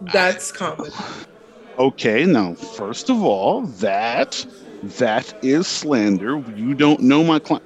that's 0.00 0.50
common. 0.50 0.90
Okay, 1.78 2.24
now 2.24 2.54
first 2.54 3.10
of 3.10 3.22
all, 3.22 3.62
that 3.80 4.44
that 4.98 5.32
is 5.42 5.66
slander. 5.66 6.42
You 6.54 6.74
don't 6.74 7.00
know 7.00 7.22
my 7.22 7.38
client. 7.38 7.62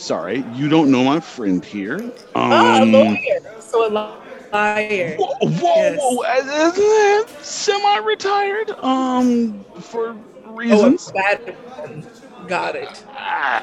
Sorry, 0.00 0.42
you 0.54 0.70
don't 0.70 0.90
know 0.90 1.04
my 1.04 1.20
friend 1.20 1.62
here. 1.62 1.98
Um, 2.34 2.52
oh, 2.52 2.82
a 2.82 2.86
lawyer. 2.86 3.60
So 3.60 3.86
a 3.86 3.90
liar. 3.90 5.16
Whoa, 5.18 5.34
whoa, 5.42 5.74
yes. 5.76 5.98
whoa. 6.00 6.22
Isn't 6.38 6.74
that 6.76 7.26
semi-retired? 7.42 8.70
Um, 8.82 9.62
for 9.78 10.16
reasons. 10.46 11.10
Oh, 11.10 11.12
bad 11.12 12.06
Got 12.48 12.76
it. 12.76 13.04
Ah, 13.10 13.62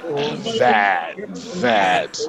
that 0.59 1.15
that 1.55 2.19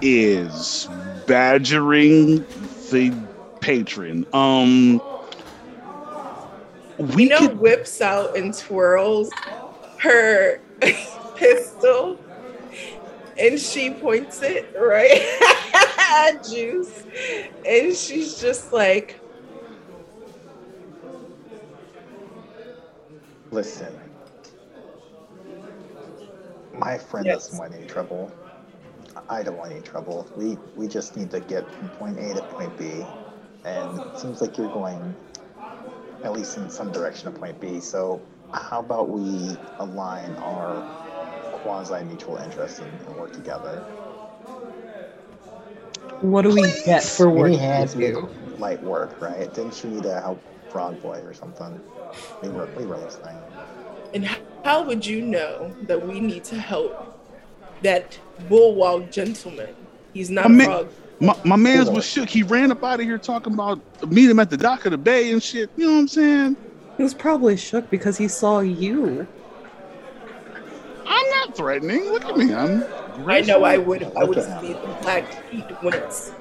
is 0.00 0.88
badgering 1.26 2.46
the 2.90 3.14
patron. 3.60 4.26
Um, 4.32 5.00
we 7.14 7.26
know 7.26 7.48
could... 7.48 7.60
whips 7.60 8.00
out 8.00 8.34
and 8.34 8.56
twirls 8.56 9.30
her 9.98 10.58
pistol, 11.36 12.18
and 13.42 13.58
she 13.58 13.90
points 13.90 14.40
it 14.42 14.72
right 14.78 15.20
at 15.98 16.44
Juice, 16.48 17.02
and 17.66 17.94
she's 17.94 18.40
just 18.40 18.72
like, 18.72 19.18
"Listen, 23.50 23.92
my 26.78 26.96
friend 26.96 27.26
yes. 27.26 27.48
doesn't 27.48 27.58
want 27.58 27.74
any 27.74 27.86
trouble. 27.86 28.32
I 29.28 29.42
don't 29.42 29.58
want 29.58 29.72
any 29.72 29.82
trouble. 29.82 30.26
We 30.36 30.56
we 30.76 30.86
just 30.86 31.16
need 31.16 31.30
to 31.32 31.40
get 31.40 31.68
from 31.72 31.88
point 31.90 32.18
A 32.18 32.34
to 32.34 32.42
point 32.42 32.78
B, 32.78 33.04
and 33.64 34.00
it 34.00 34.18
seems 34.18 34.40
like 34.40 34.56
you're 34.56 34.72
going 34.72 35.14
at 36.22 36.32
least 36.32 36.56
in 36.56 36.70
some 36.70 36.92
direction 36.92 37.32
to 37.32 37.38
point 37.38 37.60
B. 37.60 37.80
So 37.80 38.22
how 38.54 38.78
about 38.78 39.08
we 39.08 39.56
align 39.78 40.30
our 40.36 41.01
quasi 41.62 42.02
mutual 42.04 42.36
interest 42.36 42.80
and, 42.80 42.90
and 43.06 43.16
work 43.16 43.32
together? 43.32 43.80
What 46.20 46.42
do 46.42 46.50
we 46.50 46.62
get 46.84 47.02
for 47.02 47.28
work? 47.30 47.50
Many 47.50 47.56
hands 47.56 47.96
make 47.96 48.14
light 48.58 48.82
work, 48.82 49.20
right? 49.20 49.52
Didn't 49.52 49.82
you 49.82 49.90
need 49.90 50.02
to 50.04 50.20
help 50.20 50.40
Frog 50.70 51.00
Boy 51.02 51.18
or 51.20 51.34
something? 51.34 51.80
We 52.42 52.48
were 52.48 52.68
we 52.76 52.86
were 52.86 52.96
listening. 52.96 53.36
And 54.14 54.28
how 54.64 54.82
would 54.84 55.04
you 55.06 55.22
know 55.22 55.74
that 55.82 56.06
we 56.06 56.20
need 56.20 56.44
to 56.44 56.56
help 56.60 57.18
that 57.82 58.18
bullywug 58.48 59.10
gentleman? 59.10 59.74
He's 60.12 60.30
not 60.30 60.44
My 60.50 60.54
a 60.54 60.56
man- 60.56 60.66
frog. 60.66 60.88
My, 61.20 61.36
my 61.44 61.56
man's 61.56 61.88
was 61.88 62.04
shook. 62.04 62.28
He 62.28 62.42
ran 62.42 62.72
up 62.72 62.82
out 62.82 62.98
of 62.98 63.06
here 63.06 63.16
talking 63.16 63.54
about 63.54 63.80
meet 64.10 64.28
him 64.28 64.40
at 64.40 64.50
the 64.50 64.56
dock 64.56 64.86
of 64.86 64.90
the 64.90 64.98
bay 64.98 65.30
and 65.30 65.40
shit. 65.40 65.70
You 65.76 65.86
know 65.86 65.92
what 65.92 65.98
I'm 66.00 66.08
saying? 66.08 66.56
He 66.96 67.02
was 67.04 67.14
probably 67.14 67.56
shook 67.56 67.88
because 67.90 68.18
he 68.18 68.26
saw 68.26 68.58
you. 68.58 69.26
I'm 71.06 71.28
not 71.30 71.56
threatening. 71.56 72.04
Look 72.10 72.24
at 72.24 72.36
me. 72.36 72.54
I'm. 72.54 72.84
I 73.28 73.40
know 73.42 73.64
I 73.64 73.78
would 73.78 74.04
I 74.16 74.24
would 74.24 74.36
was 74.36 74.46
at 74.46 74.60
be 74.60 74.68
him. 74.68 74.80
the 74.88 74.96
Black 75.02 75.50
Heat 75.50 75.82
Winks 75.82 76.32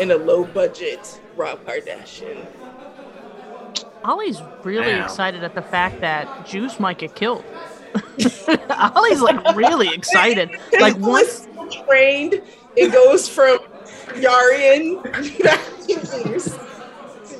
in 0.00 0.10
a 0.10 0.16
low 0.16 0.44
budget 0.44 1.20
Rob 1.36 1.64
Kardashian. 1.64 2.46
Ollie's 4.04 4.40
really 4.64 4.86
Damn. 4.92 5.04
excited 5.04 5.44
at 5.44 5.54
the 5.54 5.62
fact 5.62 6.00
that 6.00 6.46
Juice 6.46 6.80
might 6.80 6.98
get 6.98 7.14
killed. 7.14 7.44
Ollie's 8.94 9.20
like 9.20 9.56
really 9.56 9.88
excited. 9.94 10.50
Like 10.80 10.96
once 10.98 11.46
voice 11.46 11.74
trained, 11.86 12.42
it 12.76 12.90
goes 12.92 13.28
from 13.28 13.58
Yarian 14.14 15.02
back 15.42 15.60
to 15.86 16.06
Zeus. 16.06 16.58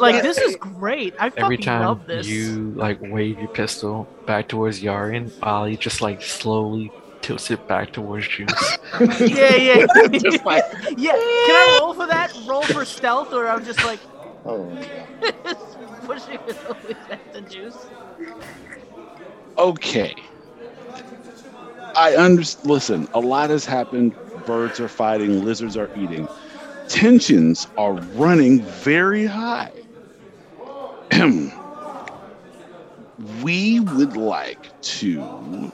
Like 0.02 0.22
this 0.22 0.38
is 0.38 0.56
great. 0.56 1.14
I 1.18 1.26
Every 1.26 1.40
fucking 1.40 1.60
time 1.62 1.82
love 1.86 2.06
this. 2.06 2.26
you 2.26 2.72
like 2.76 2.98
wave 3.00 3.38
your 3.38 3.48
pistol 3.48 4.06
back 4.26 4.48
towards 4.48 4.82
Yarian, 4.82 5.30
Ollie 5.42 5.76
just 5.76 6.00
like 6.02 6.20
slowly 6.22 6.92
tilts 7.22 7.50
it 7.50 7.66
back 7.68 7.92
towards 7.92 8.26
Juice. 8.28 8.78
Yeah, 9.20 9.54
yeah. 9.56 9.86
Just 10.12 10.44
like- 10.44 10.64
yeah. 10.96 11.12
Can 11.12 11.54
I 11.56 11.78
roll 11.80 11.94
for 11.94 12.06
that? 12.06 12.36
Roll 12.46 12.62
for 12.62 12.84
stealth, 12.84 13.32
or 13.32 13.46
I'm 13.48 13.64
just 13.64 13.82
like 13.84 14.00
Oh, 14.44 14.68
yeah. 14.72 15.06
pushing 16.04 16.34
it 16.48 16.58
over 16.68 16.94
at 17.10 17.32
the 17.32 17.40
juice. 17.42 17.76
Okay. 19.56 20.14
I 21.94 22.14
understand. 22.16 22.68
Listen, 22.70 23.08
a 23.14 23.20
lot 23.20 23.50
has 23.50 23.64
happened. 23.64 24.14
Birds 24.46 24.80
are 24.80 24.88
fighting, 24.88 25.44
lizards 25.44 25.76
are 25.76 25.88
eating. 25.96 26.26
Tensions 26.88 27.68
are 27.78 27.92
running 28.16 28.62
very 28.62 29.24
high. 29.24 29.70
we 33.42 33.80
would 33.80 34.16
like 34.16 34.70
to 34.82 35.72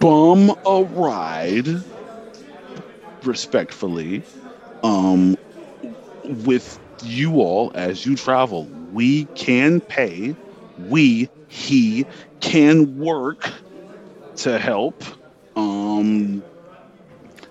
bum 0.00 0.50
a 0.66 0.82
ride 0.84 1.66
respectfully 3.24 4.22
um 4.82 5.36
with 6.24 6.78
you 7.02 7.36
all 7.40 7.70
as 7.74 8.04
you 8.06 8.16
travel. 8.16 8.66
We 8.92 9.24
can 9.34 9.80
pay. 9.80 10.36
We 10.78 11.30
he 11.48 12.06
can 12.40 12.98
work 12.98 13.50
to 14.36 14.58
help. 14.58 15.04
Um 15.56 16.44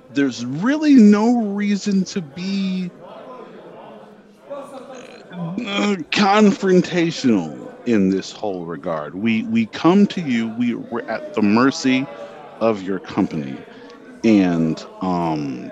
there's 0.10 0.46
really 0.46 0.96
no 0.96 1.42
reason 1.54 2.04
to 2.06 2.22
be 2.22 2.92
confrontational 5.58 7.72
in 7.86 8.10
this 8.10 8.32
whole 8.32 8.66
regard. 8.66 9.16
We 9.16 9.44
we 9.44 9.68
come 9.68 10.06
to 10.08 10.22
you 10.22 10.50
we, 10.50 10.76
we're 10.76 11.02
at 11.08 11.24
the 11.34 11.42
mercy 11.42 12.10
of 12.60 12.82
your 12.84 13.00
company. 13.00 13.66
And 14.24 14.82
um 15.02 15.72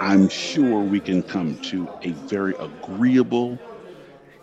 i'm 0.00 0.28
sure 0.28 0.84
we 0.84 1.00
can 1.00 1.22
come 1.22 1.58
to 1.62 1.90
a 2.02 2.12
very 2.12 2.54
agreeable 2.60 3.60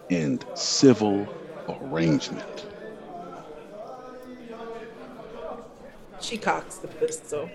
and 0.09 0.45
civil 0.55 1.31
arrangement. 1.69 2.67
She 6.19 6.37
cocks 6.37 6.77
the 6.77 6.87
pistol. 6.87 7.51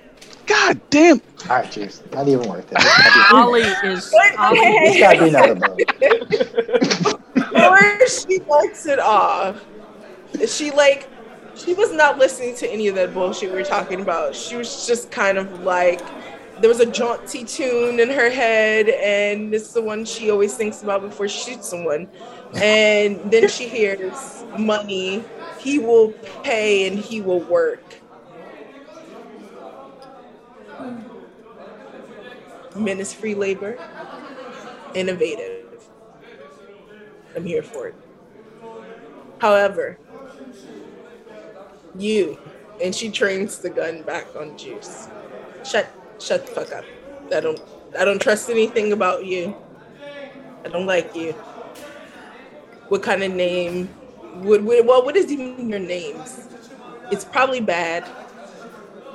God 0.49 0.81
damn 0.91 1.21
All 1.49 1.57
right, 1.57 1.71
cheers. 1.71 2.03
Not 2.13 2.27
even 2.29 2.49
worth 2.49 2.69
it. 2.73 3.33
Ollie 3.33 3.61
is 3.63 4.13
Ollie, 4.39 4.59
this 4.59 4.99
gotta 4.99 5.23
be 5.23 5.29
another 5.29 5.55
boat. 5.55 7.15
Or 7.55 8.07
she 8.07 8.41
likes 8.41 8.87
it 8.87 8.99
off. 8.99 9.65
She 10.47 10.71
like 10.71 11.09
she 11.55 11.75
was 11.75 11.93
not 11.93 12.19
listening 12.19 12.55
to 12.57 12.69
any 12.69 12.89
of 12.89 12.95
that 12.95 13.13
bullshit 13.13 13.51
we 13.51 13.57
were 13.57 13.65
talking 13.65 14.01
about. 14.01 14.35
She 14.35 14.57
was 14.57 14.87
just 14.87 15.11
kind 15.11 15.39
of 15.39 15.63
like 15.63 16.01
there 16.61 16.69
was 16.69 16.81
a 16.81 16.87
jaunty 16.87 17.45
tune 17.45 18.01
in 18.01 18.11
her 18.11 18.31
head, 18.31 18.89
and 18.89 19.55
it's 19.55 19.73
the 19.73 19.83
one 19.83 20.05
she 20.05 20.31
always 20.31 20.57
thinks 20.57 20.83
about 20.83 21.03
before 21.03 21.29
she 21.29 21.53
shoots 21.53 21.69
someone. 21.69 22.09
And 22.55 23.31
then 23.31 23.49
she 23.49 23.69
hears 23.69 24.45
money. 24.59 25.25
He 25.59 25.79
will 25.79 26.13
pay 26.43 26.87
and 26.89 26.99
he 26.99 27.21
will 27.21 27.41
work. 27.41 27.98
Men 32.79 33.01
is 33.01 33.13
free 33.13 33.35
labor. 33.35 33.77
Innovative. 34.95 35.89
I'm 37.35 37.45
here 37.45 37.63
for 37.63 37.89
it. 37.89 37.95
However, 39.39 39.99
you 41.97 42.39
and 42.83 42.95
she 42.95 43.11
trains 43.11 43.59
the 43.59 43.71
gun 43.71 44.03
back 44.03 44.27
on 44.37 44.57
Juice. 44.57 45.09
Shut 45.65 45.91
shut 46.21 46.47
the 46.47 46.53
fuck 46.53 46.73
up. 46.73 46.85
I 47.35 47.41
don't 47.41 47.61
I 47.99 48.05
don't 48.05 48.21
trust 48.21 48.49
anything 48.51 48.93
about 48.93 49.25
you. 49.25 49.57
I 50.65 50.69
don't 50.69 50.87
like 50.87 51.15
you. 51.15 51.33
What 52.89 53.03
kind 53.03 53.23
of 53.23 53.33
name 53.33 53.89
would 54.37 54.65
would 54.65 54.87
well 54.87 55.05
what 55.05 55.17
is 55.17 55.31
even 55.31 55.69
your 55.69 55.81
names? 55.81 56.49
It's 57.11 57.25
probably 57.25 57.61
bad. 57.61 58.09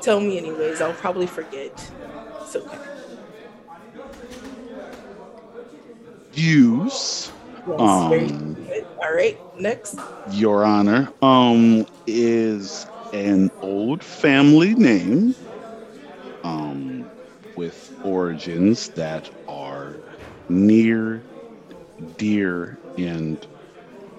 Tell 0.01 0.19
me 0.19 0.37
anyways, 0.37 0.81
I'll 0.81 0.93
probably 0.93 1.27
forget. 1.27 1.91
It's 2.41 2.55
okay. 2.55 2.92
Use 6.33 7.31
um. 7.79 8.57
All 9.03 9.13
right, 9.15 9.39
next. 9.55 9.95
your 10.25 10.63
honor 10.65 11.09
um 11.21 11.85
is 12.07 12.85
an 13.13 13.49
old 13.61 14.03
family 14.03 14.73
name 14.75 15.35
um 16.43 17.09
with 17.55 17.91
origins 18.03 18.89
that 18.89 19.29
are 19.47 19.99
near 20.49 21.25
dear 22.17 22.79
and 22.97 23.47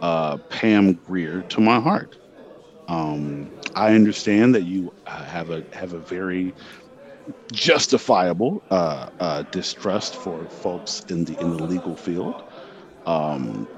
uh 0.02 0.38
Pam 0.48 0.94
Grier 0.94 1.42
to 1.50 1.60
my 1.60 1.80
heart 1.80 2.18
um 2.88 3.50
i 3.74 3.94
understand 3.94 4.54
that 4.54 4.64
you 4.64 4.92
uh, 5.06 5.24
have 5.24 5.50
a 5.50 5.64
have 5.72 5.92
a 5.92 6.00
very 6.00 6.54
justifiable 7.52 8.64
uh, 8.70 9.06
uh, 9.20 9.44
distrust 9.50 10.16
for 10.16 10.48
folks 10.48 11.02
in 11.08 11.24
the 11.24 11.40
in 11.40 11.50
the 11.50 11.62
legal 11.62 11.96
field. 11.96 12.42
Um, 13.06 13.68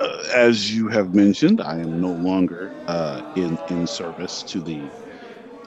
uh, 0.00 0.22
as 0.34 0.74
you 0.74 0.88
have 0.88 1.14
mentioned, 1.14 1.60
I 1.60 1.78
am 1.80 2.00
no 2.00 2.12
longer 2.12 2.74
uh, 2.86 3.22
in 3.34 3.58
in 3.66 3.86
service 3.86 4.42
to 4.44 4.62
the 4.62 4.92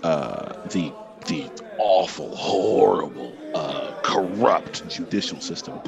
uh, 0.03 0.51
the 0.65 0.95
the 1.27 1.51
awful, 1.77 2.35
horrible, 2.35 3.39
corrupt 4.03 4.85
judicial 4.87 5.39
system, 5.41 5.81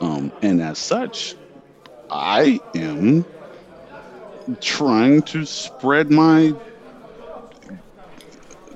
um, 0.00 0.32
and 0.42 0.60
as 0.62 0.78
such, 0.78 1.36
I 2.10 2.60
am 2.74 3.26
trying 4.60 5.22
to 5.22 5.44
spread 5.44 6.10
my 6.10 6.54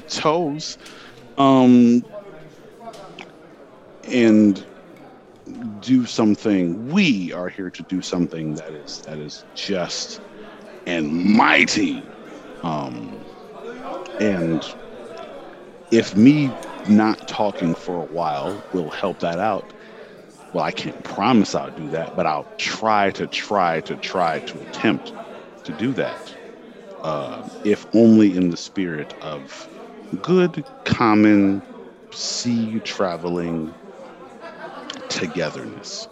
toes 0.09 0.77
um 1.43 2.03
and 4.05 4.66
do 5.80 6.07
something. 6.07 6.88
We 6.88 7.32
are 7.32 7.49
here 7.49 7.70
to 7.72 7.84
do 7.84 8.03
something 8.03 8.55
that 8.57 8.74
is 8.74 9.03
that 9.07 9.18
is 9.18 9.47
just 9.55 10.20
and 10.86 11.12
mighty. 11.12 12.12
Um 12.62 13.26
and 14.20 14.66
if 15.93 16.16
me 16.16 16.57
not 16.86 17.26
talking 17.28 17.74
for 17.76 18.01
a 18.01 18.07
while 18.07 18.64
will 18.72 18.90
help 18.90 19.20
that 19.20 19.40
out 19.40 19.72
well 20.53 20.64
i 20.64 20.72
can't 20.72 21.03
promise 21.05 21.55
i'll 21.55 21.70
do 21.70 21.90
that 21.90 22.14
but 22.16 22.26
i'll 22.26 22.49
try 22.59 23.11
to 23.12 23.28
try 23.28 23.80
to 23.82 23.97
try 23.99 24.40
to 24.47 24.61
attempt 24.62 25.14
to 25.64 25.72
do 25.72 25.95
that 25.95 26.34
uh, 27.05 27.45
if 27.64 27.86
only 27.95 28.36
in 28.36 28.51
the 28.51 28.57
spirit 28.59 29.14
of 29.22 29.68
good 30.17 30.65
common 30.85 31.63
sea 32.13 32.81
traveling 32.81 33.75
togetherness. 35.09 36.09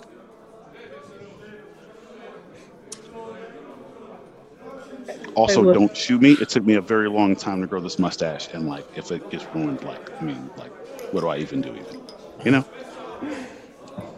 Also, 5.35 5.73
don't 5.73 5.97
shoot 5.97 6.21
me. 6.21 6.33
It 6.33 6.49
took 6.49 6.65
me 6.65 6.75
a 6.75 6.81
very 6.81 7.09
long 7.09 7.35
time 7.37 7.61
to 7.61 7.67
grow 7.67 7.81
this 7.81 7.99
mustache, 7.99 8.49
and 8.53 8.69
like, 8.69 8.85
if 8.97 9.11
it 9.11 9.29
gets 9.31 9.45
ruined, 9.55 9.83
like, 9.85 10.11
I 10.21 10.25
mean, 10.25 10.51
like, 10.57 10.73
what 11.13 11.21
do 11.21 11.29
I 11.29 11.39
even 11.39 11.61
do? 11.63 11.71
Even, 11.71 12.03
you 12.45 12.51
know? 12.51 12.65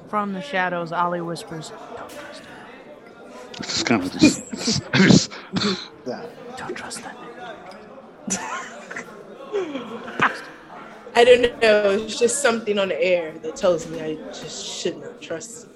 From 0.08 0.32
the 0.32 0.42
shadows, 0.42 0.92
Ollie 0.92 1.20
whispers, 1.20 1.70
"Don't 1.96 2.10
trust 2.10 2.44
him." 2.44 2.54
It's 3.58 3.68
just 3.68 3.86
kind 3.86 4.02
of 4.02 4.12
just, 4.12 4.82
just 4.94 5.30
don't 6.56 6.74
trust 6.74 7.02
that. 7.02 8.68
I 11.14 11.24
don't 11.24 11.42
know. 11.60 11.90
It's 11.90 12.18
just 12.18 12.40
something 12.40 12.78
on 12.78 12.88
the 12.88 13.02
air 13.02 13.32
that 13.42 13.56
tells 13.56 13.86
me 13.86 14.00
I 14.00 14.16
just 14.32 14.64
should 14.64 14.98
not 14.98 15.20
trust. 15.20 15.68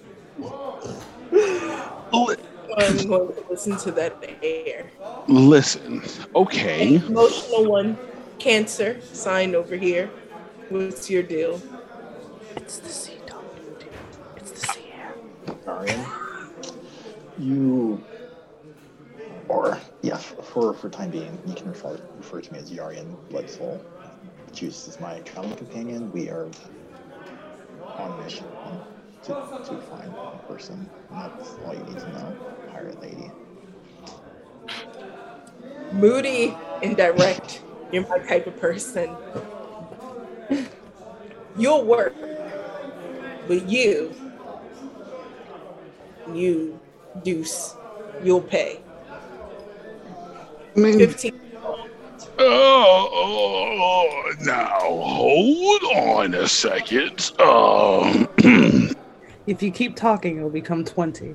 Oh, 2.13 2.35
I'm 2.79 3.09
going 3.09 3.29
to 3.35 3.45
listen 3.51 3.77
to 3.79 3.91
that 3.93 4.17
air. 4.43 4.91
Listen, 5.27 6.03
okay. 6.35 6.95
Emotional 6.95 7.67
one, 7.71 7.99
Cancer, 8.39 9.01
sign 9.13 9.55
over 9.55 9.77
here. 9.77 10.09
What's 10.69 11.11
your 11.11 11.23
deal? 11.23 11.61
It's 12.57 12.79
the 12.79 12.89
sea 12.89 13.19
dog. 13.27 13.45
It's 14.37 14.53
the 14.53 14.67
sea 14.67 14.93
air. 14.95 15.15
Yarian, 15.67 16.07
you, 17.39 18.03
or 19.49 19.79
yeah, 20.03 20.17
for 20.17 20.75
for 20.75 20.89
time 20.89 21.11
being, 21.11 21.39
you 21.47 21.55
can 21.55 21.69
refer, 21.69 21.99
refer 22.17 22.41
to 22.41 22.53
me 22.53 22.59
as 22.59 22.71
Yarian 22.71 23.17
Bloodsoul. 23.31 23.81
Juice 24.53 24.89
is 24.89 25.01
my 25.01 25.21
traveling 25.21 25.57
companion. 25.57 26.11
We 26.13 26.31
are 26.31 26.49
on 27.99 28.13
a 28.13 28.23
mission 28.23 28.47
to, 29.23 29.33
to 29.33 29.81
find 29.91 30.15
a 30.15 30.39
person. 30.49 30.89
And 31.11 31.21
that's 31.21 31.57
all 31.65 31.75
you 31.75 31.83
need 31.85 31.99
to 31.99 32.13
know, 32.13 32.37
pirate 32.73 33.01
lady. 33.01 33.31
Moody 35.93 36.55
indirect. 36.83 37.63
You're 37.93 38.07
my 38.09 38.19
type 38.19 38.47
of 38.47 38.57
person. 38.57 39.17
You'll 41.59 41.85
work, 41.85 42.15
but 43.49 43.69
you, 43.69 44.15
you, 46.35 46.79
Deuce, 47.23 47.75
you'll 48.23 48.43
pay. 48.43 48.81
I 50.77 50.81
mean, 50.81 50.99
15 50.99 51.33
Oh, 52.39 53.09
oh, 53.13 54.33
now 54.43 54.79
hold 54.81 55.83
on 55.97 56.35
a 56.35 56.47
second. 56.47 57.33
Um, 57.41 58.29
if 59.47 59.63
you 59.63 59.71
keep 59.71 59.97
talking, 59.97 60.37
it'll 60.37 60.51
become 60.51 60.85
20. 60.85 61.35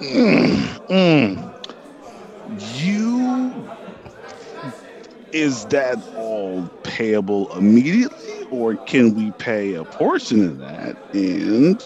mm, 0.00 0.54
mm. 0.88 1.50
You 2.84 3.64
is 5.34 5.64
that 5.66 5.98
all 6.16 6.62
payable 6.84 7.52
immediately, 7.56 8.46
or 8.52 8.76
can 8.76 9.14
we 9.14 9.32
pay 9.32 9.74
a 9.74 9.82
portion 9.84 10.46
of 10.48 10.58
that 10.58 10.96
and 11.12 11.82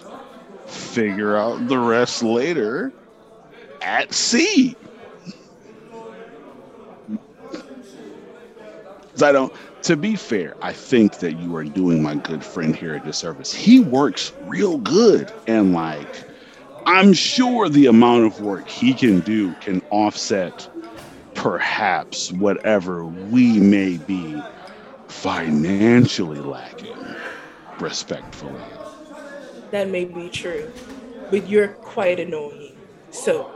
figure 0.66 1.34
out 1.34 1.66
the 1.66 1.78
rest 1.78 2.22
later 2.22 2.92
at 3.80 4.12
sea? 4.12 4.76
I 9.22 9.32
don't. 9.32 9.52
To 9.84 9.96
be 9.96 10.14
fair, 10.14 10.54
I 10.60 10.72
think 10.72 11.20
that 11.20 11.38
you 11.38 11.56
are 11.56 11.64
doing 11.64 12.02
my 12.02 12.16
good 12.16 12.44
friend 12.44 12.76
here 12.76 12.96
a 12.96 13.00
disservice. 13.00 13.52
He 13.52 13.80
works 13.80 14.32
real 14.42 14.76
good, 14.78 15.32
and 15.46 15.72
like, 15.72 16.24
I'm 16.84 17.14
sure 17.14 17.68
the 17.68 17.86
amount 17.86 18.26
of 18.26 18.40
work 18.40 18.68
he 18.68 18.92
can 18.92 19.20
do 19.20 19.54
can 19.54 19.80
offset 19.90 20.68
perhaps 21.38 22.32
whatever 22.32 23.04
we 23.04 23.60
may 23.60 23.96
be 23.96 24.42
financially 25.06 26.40
lacking, 26.40 26.96
respectfully. 27.78 28.60
That 29.70 29.88
may 29.88 30.04
be 30.04 30.30
true, 30.30 30.68
but 31.30 31.48
you're 31.48 31.68
quite 31.68 32.18
annoying. 32.18 32.76
So, 33.12 33.52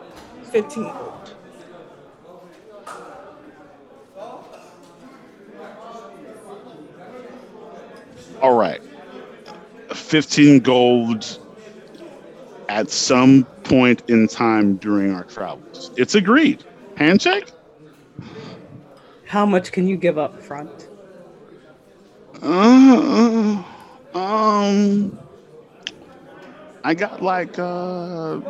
15 0.53 0.85
gold. 0.85 1.35
All 8.41 8.57
right. 8.57 8.81
15 9.93 10.61
gold 10.61 11.39
at 12.69 12.91
some 12.91 13.43
point 13.65 14.05
in 14.09 14.29
time 14.29 14.77
during 14.77 15.13
our 15.13 15.25
travels. 15.25 15.91
It's 15.97 16.15
agreed. 16.15 16.63
Handshake? 16.97 17.51
How 19.33 19.47
much 19.47 19.73
can 19.73 19.89
you 19.89 19.97
give 19.97 20.19
up 20.19 20.43
front? 20.43 20.89
Uh, 22.43 23.63
um, 24.13 25.19
I 26.85 26.93
got 26.93 27.23
like, 27.23 27.59
uh, 27.59 28.41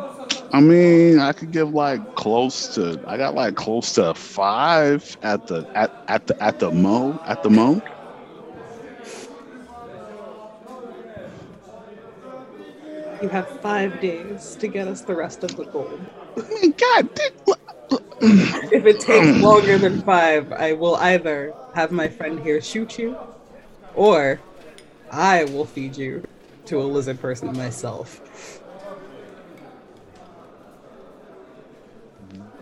I 0.51 0.59
mean, 0.59 1.19
I 1.19 1.31
could 1.31 1.53
give 1.53 1.69
like 1.69 2.01
close 2.15 2.75
to, 2.75 2.99
I 3.07 3.15
got 3.15 3.33
like 3.33 3.55
close 3.55 3.93
to 3.93 4.13
five 4.13 5.17
at 5.23 5.47
the 5.47 5.65
at 5.73 5.89
at 6.09 6.27
the 6.27 6.43
at 6.43 6.59
the 6.59 6.69
mo 6.69 7.17
at 7.27 7.41
the 7.43 7.49
mo. 7.49 7.81
You 13.21 13.29
have 13.29 13.47
five 13.61 14.01
days 14.01 14.57
to 14.57 14.67
get 14.67 14.89
us 14.89 14.99
the 14.99 15.15
rest 15.15 15.45
of 15.45 15.55
the 15.55 15.63
gold. 15.63 16.01
I 16.37 16.41
mean, 16.61 16.73
God, 16.73 17.09
if 18.21 18.85
it 18.85 18.99
takes 18.99 19.41
longer 19.41 19.77
than 19.77 20.01
five, 20.01 20.51
I 20.51 20.73
will 20.73 20.95
either 20.95 21.53
have 21.73 21.91
my 21.91 22.07
friend 22.07 22.39
here 22.39 22.61
shoot 22.61 22.97
you, 22.97 23.17
or 23.95 24.39
I 25.11 25.45
will 25.45 25.65
feed 25.65 25.97
you 25.97 26.23
to 26.65 26.81
a 26.81 26.83
lizard 26.83 27.19
person 27.19 27.55
myself. 27.57 28.19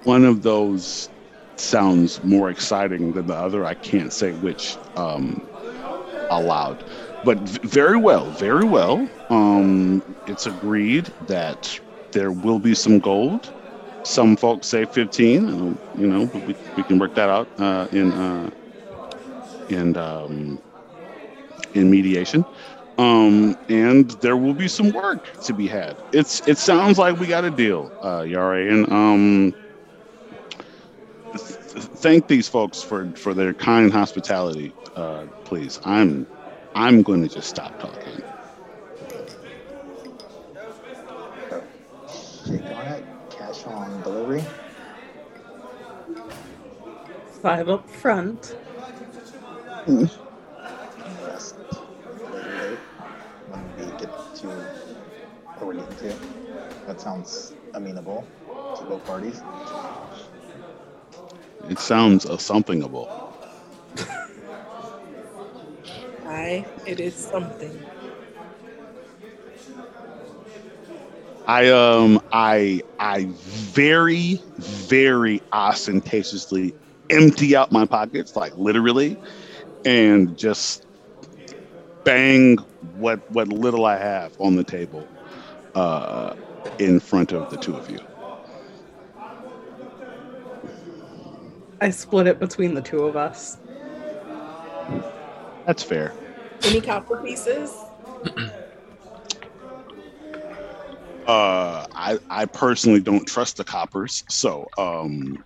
One 0.03 0.25
of 0.25 0.41
those 0.41 1.09
sounds 1.57 2.23
more 2.23 2.49
exciting 2.49 3.13
than 3.13 3.27
the 3.27 3.35
other. 3.35 3.65
I 3.65 3.75
can't 3.75 4.11
say 4.11 4.31
which 4.31 4.77
um, 4.95 5.47
aloud, 6.29 6.83
but 7.23 7.37
very 7.39 7.97
well, 7.97 8.31
very 8.31 8.65
well. 8.65 9.07
Um, 9.29 10.03
it's 10.25 10.47
agreed 10.47 11.05
that 11.27 11.79
there 12.11 12.31
will 12.31 12.59
be 12.59 12.73
some 12.73 12.99
gold 12.99 13.53
some 14.03 14.35
folks 14.37 14.67
say 14.67 14.85
15. 14.85 15.49
Uh, 15.49 15.75
you 15.93 16.07
know, 16.07 16.29
we, 16.33 16.55
we 16.75 16.83
can 16.83 16.99
work 16.99 17.15
that 17.15 17.29
out 17.29 17.49
uh, 17.59 17.87
in 17.91 18.13
uh, 18.13 18.49
in 19.69 19.95
um, 19.97 20.61
in 21.73 21.89
mediation. 21.89 22.45
Um, 22.97 23.55
and 23.69 24.11
there 24.21 24.37
will 24.37 24.53
be 24.53 24.67
some 24.67 24.91
work 24.91 25.31
to 25.43 25.53
be 25.53 25.67
had. 25.67 25.97
It's 26.11 26.41
it 26.47 26.57
sounds 26.57 26.97
like 26.97 27.17
we 27.17 27.27
got 27.27 27.45
a 27.45 27.51
deal, 27.51 27.91
uh, 28.03 28.21
Yare, 28.21 28.69
and 28.69 28.91
um, 28.91 29.55
th- 31.33 31.85
thank 31.97 32.27
these 32.27 32.47
folks 32.47 32.81
for 32.81 33.11
for 33.15 33.33
their 33.33 33.53
kind 33.53 33.91
hospitality. 33.91 34.75
Uh, 34.95 35.27
please, 35.45 35.79
I'm 35.83 36.27
I'm 36.75 37.03
going 37.03 37.21
to 37.23 37.29
just 37.29 37.49
stop 37.49 37.77
talking. 37.79 38.21
On 43.67 44.01
delivery. 44.01 44.45
Five 47.41 47.69
up 47.69 47.89
front. 47.89 48.57
Mm. 49.87 50.11
Rest 51.19 51.57
later 52.31 52.79
when 53.47 53.75
we 53.77 53.91
get 53.93 54.11
to 54.35 54.47
where 55.57 55.67
we're 55.67 55.75
getting 55.75 55.95
to. 55.97 56.19
That 56.85 56.99
sounds 57.01 57.55
amenable 57.73 58.31
to 58.75 58.85
both 58.85 59.05
parties. 59.05 59.43
It 61.69 61.79
sounds 61.79 62.25
a 62.25 62.39
somethingable. 62.39 63.11
Aye, 66.25 66.67
it 66.85 66.99
is 66.99 67.15
something. 67.17 67.89
I 71.51 71.67
um 71.69 72.21
I 72.31 72.81
I 72.97 73.27
very 73.27 74.41
very 74.57 75.41
ostentatiously 75.51 76.73
empty 77.09 77.57
out 77.57 77.73
my 77.73 77.85
pockets 77.85 78.37
like 78.37 78.55
literally 78.55 79.17
and 79.83 80.37
just 80.37 80.85
bang 82.05 82.55
what 82.95 83.19
what 83.31 83.49
little 83.49 83.85
I 83.85 83.97
have 83.97 84.31
on 84.39 84.55
the 84.55 84.63
table 84.63 85.05
uh, 85.75 86.35
in 86.79 87.01
front 87.01 87.33
of 87.33 87.49
the 87.49 87.57
two 87.57 87.75
of 87.75 87.89
you. 87.89 87.99
I 91.81 91.89
split 91.89 92.27
it 92.27 92.39
between 92.39 92.75
the 92.75 92.81
two 92.81 93.03
of 93.03 93.17
us. 93.17 93.57
That's 95.65 95.83
fair. 95.83 96.13
Any 96.63 96.79
copper 96.79 97.17
pieces? 97.17 97.75
uh, 101.31 101.87
I 101.93 102.19
I 102.29 102.45
personally 102.45 102.99
don't 102.99 103.25
trust 103.25 103.55
the 103.55 103.63
coppers, 103.63 104.25
so 104.27 104.67
um, 104.77 105.41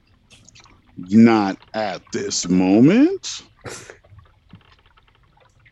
not 0.97 1.57
at 1.75 2.01
this 2.11 2.49
moment. 2.49 3.43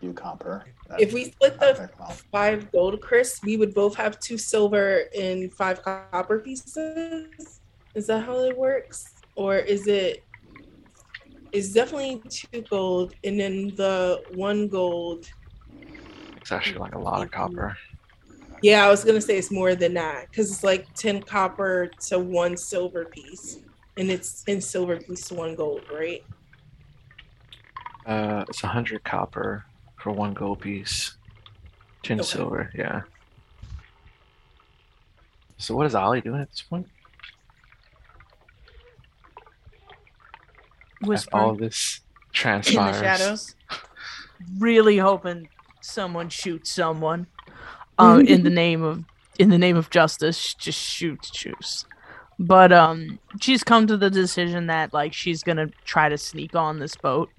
You 0.01 0.13
copper. 0.13 0.65
if 0.99 1.13
we 1.13 1.25
split 1.25 1.59
the 1.59 1.89
five 2.31 2.71
gold, 2.71 3.01
Chris, 3.01 3.39
we 3.43 3.57
would 3.57 3.73
both 3.73 3.95
have 3.95 4.19
two 4.19 4.37
silver 4.37 5.05
and 5.17 5.51
five 5.51 5.81
copper 5.81 6.39
pieces. 6.39 7.61
Is 7.95 8.07
that 8.07 8.23
how 8.23 8.37
it 8.41 8.55
works, 8.55 9.15
or 9.35 9.57
is 9.57 9.87
it 9.87 10.23
it's 11.53 11.73
definitely 11.73 12.21
two 12.29 12.61
gold, 12.69 13.15
and 13.23 13.39
then 13.39 13.73
the 13.77 14.21
one 14.35 14.67
gold. 14.67 15.25
It's 16.37 16.51
actually 16.51 16.79
like 16.79 16.93
a 16.93 16.99
lot 16.99 17.23
of 17.23 17.31
copper. 17.31 17.75
Yeah, 18.63 18.85
I 18.85 18.89
was 18.89 19.03
gonna 19.03 19.21
say 19.21 19.37
it's 19.37 19.51
more 19.51 19.75
than 19.75 19.93
that 19.93 20.29
because 20.29 20.49
it's 20.49 20.63
like 20.63 20.91
ten 20.95 21.21
copper 21.21 21.91
to 22.07 22.17
one 22.17 22.57
silver 22.57 23.05
piece, 23.05 23.59
and 23.97 24.09
it's 24.09 24.43
ten 24.43 24.61
silver 24.61 24.97
piece 24.97 25.27
to 25.27 25.35
one 25.35 25.55
gold, 25.55 25.81
right? 25.93 26.23
Uh, 28.05 28.45
it's 28.49 28.63
a 28.63 28.67
hundred 28.67 29.03
copper 29.03 29.65
for 29.99 30.11
one 30.11 30.33
gold 30.33 30.61
piece, 30.61 31.15
ten 32.01 32.19
okay. 32.19 32.27
silver. 32.27 32.71
Yeah. 32.73 33.01
So 35.57 35.75
what 35.75 35.85
is 35.85 35.93
Ollie 35.93 36.21
doing 36.21 36.41
at 36.41 36.49
this 36.49 36.61
point? 36.61 36.87
whispering 41.05 41.43
all 41.43 41.55
this 41.55 42.01
transpires. 42.31 42.95
in 42.95 43.01
the 43.01 43.17
shadows. 43.17 43.55
really 44.57 44.97
hoping 44.97 45.49
someone 45.81 46.29
shoots 46.29 46.71
someone. 46.71 47.27
Uh, 47.97 48.23
in 48.25 48.43
the 48.43 48.49
name 48.63 48.83
of 48.83 49.03
in 49.39 49.49
the 49.49 49.57
name 49.57 49.77
of 49.77 49.89
justice, 49.89 50.53
just 50.53 50.79
shoots 50.79 51.29
Juice. 51.29 51.85
But 52.39 52.71
um, 52.71 53.19
she's 53.39 53.63
come 53.63 53.87
to 53.87 53.97
the 53.97 54.09
decision 54.09 54.67
that 54.67 54.93
like 54.93 55.13
she's 55.13 55.43
gonna 55.43 55.67
try 55.85 56.09
to 56.09 56.17
sneak 56.17 56.55
on 56.55 56.79
this 56.79 56.95
boat, 56.95 57.29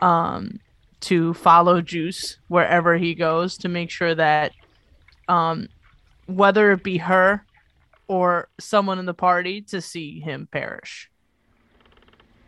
um, 0.00 0.60
to 1.00 1.34
follow 1.34 1.80
Juice 1.80 2.38
wherever 2.48 2.96
he 2.96 3.14
goes 3.14 3.58
to 3.58 3.68
make 3.68 3.90
sure 3.90 4.14
that, 4.14 4.52
um, 5.28 5.68
whether 6.26 6.72
it 6.72 6.82
be 6.82 6.98
her 6.98 7.44
or 8.06 8.48
someone 8.58 8.98
in 8.98 9.06
the 9.06 9.14
party 9.14 9.60
to 9.62 9.80
see 9.80 10.20
him 10.20 10.48
perish. 10.50 11.10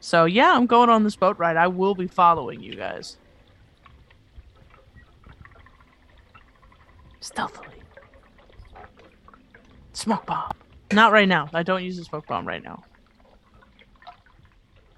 So 0.00 0.24
yeah, 0.24 0.54
I'm 0.54 0.66
going 0.66 0.90
on 0.90 1.04
this 1.04 1.16
boat 1.16 1.38
ride. 1.38 1.56
I 1.56 1.66
will 1.66 1.94
be 1.94 2.06
following 2.06 2.60
you 2.62 2.76
guys. 2.76 3.16
Stealthily. 7.26 7.82
Smoke 9.94 10.24
bomb. 10.26 10.52
Not 10.92 11.10
right 11.10 11.26
now. 11.26 11.48
I 11.52 11.64
don't 11.64 11.82
use 11.82 11.96
the 11.96 12.04
smoke 12.04 12.28
bomb 12.28 12.46
right 12.46 12.62
now. 12.62 12.84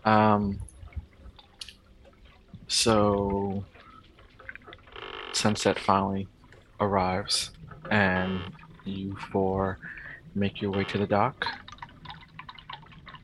Um. 0.05 0.59
So 2.67 3.65
sunset 5.33 5.79
finally 5.79 6.29
arrives, 6.81 7.53
and 7.91 8.43
you 8.85 9.17
four 9.33 9.79
make 10.35 10.61
your 10.61 10.71
way 10.73 10.85
to 10.85 10.99
the 10.99 11.07
dock 11.07 11.47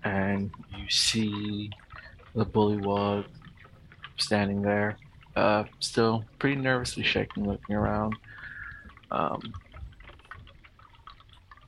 and 0.05 0.51
you 0.79 0.89
see 0.89 1.71
the 2.35 2.47
bullywug 2.47 3.27
standing 4.17 4.63
there, 4.63 4.97
uh, 5.37 5.65
still 5.81 6.25
pretty 6.39 6.57
nervously 6.57 7.03
shaking, 7.03 7.47
looking 7.47 7.77
around, 7.77 8.17
um, 9.11 9.55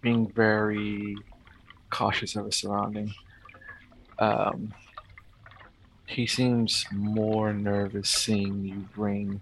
being 0.00 0.30
very 0.32 1.16
cautious 1.90 2.36
of 2.36 2.46
his 2.46 2.56
surrounding. 2.56 3.12
Um, 4.18 4.72
he 6.06 6.26
seems 6.26 6.86
more 6.92 7.52
nervous 7.52 8.08
seeing 8.08 8.64
you 8.64 8.86
bring 8.94 9.40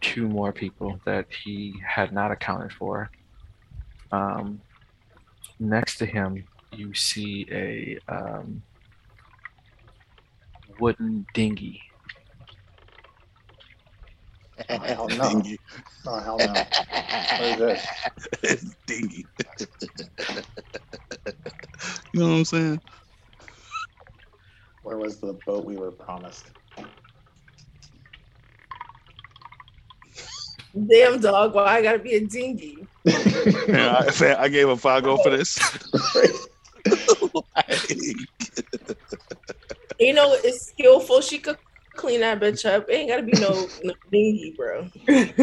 two 0.00 0.28
more 0.28 0.52
people 0.52 1.00
that 1.04 1.26
he 1.44 1.74
had 1.84 2.12
not 2.12 2.30
accounted 2.30 2.72
for. 2.72 3.10
Um, 4.12 4.60
next 5.58 5.98
to 5.98 6.06
him 6.06 6.44
you 6.72 6.94
see 6.94 7.46
a 7.50 7.98
um, 8.08 8.62
wooden 10.78 11.26
dinghy. 11.34 11.82
Oh, 14.70 14.78
hell 14.78 15.08
no. 15.16 15.28
Dinghy. 15.28 15.60
Oh, 16.06 16.20
hell 16.20 16.38
no. 16.38 16.54
What 16.54 17.42
is 17.42 17.58
this? 17.58 17.86
It's 18.42 18.76
dinghy. 18.86 19.26
you 22.12 22.20
know 22.20 22.28
what 22.28 22.34
I'm 22.34 22.44
saying? 22.44 22.80
Where 24.82 24.98
was 24.98 25.20
the 25.20 25.34
boat 25.46 25.64
we 25.64 25.76
were 25.76 25.92
promised? 25.92 26.50
Damn 30.86 31.20
dog, 31.20 31.54
why 31.54 31.64
I 31.64 31.82
gotta 31.82 31.98
be 31.98 32.14
a 32.14 32.20
dingy? 32.20 32.86
yeah, 33.04 34.04
I, 34.20 34.36
I 34.38 34.48
gave 34.48 34.68
a 34.68 34.76
five 34.76 35.02
go 35.02 35.16
for 35.18 35.30
this. 35.30 35.58
you 39.98 40.12
know, 40.12 40.32
it's 40.44 40.68
skillful. 40.68 41.20
She 41.20 41.38
could 41.38 41.56
clean 41.98 42.20
that 42.20 42.40
bitch 42.40 42.64
up. 42.64 42.88
It 42.88 42.94
ain't 42.94 43.10
gotta 43.10 43.22
be 43.22 43.32
no, 43.32 43.66
no 43.84 43.92
dinghy, 44.10 44.54
bro. 44.56 44.88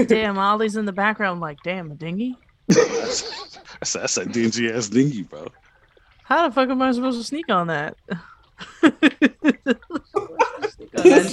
Damn, 0.05 0.37
Ollie's 0.37 0.75
in 0.75 0.85
the 0.85 0.93
background, 0.93 1.41
like, 1.41 1.57
damn, 1.63 1.91
a 1.91 1.95
dinghy. 1.95 2.37
that's, 2.67 3.93
that's 3.93 4.17
a 4.17 4.25
dingy 4.25 4.71
ass 4.71 4.89
dinghy, 4.89 5.23
bro. 5.23 5.47
How 6.23 6.47
the 6.47 6.55
fuck 6.55 6.69
am 6.69 6.81
I 6.81 6.91
supposed 6.91 7.19
to 7.19 7.23
sneak 7.23 7.51
on 7.51 7.67
that? 7.67 7.95
that 8.81 9.35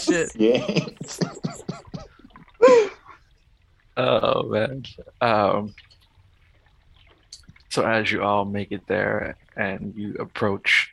shit. 0.03 0.36
Yeah. 0.36 0.66
oh 3.97 4.43
man. 4.43 4.82
Um. 5.20 5.74
So 7.70 7.86
as 7.86 8.12
you 8.12 8.23
all 8.23 8.44
make 8.44 8.70
it 8.70 8.86
there 8.86 9.39
and 9.57 9.94
you 9.97 10.15
approach 10.19 10.91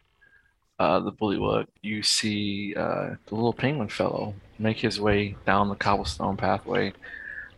uh, 0.79 0.99
the 0.99 1.11
bullywug, 1.11 1.67
you 1.81 2.01
see 2.01 2.73
uh, 2.75 3.15
the 3.25 3.35
little 3.35 3.53
penguin 3.53 3.89
fellow 3.89 4.33
make 4.57 4.77
his 4.77 4.99
way 4.99 5.35
down 5.45 5.67
the 5.67 5.75
cobblestone 5.75 6.37
pathway. 6.37 6.93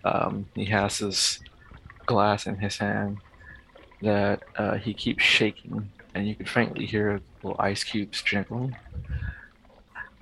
Um, 0.03 0.47
he 0.55 0.65
has 0.65 0.97
his 0.97 1.39
glass 2.07 2.47
in 2.47 2.57
his 2.57 2.77
hand 2.77 3.19
that 4.01 4.41
uh, 4.57 4.75
he 4.75 4.93
keeps 4.95 5.23
shaking, 5.23 5.91
and 6.15 6.27
you 6.27 6.33
can 6.33 6.47
faintly 6.47 6.87
hear 6.87 7.21
little 7.43 7.59
ice 7.59 7.83
cubes 7.83 8.23
jingling 8.23 8.75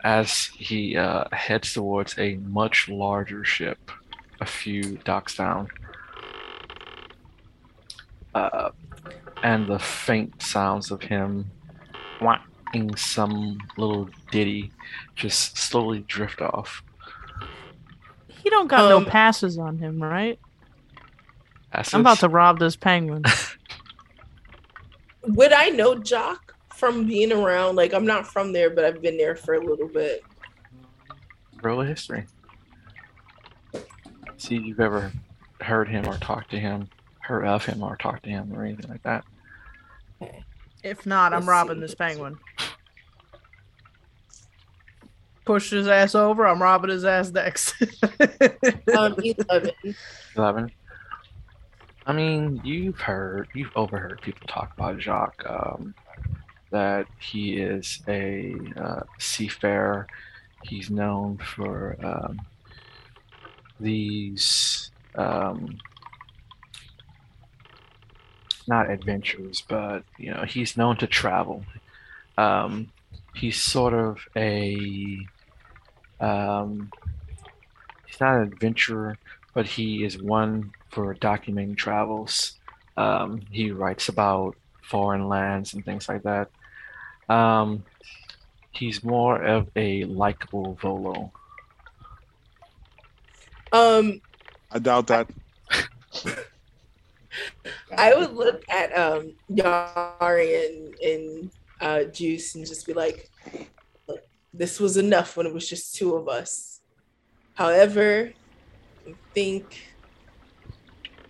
as 0.03 0.45
he 0.57 0.97
uh, 0.97 1.25
heads 1.31 1.73
towards 1.73 2.17
a 2.17 2.35
much 2.35 2.89
larger 2.89 3.43
ship 3.43 3.91
a 4.41 4.45
few 4.45 4.97
docks 5.03 5.35
down. 5.35 5.69
Uh, 8.33 8.69
and 9.41 9.67
the 9.67 9.79
faint 9.79 10.41
sounds 10.41 10.91
of 10.91 11.01
him 11.01 11.49
whacking 12.69 12.95
some 12.95 13.57
little 13.77 14.09
ditty 14.31 14.71
just 15.15 15.57
slowly 15.57 15.99
drift 16.07 16.41
off. 16.41 16.83
He 18.27 18.49
don't 18.49 18.67
got 18.67 18.91
um, 18.91 19.03
no 19.03 19.09
passes 19.09 19.57
on 19.57 19.77
him, 19.77 20.01
right? 20.01 20.39
Passes? 21.71 21.93
I'm 21.93 22.01
about 22.01 22.19
to 22.19 22.29
rob 22.29 22.59
this 22.59 22.75
penguin. 22.75 23.23
Would 25.23 25.51
I 25.51 25.69
know 25.69 25.95
Jock 25.95 26.55
from 26.73 27.05
being 27.05 27.31
around? 27.31 27.75
Like, 27.75 27.93
I'm 27.93 28.05
not 28.05 28.25
from 28.25 28.53
there, 28.53 28.69
but 28.69 28.85
I've 28.85 29.01
been 29.01 29.17
there 29.17 29.35
for 29.35 29.55
a 29.55 29.63
little 29.63 29.87
bit. 29.87 30.23
Roll 31.61 31.81
a 31.81 31.85
history. 31.85 32.25
See 34.37 34.55
if 34.55 34.63
you've 34.63 34.79
ever 34.79 35.11
heard 35.59 35.89
him 35.89 36.07
or 36.07 36.17
talked 36.17 36.51
to 36.51 36.59
him 36.59 36.89
heard 37.19 37.45
of 37.45 37.63
him 37.65 37.83
or 37.83 37.95
talked 37.95 38.23
to 38.23 38.29
him 38.29 38.51
or 38.53 38.63
anything 38.63 38.89
like 38.89 39.03
that. 39.03 39.23
If 40.83 41.05
not, 41.05 41.33
I'm 41.33 41.47
robbing 41.47 41.79
this 41.79 41.95
penguin. 41.95 42.37
Push 45.45 45.71
his 45.71 45.87
ass 45.87 46.15
over. 46.15 46.47
I'm 46.47 46.61
robbing 46.61 46.91
his 46.91 47.05
ass 47.05 47.31
next. 47.31 47.73
um, 48.95 49.15
11. 49.17 49.71
11. 50.37 50.71
I 52.05 52.13
mean, 52.13 52.61
you've 52.63 52.99
heard, 52.99 53.49
you've 53.53 53.75
overheard 53.75 54.21
people 54.21 54.47
talk 54.47 54.73
about 54.77 54.99
Jacques, 54.99 55.43
um, 55.47 55.93
that 56.71 57.07
he 57.19 57.57
is 57.57 58.01
a 58.07 58.55
uh, 58.77 59.01
seafarer. 59.17 60.07
He's 60.63 60.89
known 60.89 61.37
for 61.37 61.97
um, 62.03 62.41
these 63.79 64.91
um, 65.15 65.77
not 68.69 68.89
adventures, 68.89 69.63
but 69.67 70.03
you 70.17 70.31
know, 70.31 70.43
he's 70.43 70.77
known 70.77 70.95
to 70.97 71.07
travel. 71.07 71.65
Um, 72.37 72.91
he's 73.35 73.61
sort 73.61 73.93
of 73.93 74.19
a 74.35 75.19
um, 76.21 76.91
he's 78.05 78.21
not 78.21 78.37
an 78.37 78.43
adventurer, 78.43 79.17
but 79.53 79.65
he 79.65 80.03
is 80.05 80.21
one 80.21 80.71
for 80.89 81.13
documenting 81.15 81.75
travels. 81.75 82.53
Um, 82.95 83.41
he 83.51 83.71
writes 83.71 84.07
about 84.07 84.55
foreign 84.81 85.27
lands 85.27 85.73
and 85.73 85.83
things 85.83 86.07
like 86.07 86.23
that. 86.23 86.49
Um, 87.27 87.83
he's 88.71 89.03
more 89.03 89.41
of 89.41 89.69
a 89.75 90.05
likable 90.05 90.75
Volo. 90.81 91.31
Um, 93.71 94.21
I 94.71 94.79
doubt 94.79 95.07
that. 95.07 95.29
I 97.97 98.13
would 98.15 98.33
look 98.33 98.63
at 98.69 98.95
um 98.97 99.33
Yari 99.51 100.65
and, 100.67 100.95
and 101.01 101.51
uh, 101.81 102.03
Juice 102.05 102.55
and 102.55 102.65
just 102.65 102.85
be 102.85 102.93
like, 102.93 103.29
this 104.53 104.79
was 104.79 104.97
enough 104.97 105.37
when 105.37 105.45
it 105.45 105.53
was 105.53 105.67
just 105.67 105.95
two 105.95 106.15
of 106.15 106.27
us. 106.27 106.81
However, 107.55 108.33
I 109.07 109.13
think 109.33 109.77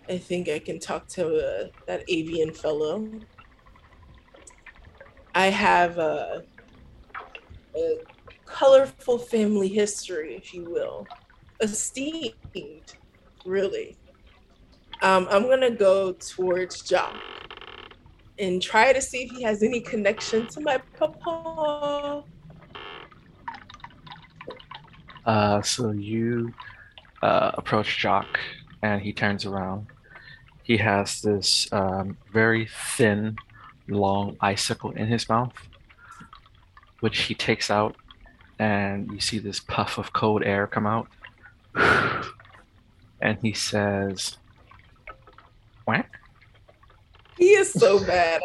I 0.08 0.18
think 0.18 0.48
I 0.48 0.58
can 0.58 0.80
talk 0.80 1.06
to 1.08 1.24
uh, 1.26 1.68
that 1.86 2.02
avian 2.08 2.52
fellow. 2.52 3.08
I 5.34 5.46
have 5.46 5.98
a, 5.98 6.42
a 7.76 7.94
colorful 8.44 9.18
family 9.18 9.68
history, 9.68 10.34
if 10.34 10.52
you 10.52 10.64
will, 10.68 11.06
esteemed, 11.60 12.34
really. 13.46 13.99
Um, 15.02 15.26
I'm 15.30 15.48
gonna 15.48 15.70
go 15.70 16.12
towards 16.12 16.82
Jock 16.82 17.16
and 18.38 18.60
try 18.60 18.92
to 18.92 19.00
see 19.00 19.24
if 19.24 19.30
he 19.30 19.42
has 19.42 19.62
any 19.62 19.80
connection 19.80 20.46
to 20.48 20.60
my 20.60 20.78
papa. 20.98 22.24
Uh, 25.24 25.62
so 25.62 25.90
you 25.90 26.52
uh, 27.22 27.52
approach 27.54 27.98
Jock, 27.98 28.40
and 28.82 29.00
he 29.00 29.12
turns 29.12 29.46
around. 29.46 29.86
He 30.62 30.76
has 30.76 31.22
this 31.22 31.70
um, 31.72 32.18
very 32.32 32.68
thin, 32.96 33.36
long 33.88 34.36
icicle 34.40 34.90
in 34.92 35.06
his 35.06 35.28
mouth, 35.28 35.54
which 37.00 37.20
he 37.22 37.34
takes 37.34 37.70
out, 37.70 37.96
and 38.58 39.10
you 39.12 39.20
see 39.20 39.38
this 39.38 39.60
puff 39.60 39.96
of 39.96 40.12
cold 40.12 40.42
air 40.44 40.66
come 40.66 40.86
out. 40.86 41.08
And 43.22 43.36
he 43.42 43.52
says. 43.52 44.38
He 47.38 47.46
is 47.52 47.72
so 47.72 47.98
badass. 47.98 48.40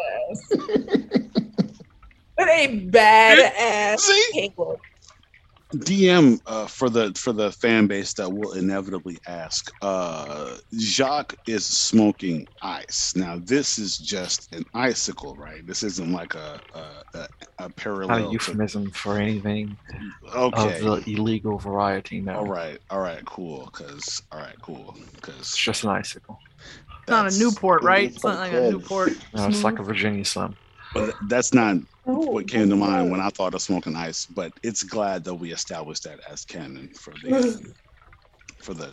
but 2.36 2.48
a 2.48 2.88
badass 2.90 3.98
See? 4.00 4.52
DM 5.74 6.40
uh, 6.46 6.66
for 6.66 6.88
the 6.88 7.12
for 7.16 7.32
the 7.32 7.50
fan 7.50 7.86
base 7.88 8.12
that 8.14 8.32
will 8.32 8.52
inevitably 8.52 9.18
ask. 9.26 9.72
Uh, 9.82 10.56
Jacques 10.78 11.34
is 11.46 11.66
smoking 11.66 12.46
ice. 12.62 13.14
Now 13.16 13.38
this 13.42 13.78
is 13.78 13.98
just 13.98 14.54
an 14.54 14.64
icicle, 14.74 15.34
right? 15.34 15.66
This 15.66 15.82
isn't 15.82 16.12
like 16.12 16.34
a 16.34 16.60
a, 16.74 17.18
a, 17.18 17.28
a 17.58 17.62
Not 17.62 17.76
parallel. 17.76 18.18
a 18.18 18.22
to- 18.26 18.32
euphemism 18.32 18.90
for 18.92 19.18
anything 19.18 19.76
okay. 20.34 20.80
of 20.86 21.04
the 21.04 21.12
illegal 21.12 21.58
variety. 21.58 22.20
No, 22.20 22.36
all 22.36 22.46
right. 22.46 22.78
All 22.90 23.00
right. 23.00 23.24
Cool. 23.24 23.66
Cause 23.72 24.22
all 24.30 24.38
right. 24.38 24.56
Cool. 24.62 24.94
it's 24.96 25.20
Cause 25.20 25.56
just 25.56 25.82
an 25.84 25.90
icicle. 25.90 26.38
It's 27.06 27.10
not 27.12 27.32
a 27.32 27.38
Newport, 27.38 27.84
right? 27.84 28.06
It's 28.06 28.16
It's 28.16 28.24
not 28.24 28.38
like 28.38 28.52
like 28.52 28.62
a. 28.62 28.70
Newport. 28.72 29.12
No, 29.34 29.46
it's 29.46 29.62
like 29.62 29.78
a 29.78 29.82
Virginia 29.84 30.24
Slim. 30.24 30.56
But 30.92 31.14
that's 31.28 31.54
not 31.54 31.76
what 32.04 32.48
came 32.48 32.68
to 32.68 32.74
mind 32.76 33.12
when 33.12 33.20
I 33.20 33.28
thought 33.28 33.54
of 33.54 33.62
smoking 33.62 33.94
ice. 33.94 34.26
But 34.26 34.52
it's 34.64 34.82
glad 34.82 35.22
that 35.24 35.34
we 35.34 35.52
established 35.52 36.02
that 36.04 36.18
as 36.28 36.44
canon 36.44 36.88
for 36.94 37.12
the 37.22 37.72
for 38.58 38.74
the 38.74 38.92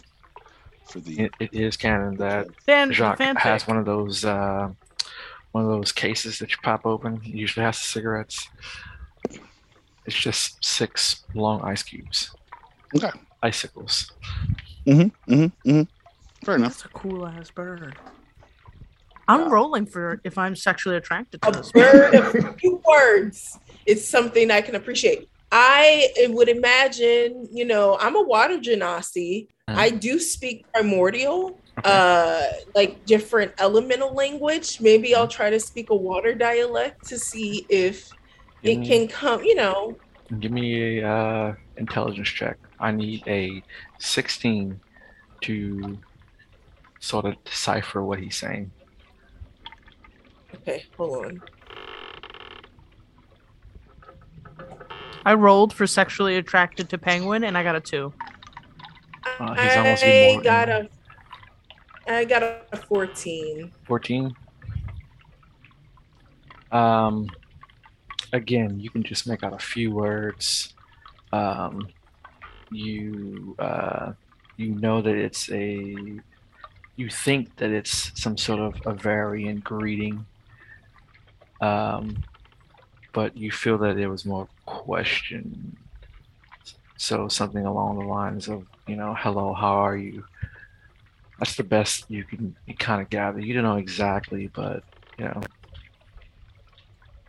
for 0.86 1.00
the. 1.00 1.22
It, 1.24 1.32
it 1.40 1.54
is 1.54 1.76
canon 1.76 2.16
that 2.18 2.48
Fan, 2.66 2.92
Jacques 2.92 3.18
fanfic. 3.20 3.40
has 3.40 3.68
one 3.68 3.78
of 3.78 3.86
those 3.86 4.24
uh, 4.26 4.70
one 5.54 5.64
of 5.64 5.72
those 5.72 5.92
cases 5.92 6.38
that 6.38 6.52
you 6.52 6.58
pop 6.62 6.86
open. 6.86 7.20
It 7.24 7.30
usually 7.34 7.66
has 7.66 7.80
the 7.80 7.88
cigarettes. 7.88 8.48
It's 10.06 10.16
just 10.16 10.64
six 10.64 11.24
long 11.34 11.62
ice 11.64 11.82
cubes. 11.82 12.30
Okay. 12.96 13.10
Icicles. 13.42 14.12
Mm-hmm, 14.86 15.34
mm-hmm, 15.34 15.70
mm-hmm. 15.70 15.82
Fair 16.44 16.56
enough. 16.56 16.74
That's 16.74 16.86
a 16.86 16.90
cool 16.90 17.26
ass 17.28 17.50
bird. 17.50 17.96
I'm 19.28 19.50
rolling 19.50 19.86
for 19.86 20.20
if 20.26 20.38
I'm 20.38 20.56
sexually 20.56 20.98
attracted 20.98 21.42
to 21.42 21.48
a 21.50 21.52
this. 21.52 21.72
bird 21.72 22.14
of 22.16 22.56
few 22.60 22.82
words. 22.86 23.58
It's 23.86 24.06
something 24.06 24.52
I 24.52 24.62
can 24.62 24.76
appreciate. 24.76 25.30
I 25.52 26.10
would 26.30 26.50
imagine, 26.50 27.48
you 27.52 27.64
know, 27.66 27.98
I'm 28.00 28.16
a 28.16 28.22
water 28.22 28.58
genasi. 28.58 29.48
Mhm. 29.70 29.76
I 29.76 29.90
do 29.92 30.20
speak 30.20 30.66
primordial, 30.74 31.58
Okay. 31.80 31.90
uh, 31.90 32.44
like 32.76 33.06
different 33.06 33.54
elemental 33.60 34.14
language. 34.14 34.82
Maybe 34.82 35.16
I'll 35.16 35.28
try 35.28 35.50
to 35.50 35.60
speak 35.60 35.90
a 35.90 35.96
water 35.96 36.36
dialect 36.36 37.08
to 37.08 37.18
see 37.18 37.66
if 37.70 38.10
Give 38.62 38.74
it 38.74 38.80
me- 38.82 38.88
can 38.88 39.08
come, 39.08 39.44
you 39.44 39.56
know. 39.56 39.96
Give 40.40 40.52
me 40.52 41.00
a 41.00 41.08
uh, 41.10 41.56
intelligence 41.78 42.28
check. 42.30 42.58
I 42.80 42.92
need 42.92 43.24
a 43.28 43.64
16 44.00 44.80
to 45.42 45.98
sort 47.04 47.26
of 47.26 47.44
decipher 47.44 48.02
what 48.02 48.18
he's 48.18 48.38
saying. 48.38 48.72
Okay, 50.56 50.86
hold 50.96 51.26
on. 51.26 51.42
I 55.26 55.34
rolled 55.34 55.74
for 55.74 55.86
sexually 55.86 56.38
attracted 56.38 56.90
to 56.90 56.98
penguin 56.98 57.44
and 57.44 57.58
I 57.58 57.64
got 57.64 57.76
a 57.76 57.82
two. 57.82 58.14
Uh, 59.40 59.54
he's 59.56 59.76
almost 59.76 60.04
I 60.04 60.08
immortal. 60.08 60.44
got 60.44 60.70
a, 60.70 60.90
I 62.08 62.24
got 62.24 62.44
a 62.44 62.78
14. 62.78 63.72
14. 63.84 64.36
Um, 66.72 67.30
again, 68.32 68.80
you 68.80 68.90
can 68.90 69.04
just 69.04 69.28
make 69.28 69.44
out 69.44 69.54
a 69.54 69.60
few 69.60 69.92
words. 69.92 70.74
Um, 71.34 71.90
you 72.72 73.56
uh, 73.60 74.14
you 74.58 74.76
know 74.76 75.02
that 75.02 75.16
it's 75.16 75.52
a 75.52 76.20
you 76.96 77.10
think 77.10 77.56
that 77.58 77.72
it's 77.72 78.12
some 78.22 78.38
sort 78.38 78.60
of 78.60 78.76
a 78.86 78.94
variant 78.94 79.64
greeting. 79.64 80.26
Um, 81.62 82.24
but 83.14 83.38
you 83.38 83.52
feel 83.52 83.78
that 83.80 83.98
it 83.98 84.08
was 84.08 84.26
more 84.26 84.48
question. 84.66 85.78
So 86.98 87.28
something 87.28 87.66
along 87.66 87.98
the 88.00 88.06
lines 88.06 88.48
of, 88.48 88.66
you 88.88 88.96
know, 88.96 89.16
hello, 89.18 89.54
how 89.54 89.74
are 89.74 89.98
you? 89.98 90.26
That's 91.40 91.56
the 91.56 91.64
best 91.64 92.10
you 92.10 92.24
can 92.24 92.56
kind 92.80 93.02
of 93.02 93.10
gather. 93.10 93.40
You 93.40 93.54
don't 93.54 93.64
know 93.64 93.78
exactly, 93.78 94.48
but 94.54 94.84
you 95.18 95.26
know, 95.26 95.42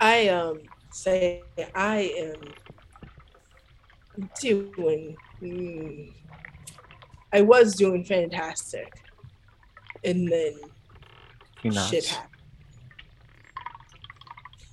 I 0.00 0.28
um 0.28 0.60
say 0.90 1.42
I 1.74 2.12
am 2.16 2.54
doing. 4.40 5.16
mm, 5.42 6.12
I 7.32 7.40
was 7.40 7.74
doing 7.74 8.04
fantastic, 8.04 8.92
and 10.04 10.30
then 10.30 10.52
he 11.62 11.70
nods. 11.70 11.90
shit 11.90 12.06
happened. 12.06 12.30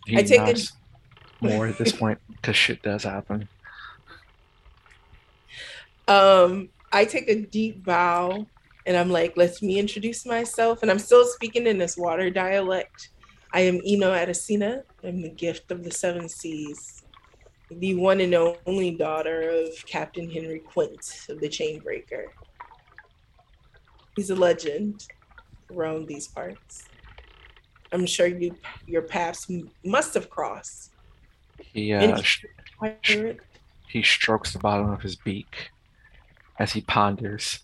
He 0.05 0.17
I 0.17 0.23
take 0.23 0.41
a- 0.41 0.67
more 1.41 1.67
at 1.67 1.77
this 1.77 1.91
point 1.91 2.19
because 2.29 2.55
shit 2.55 2.81
does 2.81 3.03
happen. 3.03 3.47
Um, 6.07 6.69
I 6.91 7.05
take 7.05 7.29
a 7.29 7.41
deep 7.41 7.85
bow, 7.85 8.47
and 8.85 8.97
I'm 8.97 9.09
like, 9.09 9.37
"Let 9.37 9.61
me 9.61 9.79
introduce 9.79 10.25
myself." 10.25 10.81
And 10.81 10.91
I'm 10.91 10.99
still 10.99 11.25
speaking 11.25 11.67
in 11.67 11.77
this 11.77 11.97
water 11.97 12.29
dialect. 12.29 13.09
I 13.53 13.61
am 13.61 13.81
Eno 13.85 14.11
Adesina. 14.11 14.83
I'm 15.03 15.21
the 15.21 15.29
gift 15.29 15.71
of 15.71 15.83
the 15.83 15.91
seven 15.91 16.27
seas, 16.29 17.03
the 17.69 17.95
one 17.95 18.21
and 18.21 18.33
only 18.65 18.91
daughter 18.91 19.49
of 19.49 19.69
Captain 19.85 20.29
Henry 20.29 20.59
Quint 20.59 21.25
of 21.29 21.39
the 21.39 21.49
Chainbreaker. 21.49 22.25
He's 24.15 24.29
a 24.29 24.35
legend 24.35 25.05
around 25.75 26.07
these 26.07 26.27
parts. 26.27 26.83
I'm 27.91 28.05
sure 28.05 28.27
you 28.27 28.55
your 28.87 29.01
paths 29.01 29.49
must 29.83 30.13
have 30.13 30.29
crossed. 30.29 30.91
He 31.59 31.93
uh, 31.93 32.15
And- 32.15 32.25
sh- 32.25 32.45
he 33.87 34.01
strokes 34.01 34.53
the 34.53 34.59
bottom 34.59 34.89
of 34.89 35.01
his 35.01 35.15
beak 35.15 35.69
as 36.57 36.73
he 36.73 36.81
ponders. 36.81 37.59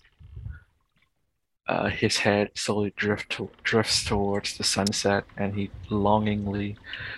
Uh, 1.66 1.88
his 1.88 2.18
head 2.18 2.50
slowly 2.54 2.92
drift 2.96 3.30
to, 3.30 3.50
drifts 3.62 4.04
towards 4.04 4.56
the 4.56 4.64
sunset, 4.64 5.24
and 5.36 5.54
he 5.54 5.70
longingly 5.90 6.76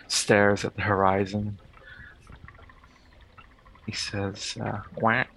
stares 0.09 0.65
at 0.65 0.75
the 0.75 0.83
horizon. 0.83 1.59
He 3.87 3.93
says, 3.93 4.57
uh, 4.61 4.81
"Whack, 5.01 5.31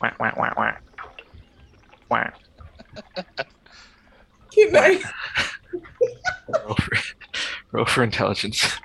whack, 0.00 0.18
whack, 0.18 0.36
whack, 0.36 0.56
whack." 0.58 0.82
Wow. 2.10 2.32
Can 4.54 4.76
I? 4.76 5.00
roll, 6.64 6.74
for, 6.74 6.96
roll 7.72 7.84
for 7.84 8.02
intelligence. 8.02 8.78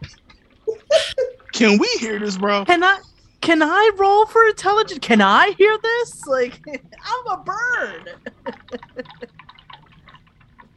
Can 1.53 1.77
we 1.77 1.87
hear 1.99 2.19
this, 2.19 2.37
bro? 2.37 2.65
Can 2.65 2.83
I? 2.83 2.99
Can 3.41 3.61
I 3.63 3.91
roll 3.97 4.25
for 4.25 4.45
intelligence? 4.47 4.99
Can 5.01 5.21
I 5.21 5.53
hear 5.57 5.77
this? 5.81 6.27
Like, 6.27 6.59
I'm 6.67 7.39
a 7.39 7.43
bird. 7.43 8.15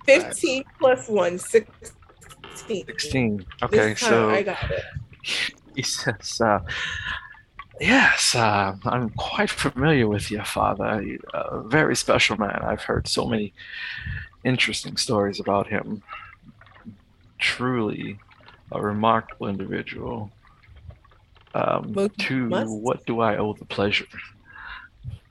15 0.06 0.64
plus 0.78 1.08
1, 1.08 1.38
16. 1.38 1.66
16. 2.86 3.46
Okay, 3.62 3.76
This 3.76 4.00
time 4.00 4.10
so 4.10 4.30
I 4.30 4.42
got 4.42 4.70
it. 4.70 4.84
he 5.74 5.82
says, 5.82 6.40
uh, 6.40 6.60
Yes, 7.80 8.34
uh, 8.34 8.76
I'm 8.84 9.10
quite 9.10 9.50
familiar 9.50 10.06
with 10.06 10.30
your 10.30 10.44
father. 10.44 11.04
A 11.34 11.62
very 11.62 11.96
special 11.96 12.36
man. 12.36 12.60
I've 12.62 12.82
heard 12.82 13.08
so 13.08 13.26
many 13.26 13.54
interesting 14.44 14.96
stories 14.96 15.40
about 15.40 15.66
him. 15.68 16.02
Truly 17.38 18.18
a 18.70 18.80
remarkable 18.80 19.48
individual. 19.48 20.30
Um, 21.54 21.92
Well, 21.92 22.08
to 22.08 22.48
must- 22.48 22.70
what 22.70 23.04
do 23.06 23.20
I 23.20 23.36
owe 23.36 23.52
the 23.52 23.64
pleasure? 23.66 24.06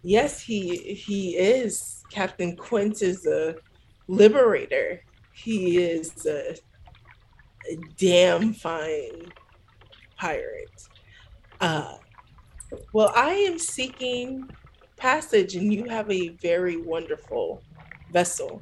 Yes, 0.04 0.42
he 0.42 0.78
he 0.94 1.38
is. 1.38 2.04
Captain 2.10 2.56
Quint 2.56 3.02
is 3.02 3.26
a 3.26 3.56
liberator. 4.08 5.02
He 5.34 5.78
is 5.78 6.26
a, 6.26 6.56
a 7.72 7.78
damn 7.98 8.54
fine 8.54 9.32
pirate. 10.18 10.88
Uh, 11.60 11.98
well, 12.94 13.12
I 13.16 13.32
am 13.34 13.58
seeking 13.60 14.50
passage, 14.98 15.56
and 15.56 15.74
you 15.74 15.86
have 15.86 16.10
a 16.12 16.30
very 16.30 16.78
wonderful 16.78 17.62
vessel. 18.12 18.62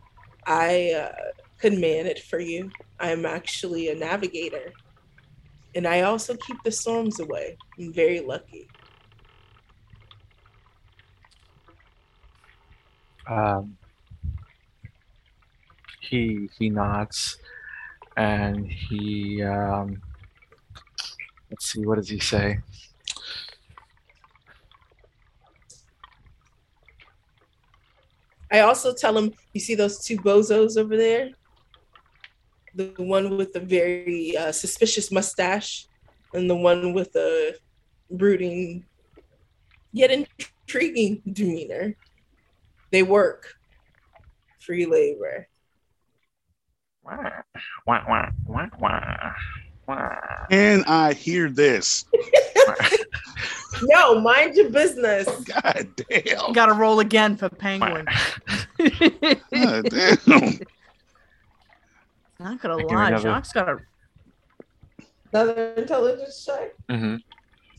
I 0.50 0.94
uh, 0.94 1.32
could 1.60 1.78
man 1.78 2.08
it 2.08 2.20
for 2.20 2.40
you. 2.40 2.72
I 3.00 3.12
am 3.12 3.24
actually 3.26 3.90
a 3.90 3.96
navigator, 3.96 4.74
and 5.76 5.86
I 5.86 6.02
also 6.02 6.36
keep 6.36 6.58
the 6.64 6.72
storms 6.72 7.20
away. 7.20 7.56
I'm 7.78 7.94
very 7.94 8.20
lucky. 8.20 8.68
Um, 13.28 13.78
he 16.02 16.50
he 16.58 16.72
nods, 16.72 17.38
and 18.18 18.66
he 18.66 19.44
um, 19.44 20.02
let's 21.52 21.72
see, 21.72 21.86
what 21.86 21.98
does 21.98 22.10
he 22.10 22.20
say? 22.20 22.60
I 28.52 28.62
also 28.62 28.94
tell 28.96 29.16
him, 29.16 29.34
you 29.60 29.66
see 29.66 29.76
those 29.76 30.00
two 30.00 30.18
bozos 30.18 30.78
over 30.78 30.96
there? 30.96 31.32
The 32.76 32.94
one 32.98 33.36
with 33.36 33.52
the 33.52 33.60
very 33.60 34.38
uh, 34.38 34.54
suspicious 34.54 35.12
mustache 35.12 35.86
and 36.34 36.50
the 36.50 36.56
one 36.56 36.94
with 36.94 37.14
a 37.16 37.56
brooding 38.10 38.86
yet 39.92 40.12
intriguing 40.12 41.22
demeanor. 41.30 41.96
They 42.92 43.04
work. 43.04 43.54
Free 44.62 44.86
labor. 44.86 45.48
Wah, 47.04 47.44
wah, 47.86 48.04
wah, 48.08 48.30
wah, 48.48 48.68
wah. 48.80 49.34
Can 50.50 50.84
I 50.88 51.14
hear 51.14 51.50
this? 51.50 52.06
No, 53.84 54.20
mind 54.20 54.56
your 54.56 54.70
business. 54.72 55.26
God 55.46 55.88
damn. 56.10 56.52
Gotta 56.52 56.74
roll 56.74 57.00
again 57.00 57.38
for 57.38 57.48
penguin. 57.48 58.06
God 58.78 59.90
damn. 59.90 60.60
Not 62.40 62.60
gonna 62.62 62.78
Give 62.78 62.90
me 62.90 62.96
lie, 62.96 63.08
another- 63.08 63.20
Jacques 63.22 63.54
got 63.54 63.70
a 63.70 63.78
Another 65.32 65.74
intelligence 65.76 66.44
check. 66.46 66.74
Mm-hmm. 66.90 67.16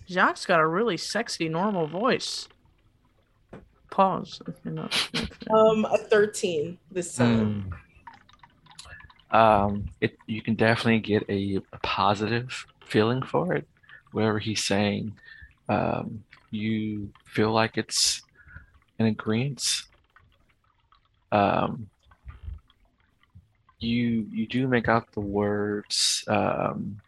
Jacques 0.08 0.46
got 0.46 0.60
a 0.60 0.66
really 0.66 0.96
sexy 0.96 1.48
normal 1.50 1.86
voice. 1.86 2.48
Pause. 3.90 4.40
You. 4.64 4.88
Um, 5.50 5.84
a 5.84 5.98
13 5.98 6.78
this 6.92 7.14
time. 7.16 7.64
Mm. 7.70 7.76
Um, 9.32 9.88
it 10.00 10.16
you 10.26 10.42
can 10.42 10.54
definitely 10.54 11.00
get 11.00 11.24
a, 11.28 11.60
a 11.72 11.78
positive 11.82 12.66
feeling 12.84 13.22
for 13.22 13.54
it. 13.54 13.66
Whatever 14.12 14.38
he's 14.40 14.64
saying, 14.64 15.14
um, 15.68 16.24
you 16.50 17.12
feel 17.26 17.52
like 17.52 17.78
it's 17.78 18.22
an 18.98 19.06
agreement. 19.06 19.82
Um, 21.30 21.88
you 23.78 24.26
you 24.32 24.46
do 24.46 24.66
make 24.68 24.88
out 24.88 25.12
the 25.12 25.20
words 25.20 26.24
um, 26.28 27.00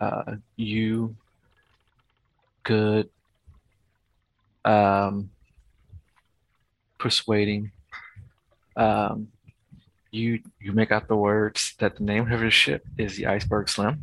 uh, 0.00 0.36
you 0.56 1.16
good 2.62 3.08
um, 4.64 5.30
persuading 6.98 7.72
um, 8.78 9.28
you 10.10 10.40
you 10.60 10.72
make 10.72 10.90
out 10.90 11.08
the 11.08 11.16
words 11.16 11.74
that 11.78 11.96
the 11.96 12.04
name 12.04 12.30
of 12.32 12.40
his 12.40 12.54
ship 12.54 12.82
is 12.96 13.16
the 13.16 13.26
iceberg 13.26 13.68
slim 13.68 14.02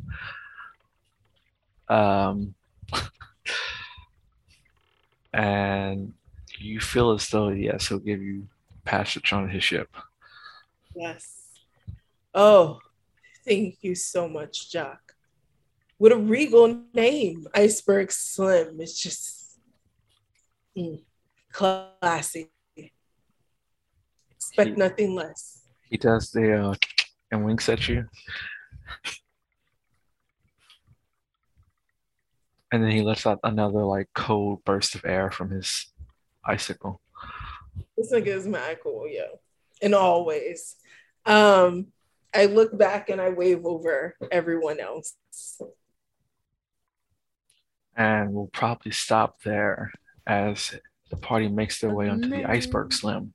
um, 1.89 2.53
and 5.33 6.13
you 6.59 6.79
feel 6.79 7.11
as 7.11 7.27
though 7.29 7.49
yes 7.49 7.87
he'll 7.87 7.97
give 7.99 8.21
you 8.21 8.47
passage 8.85 9.33
on 9.33 9.49
his 9.49 9.63
ship 9.63 9.89
Yes. 10.95 11.49
Oh, 12.33 12.79
thank 13.43 13.77
you 13.81 13.95
so 13.95 14.29
much, 14.29 14.71
Jock. 14.71 15.13
What 15.97 16.13
a 16.13 16.17
regal 16.17 16.83
name, 16.93 17.47
Iceberg 17.53 18.11
Slim. 18.11 18.79
It's 18.79 18.97
just 18.97 19.59
mm, 20.77 21.01
classy. 21.51 22.49
Expect 24.49 24.69
He- 24.69 24.75
nothing 24.75 25.15
less. 25.15 25.67
he 25.89 25.97
does 25.97 26.31
the 26.31 26.53
uh, 26.69 26.75
and 27.31 27.43
winks 27.45 27.67
at 27.69 27.87
you 27.87 28.07
and 32.71 32.83
then 32.83 32.91
he 32.91 33.01
lets 33.01 33.25
out 33.25 33.39
another 33.43 33.83
like 33.83 34.09
cold 34.13 34.63
burst 34.65 34.95
of 34.95 35.05
air 35.05 35.29
from 35.31 35.49
his 35.51 35.87
icicle 36.43 37.01
This 37.97 38.11
nigga 38.13 38.27
is 38.27 38.47
mad 38.47 38.77
cool, 38.83 39.07
yo. 39.07 39.39
In 39.81 39.93
all 39.93 40.25
ways. 40.25 40.75
Um, 41.25 41.87
I 42.33 42.45
look 42.45 42.77
back 42.77 43.09
and 43.09 43.19
I 43.21 43.29
wave 43.29 43.65
over 43.65 44.15
everyone 44.31 44.79
else. 44.79 45.15
and 47.95 48.33
we'll 48.33 48.47
probably 48.53 48.91
stop 48.91 49.41
there 49.43 49.91
as 50.27 50.75
the 51.09 51.17
party 51.17 51.47
makes 51.47 51.79
their 51.79 51.93
way 51.93 52.09
onto 52.09 52.29
the 52.29 52.45
iceberg 52.45 52.91
slim 52.93 53.33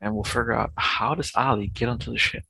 and 0.00 0.14
we'll 0.14 0.24
figure 0.24 0.52
out 0.52 0.70
how 0.76 1.14
does 1.14 1.32
Ollie 1.34 1.68
get 1.68 1.88
onto 1.88 2.10
the 2.12 2.18
ship 2.18 2.44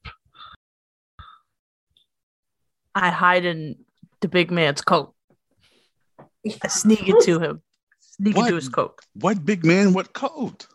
I 2.95 3.11
hide 3.11 3.45
in 3.45 3.77
the 4.21 4.29
big 4.29 4.51
man's 4.51 4.81
coat. 4.83 5.15
I 6.63 6.69
sneak 6.69 7.09
into 7.09 7.39
him. 7.39 7.63
Sneak 8.01 8.37
What? 8.37 8.45
into 8.47 8.57
his 8.57 8.69
coat. 8.69 8.99
What 9.15 9.45
big 9.45 9.65
man? 9.65 9.93
What 9.93 10.13
coat? 10.13 10.67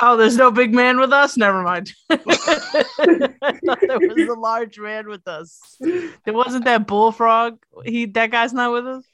Oh, 0.00 0.16
there's 0.16 0.36
no 0.36 0.52
big 0.52 0.72
man 0.72 1.00
with 1.00 1.12
us? 1.12 1.36
Never 1.36 1.62
mind. 1.62 1.92
I 2.10 2.16
thought 2.18 3.80
there 3.80 3.98
was 3.98 4.28
a 4.28 4.38
large 4.38 4.78
man 4.78 5.08
with 5.08 5.26
us. 5.26 5.76
There 5.80 6.34
wasn't 6.34 6.64
that 6.66 6.86
bullfrog. 6.86 7.58
He 7.84 8.06
that 8.06 8.30
guy's 8.30 8.52
not 8.52 8.70
with 8.72 8.86
us. 8.86 9.04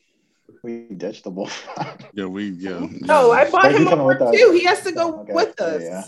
We 0.62 0.88
ditched 0.94 1.24
the 1.24 1.30
bullfrog. 1.30 2.02
Yeah, 2.12 2.26
we 2.26 2.50
yeah. 2.50 2.86
No, 3.00 3.30
I 3.32 3.50
bought 3.50 3.64
Where's 3.64 3.76
he 3.76 3.82
him 3.84 3.88
coming 3.88 4.00
over 4.04 4.08
with 4.18 4.22
us? 4.22 4.36
too. 4.36 4.50
He 4.52 4.64
has 4.64 4.82
to 4.82 4.92
go 4.92 5.20
Okay, 5.20 5.32
with 5.32 5.58
us. 5.60 5.82
yeah. 5.82 6.02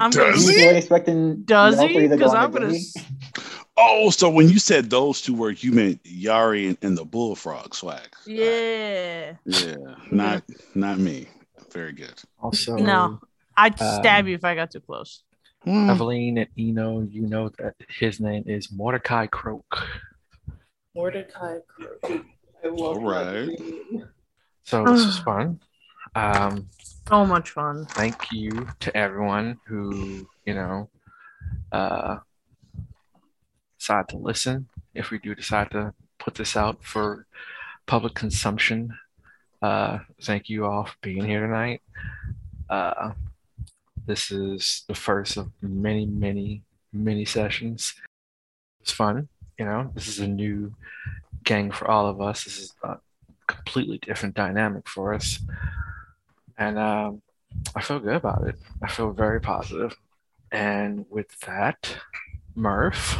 I'm 0.00 0.10
Does 0.10 0.44
gonna 0.46 0.52
he? 0.72 0.76
expecting 0.76 1.42
Does 1.42 1.80
he? 1.80 1.94
three 1.94 2.08
go 2.08 2.16
Because 2.16 2.34
I'm 2.34 2.50
gonna. 2.50 2.68
s- 2.74 2.94
Oh, 3.78 4.08
so 4.08 4.30
when 4.30 4.48
you 4.48 4.58
said 4.58 4.88
those 4.88 5.20
two 5.20 5.34
words, 5.34 5.62
you 5.62 5.70
meant 5.70 6.02
Yari 6.04 6.68
and, 6.68 6.78
and 6.80 6.96
the 6.96 7.04
bullfrog 7.04 7.74
swag. 7.74 8.08
Yeah. 8.26 9.34
Yeah, 9.44 9.76
not 10.10 10.42
not 10.74 10.98
me. 10.98 11.26
Very 11.72 11.92
good. 11.92 12.14
also 12.42 12.76
No. 12.76 13.20
I'd 13.58 13.76
stab 13.78 14.24
Um, 14.24 14.28
you 14.28 14.34
if 14.34 14.44
I 14.44 14.54
got 14.54 14.70
too 14.70 14.80
close. 14.80 15.22
Hmm. 15.64 15.90
eveline 15.90 16.38
and 16.38 16.48
eno 16.56 17.02
you 17.02 17.22
know 17.26 17.48
that 17.58 17.74
his 17.88 18.20
name 18.20 18.44
is 18.46 18.70
mordecai 18.70 19.26
croak 19.26 19.82
Mordecai 20.94 21.58
Croak. 21.66 22.24
I 22.64 22.68
love 22.68 22.78
All 22.96 23.00
right. 23.00 23.46
that 23.46 24.08
so 24.64 24.84
this 24.84 25.04
was 25.06 25.18
fun 25.24 25.60
um 26.14 26.68
So 27.08 27.24
much 27.24 27.50
fun. 27.50 27.86
thank 27.86 28.32
you 28.32 28.68
to 28.80 28.96
everyone 28.96 29.58
who 29.66 30.28
you 30.44 30.54
know 30.54 30.88
uh 31.72 32.18
decide 33.78 34.08
to 34.08 34.16
listen 34.16 34.68
if 34.94 35.10
we 35.10 35.18
do 35.18 35.34
decide 35.34 35.70
to 35.70 35.92
put 36.18 36.34
this 36.34 36.56
out 36.56 36.82
for 36.84 37.26
public 37.86 38.14
consumption 38.14 38.92
Uh, 39.62 39.98
thank 40.22 40.48
you 40.50 40.66
all 40.66 40.84
for 40.84 40.96
being 41.00 41.24
here 41.24 41.40
tonight. 41.40 41.80
Uh, 42.68 43.12
this 44.06 44.30
is 44.30 44.84
the 44.86 44.94
first 44.94 45.36
of 45.38 45.48
many, 45.62 46.04
many, 46.06 46.62
many 46.92 47.24
sessions. 47.24 47.94
It's 48.82 48.92
fun, 48.92 49.28
you 49.58 49.64
know. 49.64 49.90
This 49.94 50.08
is 50.08 50.20
a 50.20 50.28
new 50.28 50.74
gang 51.42 51.72
for 51.72 51.88
all 51.90 52.06
of 52.06 52.20
us. 52.20 52.44
This 52.44 52.58
is 52.58 52.74
a 52.84 52.98
completely 53.48 53.98
different 53.98 54.34
dynamic 54.36 54.86
for 54.86 55.14
us, 55.14 55.40
and 56.58 56.78
um, 56.78 57.22
I 57.74 57.82
feel 57.82 58.00
good 58.00 58.16
about 58.16 58.46
it. 58.46 58.56
I 58.82 58.88
feel 58.88 59.12
very 59.12 59.40
positive. 59.40 59.94
And 60.52 61.04
with 61.10 61.28
that, 61.40 61.96
Murph. 62.54 63.18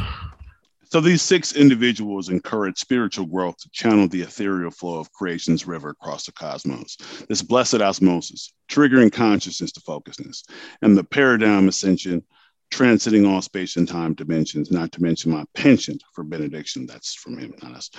So 0.89 1.01
these 1.01 1.21
six 1.21 1.53
individuals 1.53 2.29
encourage 2.29 2.77
spiritual 2.77 3.25
growth 3.25 3.57
to 3.57 3.69
channel 3.71 4.07
the 4.07 4.21
ethereal 4.21 4.71
flow 4.71 4.99
of 4.99 5.11
creation's 5.11 5.67
river 5.67 5.89
across 5.89 6.25
the 6.25 6.31
cosmos. 6.31 6.95
This 7.27 7.41
blessed 7.41 7.81
osmosis, 7.81 8.53
triggering 8.69 9.11
consciousness 9.11 9.73
to 9.73 9.81
focusness, 9.81 10.43
and 10.81 10.97
the 10.97 11.03
paradigm 11.03 11.67
ascension, 11.67 12.23
transcending 12.71 13.25
all 13.25 13.41
space 13.41 13.75
and 13.75 13.87
time 13.87 14.13
dimensions, 14.13 14.71
not 14.71 14.93
to 14.93 15.03
mention 15.03 15.31
my 15.31 15.43
penchant 15.55 16.01
for 16.13 16.23
benediction. 16.23 16.85
That's 16.85 17.13
from 17.13 17.37
him, 17.37 17.53
not 17.61 17.75
us. 17.75 17.89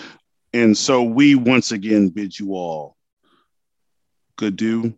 And 0.54 0.76
so 0.76 1.02
we 1.02 1.34
once 1.34 1.72
again 1.72 2.08
bid 2.08 2.38
you 2.38 2.54
all 2.54 2.96
good 4.36 4.56
do, 4.56 4.94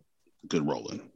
good 0.47 0.67
rolling. 0.67 1.10